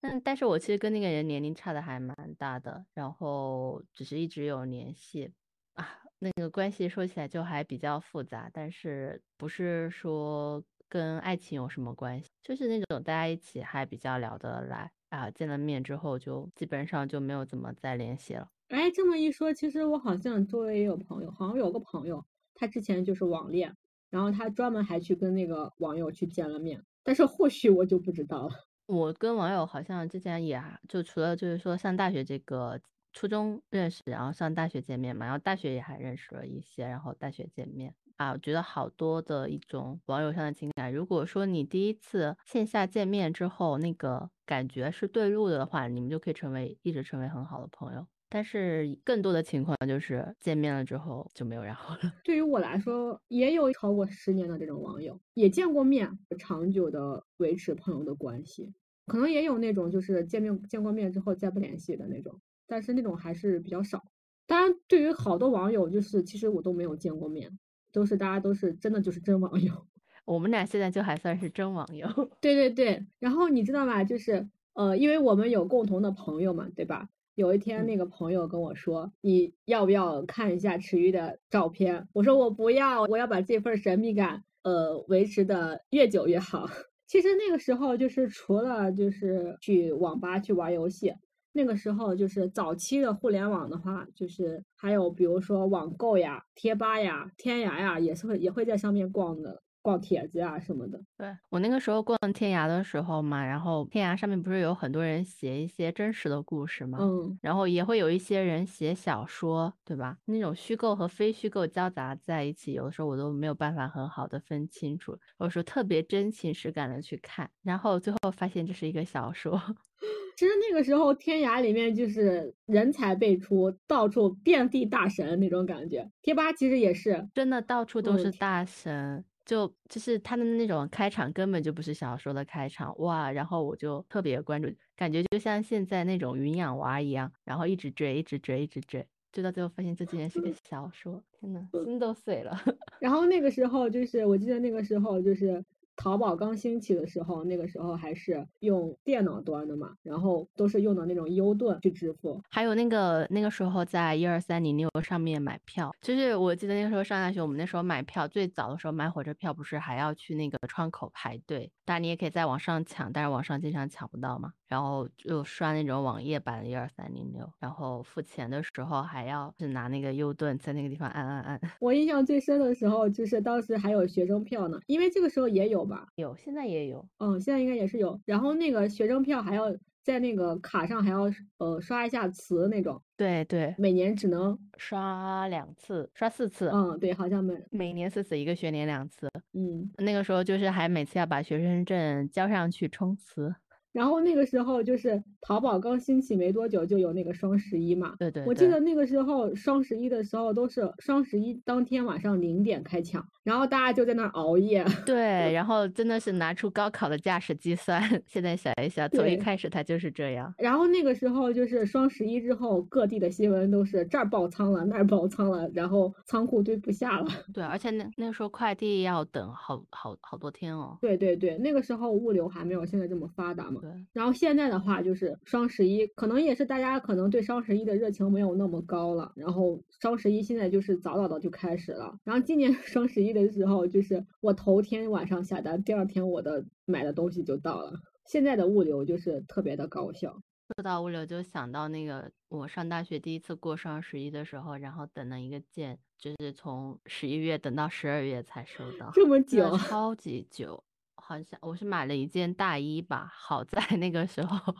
[0.00, 5.30] 但但是我其实跟那个人年龄差的还蛮大的，然后只是一直有联系
[5.74, 5.86] 啊，
[6.18, 14.90] 那个关系说起来就还比较复杂，但是不是说跟爱情有什么关系，就是那种大家一起还比较聊得来。
[15.16, 18.50] 啊，见了面之后就基本上就没有怎么再联系了。
[18.68, 22.24] 哎，这么一说，其实我好像周围也有朋友，好像有个朋友，
[22.54, 23.76] 他之前就是网恋，
[24.10, 28.54] 然后他专门还去跟那个网友去见了面，但是后续我就不知道了。
[28.86, 32.80] 我跟网友好像之前也就除了就是说上大学这个
[33.12, 37.94] 初中认识，然后上大学见面嘛，然后大学也还认识了一些，然后大学见面。
[38.16, 40.92] 啊，我觉得好多的一种网友上的情感。
[40.92, 48.06] 如果说你第一次线下见面之后，那个感觉是对路的话，你们就可以成为一直成为很好的朋友。
[48.28, 52.00] 但是更多的情况就是见面了之后就没有然后了。
[52.24, 58.72] 对于我来说，也有超过十年的这种网友，也见过面，长久的维持朋友的关系。
[59.06, 64.02] 可能也有那种就是见面见过面之后再不联系的那种，但是那种还是比较少。
[64.46, 67.56] 当然，对于好多网友，就是其实我都没有见过面。
[67.96, 69.72] 都是大家都是真的就是真网友，
[70.26, 72.06] 我们俩现在就还算是真网友。
[72.42, 74.04] 对对对，然后你知道吧？
[74.04, 77.08] 就是呃，因为我们有共同的朋友嘛，对吧？
[77.36, 86.68] 有一天那个朋友跟我说：“你要不要看一下池鱼的照片？”我说：“我不要，我要把这份神秘感呃维持的越久越好。
[87.08, 91.14] ”其实那个时候就是除了就是去网吧去玩游戏。
[91.56, 99.62] 那个时候就是早期的互联网的话，就是还有比如说网购呀、贴吧呀、天涯呀，也是会也会在上面逛的。
[99.86, 110.18] 逛帖子啊什么的，对我那个时候逛天涯的时候嘛，然后天涯上面不是有很多人写一些真实的故事嘛，嗯，然后也会有一些人写小说，对吧？
[110.24, 119.62] 那种虚构和非虚构交杂在一起，有的时候我都没有办法很好的分清楚，有时候特别真情实感的去看，然后最后发现这是一个小说。
[120.36, 129.24] 其实那个时候天涯里面就是人才辈出，到处遍地大神那种感觉，贴吧其实也是真的到处都是大神。
[129.46, 142.60] 就就是他的那种开场根本就不是小说的开场哇，然后我就特别关注，感觉就像现在那种云养娃一样，然后一直追，一直追，一直追，追到最后发现这竟然是个 小说，天呐，心都碎了。
[142.98, 145.64] 然后那个时候就是我记得那个时候就是。
[145.96, 152.40] 淘宝刚兴起的时候，那个时候还是用电脑端的嘛，然后都是用的那种优盾去支付。
[152.50, 164.52] 还有那个那个时候在一二三零六上面买票，就是我记得那个时候上大学，我们那时候买票最早的时候买火车票不是还要去那个窗口排队，当然你也可以在网上抢，但是网上经常抢不到嘛。
[164.68, 171.60] 然后就刷那种网页版的一二三零六，然后付钱的时候还要是拿那个 U 盾在那个地方按按按。
[171.78, 176.08] 我印象最深的时候就是当时还有学生票呢，因为这个时候也有吧？
[176.16, 177.06] 有，现在也有。
[177.18, 178.20] 嗯，现在应该也是有。
[178.24, 183.00] 然后那个学生票还要在那个卡上还要呃刷一下词那种。
[183.16, 186.68] 对对，每年只能刷两次，刷四次。
[186.68, 189.28] 嗯，对，好像每每年四次，一个学年两次。
[189.54, 193.54] 嗯，那个时候就是还每次要把学生证交上去充词。
[193.96, 198.14] 然后那个时候就是淘宝刚兴起没多久，就有那个双十一嘛。
[198.18, 198.44] 对对。
[198.44, 204.84] 我记得那个时候双十一的时候都是双十一当天晚上零点开抢，然后大家就在那儿熬夜。
[205.06, 208.02] 对，然后真的是拿出高考的架势计算。
[208.28, 210.52] 现在想一想，从一开始它就是这样。
[210.58, 217.26] 然后那个时候就是双十一之后，各地的新闻都是这儿爆仓了，那儿爆仓了，然后仓库堆不下了。
[217.54, 220.98] 对，而且那那个时候快递要等好好好多天哦。
[221.00, 223.80] 对对对，那个时候物流还没有现在这么发达嘛。
[224.12, 229.32] 然后现在的话，就是双十一，可能也是大家可能对双十一的热情没有那么高了。
[229.36, 232.18] 然后双十一现在就是早早的就开始了。
[232.24, 237.92] 然后今年 双十一的时候，就是我头天晚上下单，第二天我的买的东西就到了。
[238.24, 240.42] 现在的物流就是特别的高效。
[240.74, 250.82] 说到物流，就想到那个我上大学第一次过双十一的时候，然后等了一个件，就是从十一月等到十二月才收到，这么久，超级久。
[251.26, 254.74] 好像我是买了一件大衣吧，好在 那个时候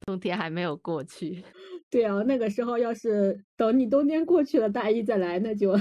[0.00, 1.44] 冬天还没有过去。
[1.88, 5.72] 对啊，那个时候要是等你冬天过去了，大衣再来，那就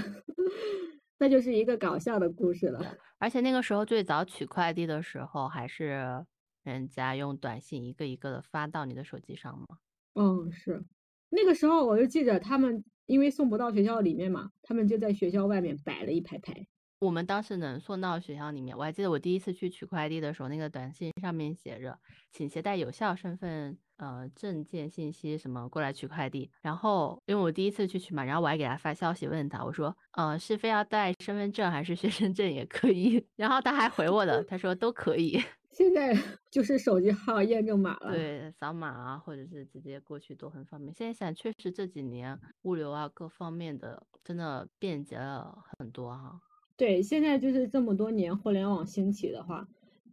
[1.18, 2.98] 那就是一个搞笑的故事了。
[3.18, 6.26] 而且那个时候最早取快递的时候，还是。
[6.64, 9.78] 人家用短信一个一个的发到你的手机上吗？
[10.16, 10.84] 嗯，是。
[11.30, 16.66] 那个时候我就记着他们，因为送不到学校里面嘛，他们就在学校外面摆了一排排。
[17.06, 21.98] 我们当时能送到学校里面，我还记得我第一次去取快递的时候，那个短信上面写着，
[22.32, 26.50] 请携带有效身份呃证件信息什么过来取快递。
[26.62, 33.26] 然后因为我第一次去取嘛，然后我还给他发消息问他，我说呃是非要带身份证还是学生证也可以。
[33.38, 35.40] 然后他还回我的，他说都可以。
[35.72, 36.18] 现在
[36.50, 40.94] 就是手机号验证码了，对，扫码啊，或者是直接过去都很方便。
[40.94, 46.40] 现在想，确实这几年物流啊各方面的真的便捷了很多哈。
[46.78, 49.68] 对，现在就是这么多年互联网兴起的话，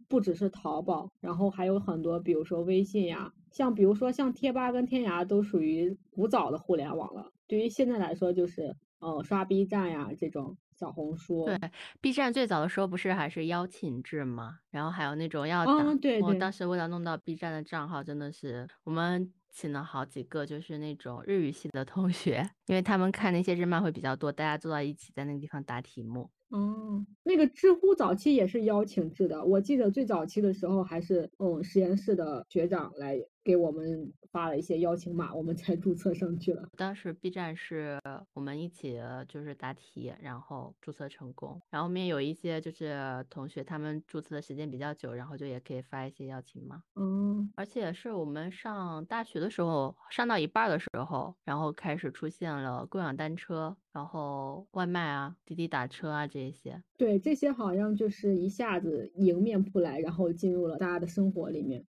[0.07, 7.31] 不只是淘宝，然后还有很多，比如说微信呀，像比如说像贴吧跟天涯都属于古早的互联网了。
[7.47, 10.57] 对于现在来说，就是呃刷 B 站呀这种。
[10.75, 11.57] 小红书对
[12.01, 14.57] ，B 站最早的时候不是还是邀请制吗？
[14.71, 26.29] 然后还有那种要打，对我当时为了弄到 B 站的账号，真的是我们请了好几个，就是那种日语系的同学，因为他们看那些日漫会比较多，大家坐到一起在那个地方答题目。
[26.53, 34.11] 哦，那个知乎早期也是邀请制的，我记得最早期的时候还是嗯实验室的学长来给我们。
[34.33, 36.67] 发了一些邀请码，我们才注册上去了。
[36.75, 37.99] 当时 B 站是
[38.33, 41.61] 我们一起就是答题，然后注册成功。
[41.69, 46.81] 然后后面有一些就是同学，他们注册的时间比较久，然后就也可以发一些邀请码。
[46.95, 56.81] 嗯，而且是我们上大学的时候，上到一半的时候，然后开始出现了共享单车，然后外卖啊、滴滴打车啊这些。
[56.97, 61.85] 对，这些好像就是一下子迎面扑来，然后进入了大家的生活里面。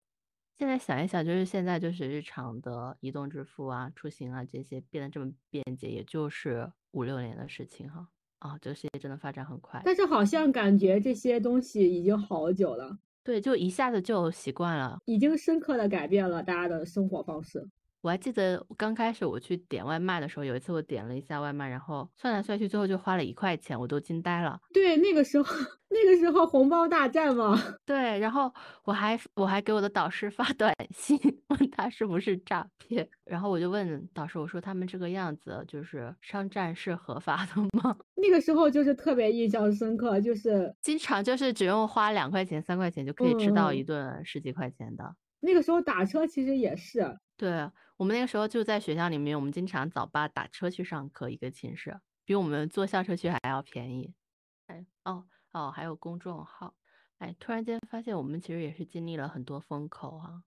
[0.56, 8.06] 现在想一想，就是现在就是日常的移动支付啊、出行啊这些变得这么便捷，也就是五六年的事情哈。
[8.38, 9.82] 啊，这个世界真的发展很快。
[9.84, 12.96] 但是好像感觉这些东西已经好久了。
[13.24, 17.66] 对，就一下子就习惯了，已经深刻的改变了大家的生活方式。
[18.04, 24.60] 我还记得刚开始我去点外卖的时候，有一次我点了一下外卖，然后算来算去，最后就花了一块钱，我都惊呆了。
[24.74, 25.54] 对，那个时候，
[25.88, 27.58] 那个时候红包大战嘛。
[27.86, 28.52] 对，然后
[28.84, 31.18] 我还我还给我的导师发 短信，
[31.48, 37.96] 问他是不是诈骗，然后我就问导师，我说他们这个样子就是商战是合法的吗？
[38.16, 45.14] 那个时候就是特别印象深刻，就是经常就是只用花两块钱、三块钱就可以吃到一顿十几块钱的。
[45.44, 47.18] 那个时候打车其实也是。
[47.36, 47.70] 对。
[47.96, 54.12] 我们那个时候就在学校里面，我们经常早八打车去上课，一个寝室比我们坐校车去还要便宜。
[54.66, 56.74] 哎，哦哦，还有公众号，
[57.18, 60.42] 哎，突然间发现我们其实也是经历了很多风口哈。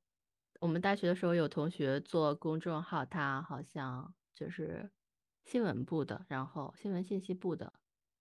[0.60, 4.92] 我们大学的时候有同学做公众号，他好像就是
[5.46, 7.72] 新闻部的，然后新闻信息部的，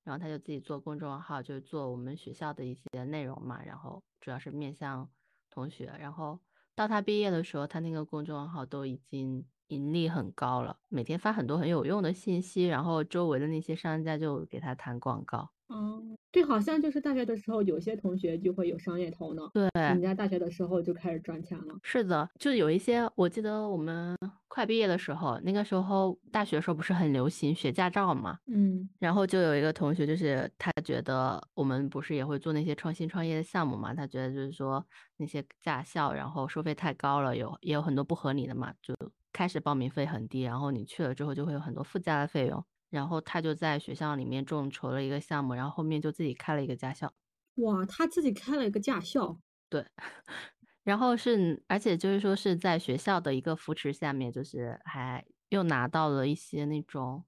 [0.04, 5.10] 然后他就自己做公众号，就做我们学校的一些内容嘛，然后主要是面向
[5.50, 6.38] 同学，然后。
[6.76, 15.55] 到他毕业的时候，他那个公众号都已经盈利很高了，每天发很多很有用的信息，然后周围的那些商家就给他弹广告。
[15.68, 19.50] 哦，对，好像就是大学的时候，有些同学就会有商业头脑。
[19.52, 21.74] 对，人家大学的时候就开始赚钱了。
[21.82, 24.16] 是的，就有一些，我记得我们
[24.46, 28.38] 快毕业的时候，那个时候大学的时候不是很流行学驾照嘛？
[28.46, 33.92] 嗯，然后就有一个同学，就是他觉得我们不是也会做那些创新创业的项目嘛？
[33.92, 34.86] 他觉得就是说
[35.16, 38.94] 那些驾校，然后收费太高了，有也有很多不合理的嘛，就
[39.32, 42.64] 开始报名费很低，然后你去了之后就会有很多附加的费用。
[42.90, 47.12] 然后他就在学校里面众筹了一个项目，然后后面就自己开了一个驾校。
[47.56, 49.40] 哇，他自己开了一个驾校？
[49.72, 49.84] 对。
[50.84, 57.24] 然后是，而且就是说是在学校的一个扶持下面，就是还又拿到了一些那种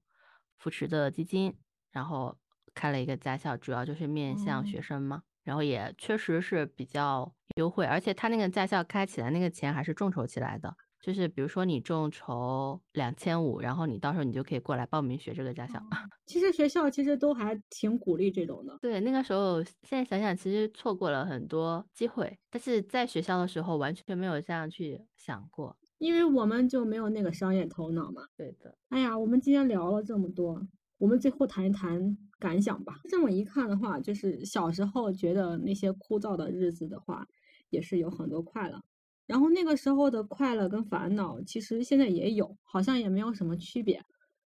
[0.59, 1.57] 扶持的基金，
[1.91, 2.39] 然后
[2.75, 5.23] 开了一个驾校，主要就是面向学生嘛。
[5.43, 10.77] 然后也确实是比较优惠，而且他那个驾校开起来那个钱还是众筹起来的。
[11.01, 15.81] 就是比如说你众筹两千五，然后你到时候你就可以过来报名学这个驾校。
[16.27, 18.79] 其实学校其实都还挺鼓励这种的。
[18.83, 28.23] 对，那个时候现在想想，其实错过了很多机会，但是在学校的时候完全没有这样去想过，因为我们就没有那个商业头脑嘛。
[28.37, 28.77] 对的。
[28.89, 30.61] 哎呀，我们今天聊了这么多，
[30.99, 32.97] 我们最后谈一谈感想吧。
[33.09, 37.27] 这么一看的话，就是小时候觉得那些枯燥的日子的话，
[37.71, 38.83] 也是有很多快乐。
[39.29, 44.03] 然后那个时候的快乐跟烦恼，其实现在也有，好像也没有什么区别。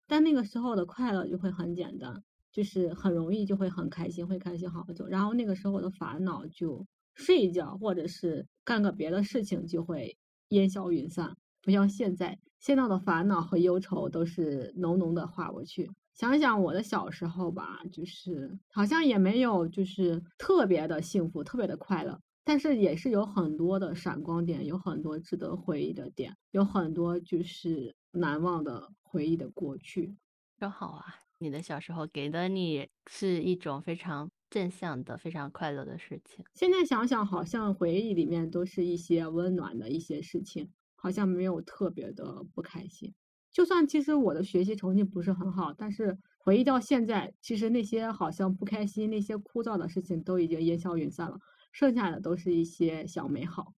[0.08, 5.06] 但那个时候的快乐就会很简单，就是很容易就会很开心，会开心好久。
[5.08, 6.84] 然后那个时候的烦恼就
[7.14, 10.18] 睡一觉，或者是干个别的事情就会
[10.50, 15.90] 烟消云散，不像现在，现在的烦恼和忧愁都是浓浓的划过去。
[16.16, 30.16] 想想我的小时候吧，就是好像也没有就是特别的幸福，特别的快乐，但是也是有很多的闪光点，有很多值得回忆的点，有很多就是难忘的回忆的过去。
[30.60, 31.06] 真好啊！
[31.40, 36.46] 你的小时候给的你是一种非常正向的、非常快乐的事情。
[36.54, 43.14] 现在想想，好像回忆里面都是一些温暖的一些事情，好像没有特别的不开心。
[43.52, 51.40] 就算其实我的学习成绩不是很好，但是回忆到现在，其实那些好像不开心、那些枯燥的事情都已经烟消云散了，
[51.72, 53.74] 剩下的都是一些小美好。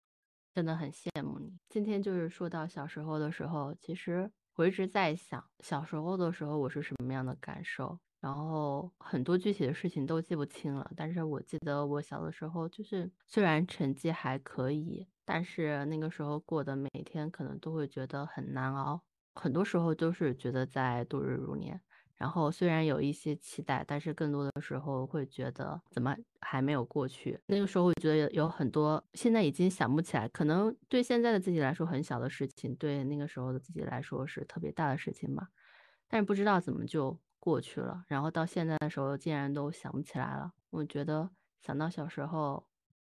[0.53, 1.57] 真的很羡慕你。
[1.69, 10.91] 今天就是说到小时候的时候，其实我一直在想，小时候的时候我是什么样的感受，然后很多具体的事情都记不清了。
[10.95, 19.01] 但是我记得我小的时候，就是虽然成绩还可以，但是那个时候过的每天可能都会觉得很难熬。
[19.33, 21.81] 很多时候都是觉得在度日如年，
[22.15, 27.39] 然后虽然有一些期待，但是更多的时候会觉得怎么还没有过去。
[27.47, 35.49] 那个时候会觉得有很多现在已经想不起来，可能对现在的自己来说很小的事情，对那个时候的自己来说是特别大的事情吧。
[36.07, 40.53] 但是不知道怎么就过去了，然后到现在的时候竟然都想不起来了。
[40.69, 41.29] 我觉得
[41.59, 42.67] 想到小时候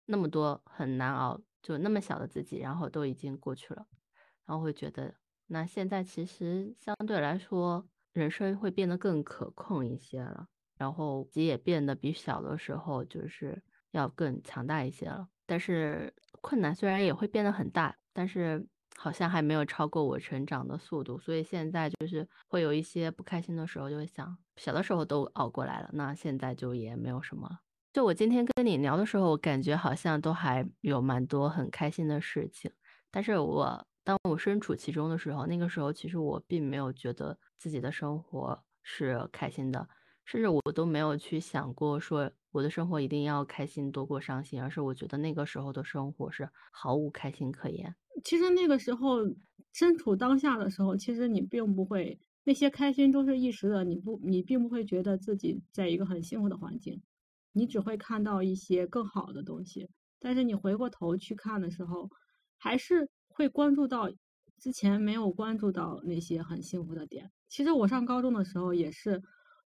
[0.06, 3.86] 那么多很难熬，就那么小的自己，然后都已经过去了，
[4.46, 5.14] 然后会觉得。
[5.48, 13.62] 那现在其实相对来说，人生会变得更可控一些了，然后自己也变得比小的时候就是
[13.92, 15.28] 要更强大一些了。
[15.46, 18.66] 但是困难虽然也会变得很大，但是
[18.96, 21.18] 好像还没有超过我成长的速度。
[21.18, 27.60] 所以现在就是会有一些不开心的时候，就会想，小的时候都熬过来了，那现在就也没有什么。
[27.92, 32.70] 就我今天跟你聊的时候，我感觉好像都还有蛮多很开心的事情，
[33.10, 33.86] 但是我。
[34.04, 39.88] 当我身处其中的时候，那个时候其实我并没有觉得自己的生活是开心的，
[40.24, 47.94] 甚至我都没有去想过说我的生活一定要开心多过伤心，而是我觉得那个时候的生活是毫无开心可言。
[48.24, 49.18] 其实那个时候
[49.72, 57.00] 身处当下的时候，其实你并不会那些开心都是一时的，你不你并不会觉得自己在一个很幸福的环境，
[57.52, 59.88] 你只会看到一些更好的东西。
[60.18, 62.10] 但是你回过头去看的时候，
[62.58, 63.08] 还是。
[63.34, 64.10] 会关注到
[64.58, 67.30] 之前没有关注到那些很幸福的点。
[67.48, 69.22] 其实我上高中的时候也是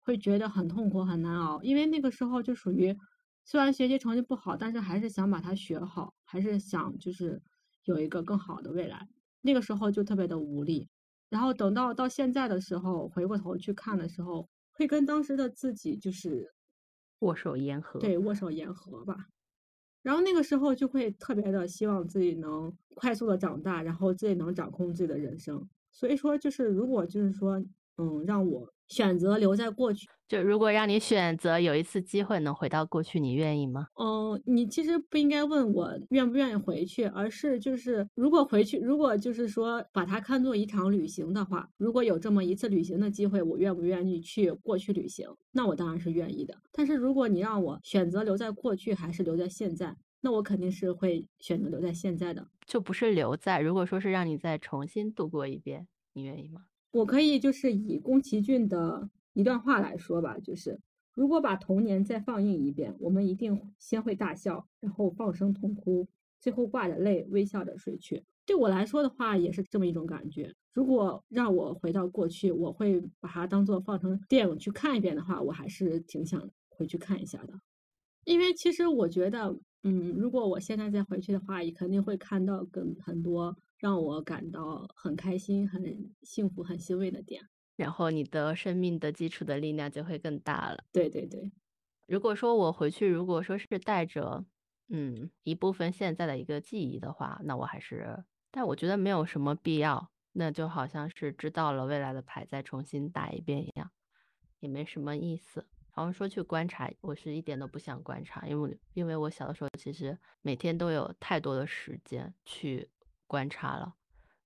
[0.02, 2.96] 会觉得很痛苦、很难熬，因为那个时候就属于
[3.44, 7.42] 虽然学习成绩不好，但是还是想把它学好，还是想就是
[7.84, 9.08] 有一个更好的未来。
[9.40, 10.88] 那个时候就特别的无力。
[11.28, 16.52] 然后等到到现在的时候，回过头去看的时候，会跟当时的自己就是
[17.20, 17.98] 握手言和。
[17.98, 19.28] 对，握手言和吧。
[20.02, 25.68] 然后那个时候就会特别的希望自己能快速的长大，然后自己能掌控自己的人生。
[25.90, 27.62] 所以说，就是如果就是说，
[27.98, 33.88] 嗯，让我选择留在过去，就如果让你选择有一次机会能回到过去，你愿意吗？
[34.00, 45.28] 嗯，你其实不应该问我愿不愿意回去，而是就是如果回去，如果就是说把它看作一场旅行的话，如果有这么一次旅行的机会，我愿不愿意去过去旅行？
[45.50, 46.56] 那我当然是愿意的。
[46.72, 53.60] 但是如果你让我选择留在过去还是留在现在，那我肯定是会选择留在现在的，就不是留在。
[53.60, 56.62] 如果说是让你再重新度过一遍，你愿意吗？
[56.92, 60.78] 我可以就是以宫崎骏的一段话来说吧，就是
[61.14, 66.06] 如果把童年再放映一遍，我们一定先会大笑，然后放声痛哭，
[66.40, 68.24] 最后挂着泪微笑着睡去。
[68.44, 70.54] 对我来说的话，也是这么一种感觉。
[70.72, 77.54] 如果让我回到过去，我会把它当做放成电影去看一遍的话，我还是挺想回去看一下的，
[78.24, 79.58] 因为其实我觉得。
[79.84, 85.82] 嗯，如果我现在再回去的话，也肯定会看到更很多让我感到很开心、很
[86.22, 87.42] 幸福、很欣慰的点。
[87.76, 90.84] 然后你的生命的基础的力量就会更大了。
[90.92, 91.50] 对对对。
[92.06, 94.44] 如果说我回去，如果说是带着
[94.88, 100.10] 嗯一部分现在的一个记忆的话，那我还是，但我觉得没有什么必要。
[100.34, 103.90] 那就好像是知道了未来的牌再重新打一遍一样，
[104.60, 105.66] 也没什么意思。
[105.94, 112.88] 然后说去观察，我是一点都不想观察，因为因为我小的时候其实每天都有太多的时间去
[113.26, 113.94] 观察了，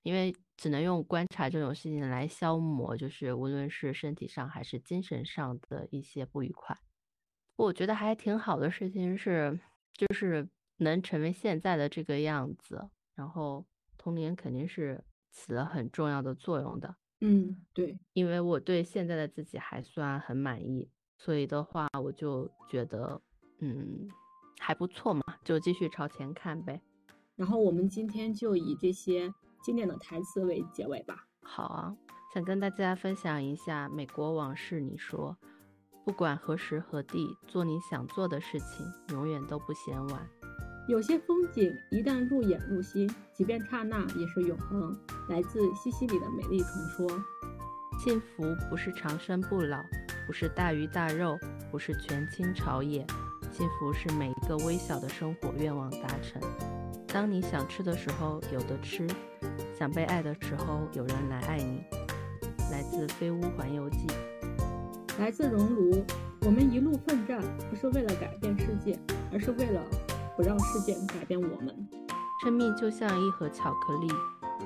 [0.06, 6.78] 因为只能用观察这种事情来消磨，就是无论是身体上还是精神上的一些不愉快。
[7.56, 9.58] 我觉得还挺好的事情是，
[9.92, 13.66] 就是能成为现在的这个样子，然后
[13.98, 15.02] 童年肯定是
[15.32, 16.94] 起了很重要的作用的。
[17.20, 20.88] 嗯，对，因为我对现在的自己还算很满意，
[21.18, 23.20] 所以的话，我就觉得，
[23.58, 24.08] 嗯，
[24.60, 26.80] 还不错嘛，就继续朝前看呗。
[27.34, 29.34] 然后我们今天就以这些
[29.66, 31.26] 经典的台词为结尾吧。
[31.42, 31.96] 好啊，
[32.32, 34.80] 想跟大家分享一下美国往事。
[34.80, 35.36] 你说，
[36.04, 40.24] 不管何时何地，做你想做的事情，永远都不嫌晚。
[40.86, 44.96] 有些风景一旦入眼入心，即便刹那也是永恒。
[45.28, 47.24] 来自西西里的美丽传说。
[47.98, 49.82] 幸福不是长生不老，
[50.28, 51.36] 不是大鱼大肉，
[51.72, 53.04] 不是权倾朝野。
[53.50, 56.40] 幸福是每一个微小的生活愿望达成。
[57.12, 59.06] 当你想吃的时候有的吃，
[59.78, 61.84] 想被爱的时候有人来爱你。
[62.70, 64.06] 来自《飞屋环游记》。
[65.20, 66.04] 来自熔炉。
[66.42, 68.96] 我们一路奋战，不是为了改变世界，
[69.32, 69.82] 而是为了。
[70.36, 71.88] 不让世界改变我们。
[72.44, 74.08] 生命就像一盒巧克力，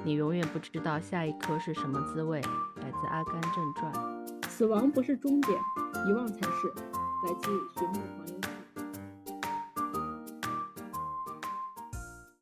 [0.04, 2.40] 你永远不知道下一颗是什么滋味。
[2.82, 3.92] 来自《阿甘正传》。
[4.48, 5.58] 死亡不是终点，
[6.08, 6.68] 遗忘才是。
[6.68, 8.48] 来自《寻梦环游记》。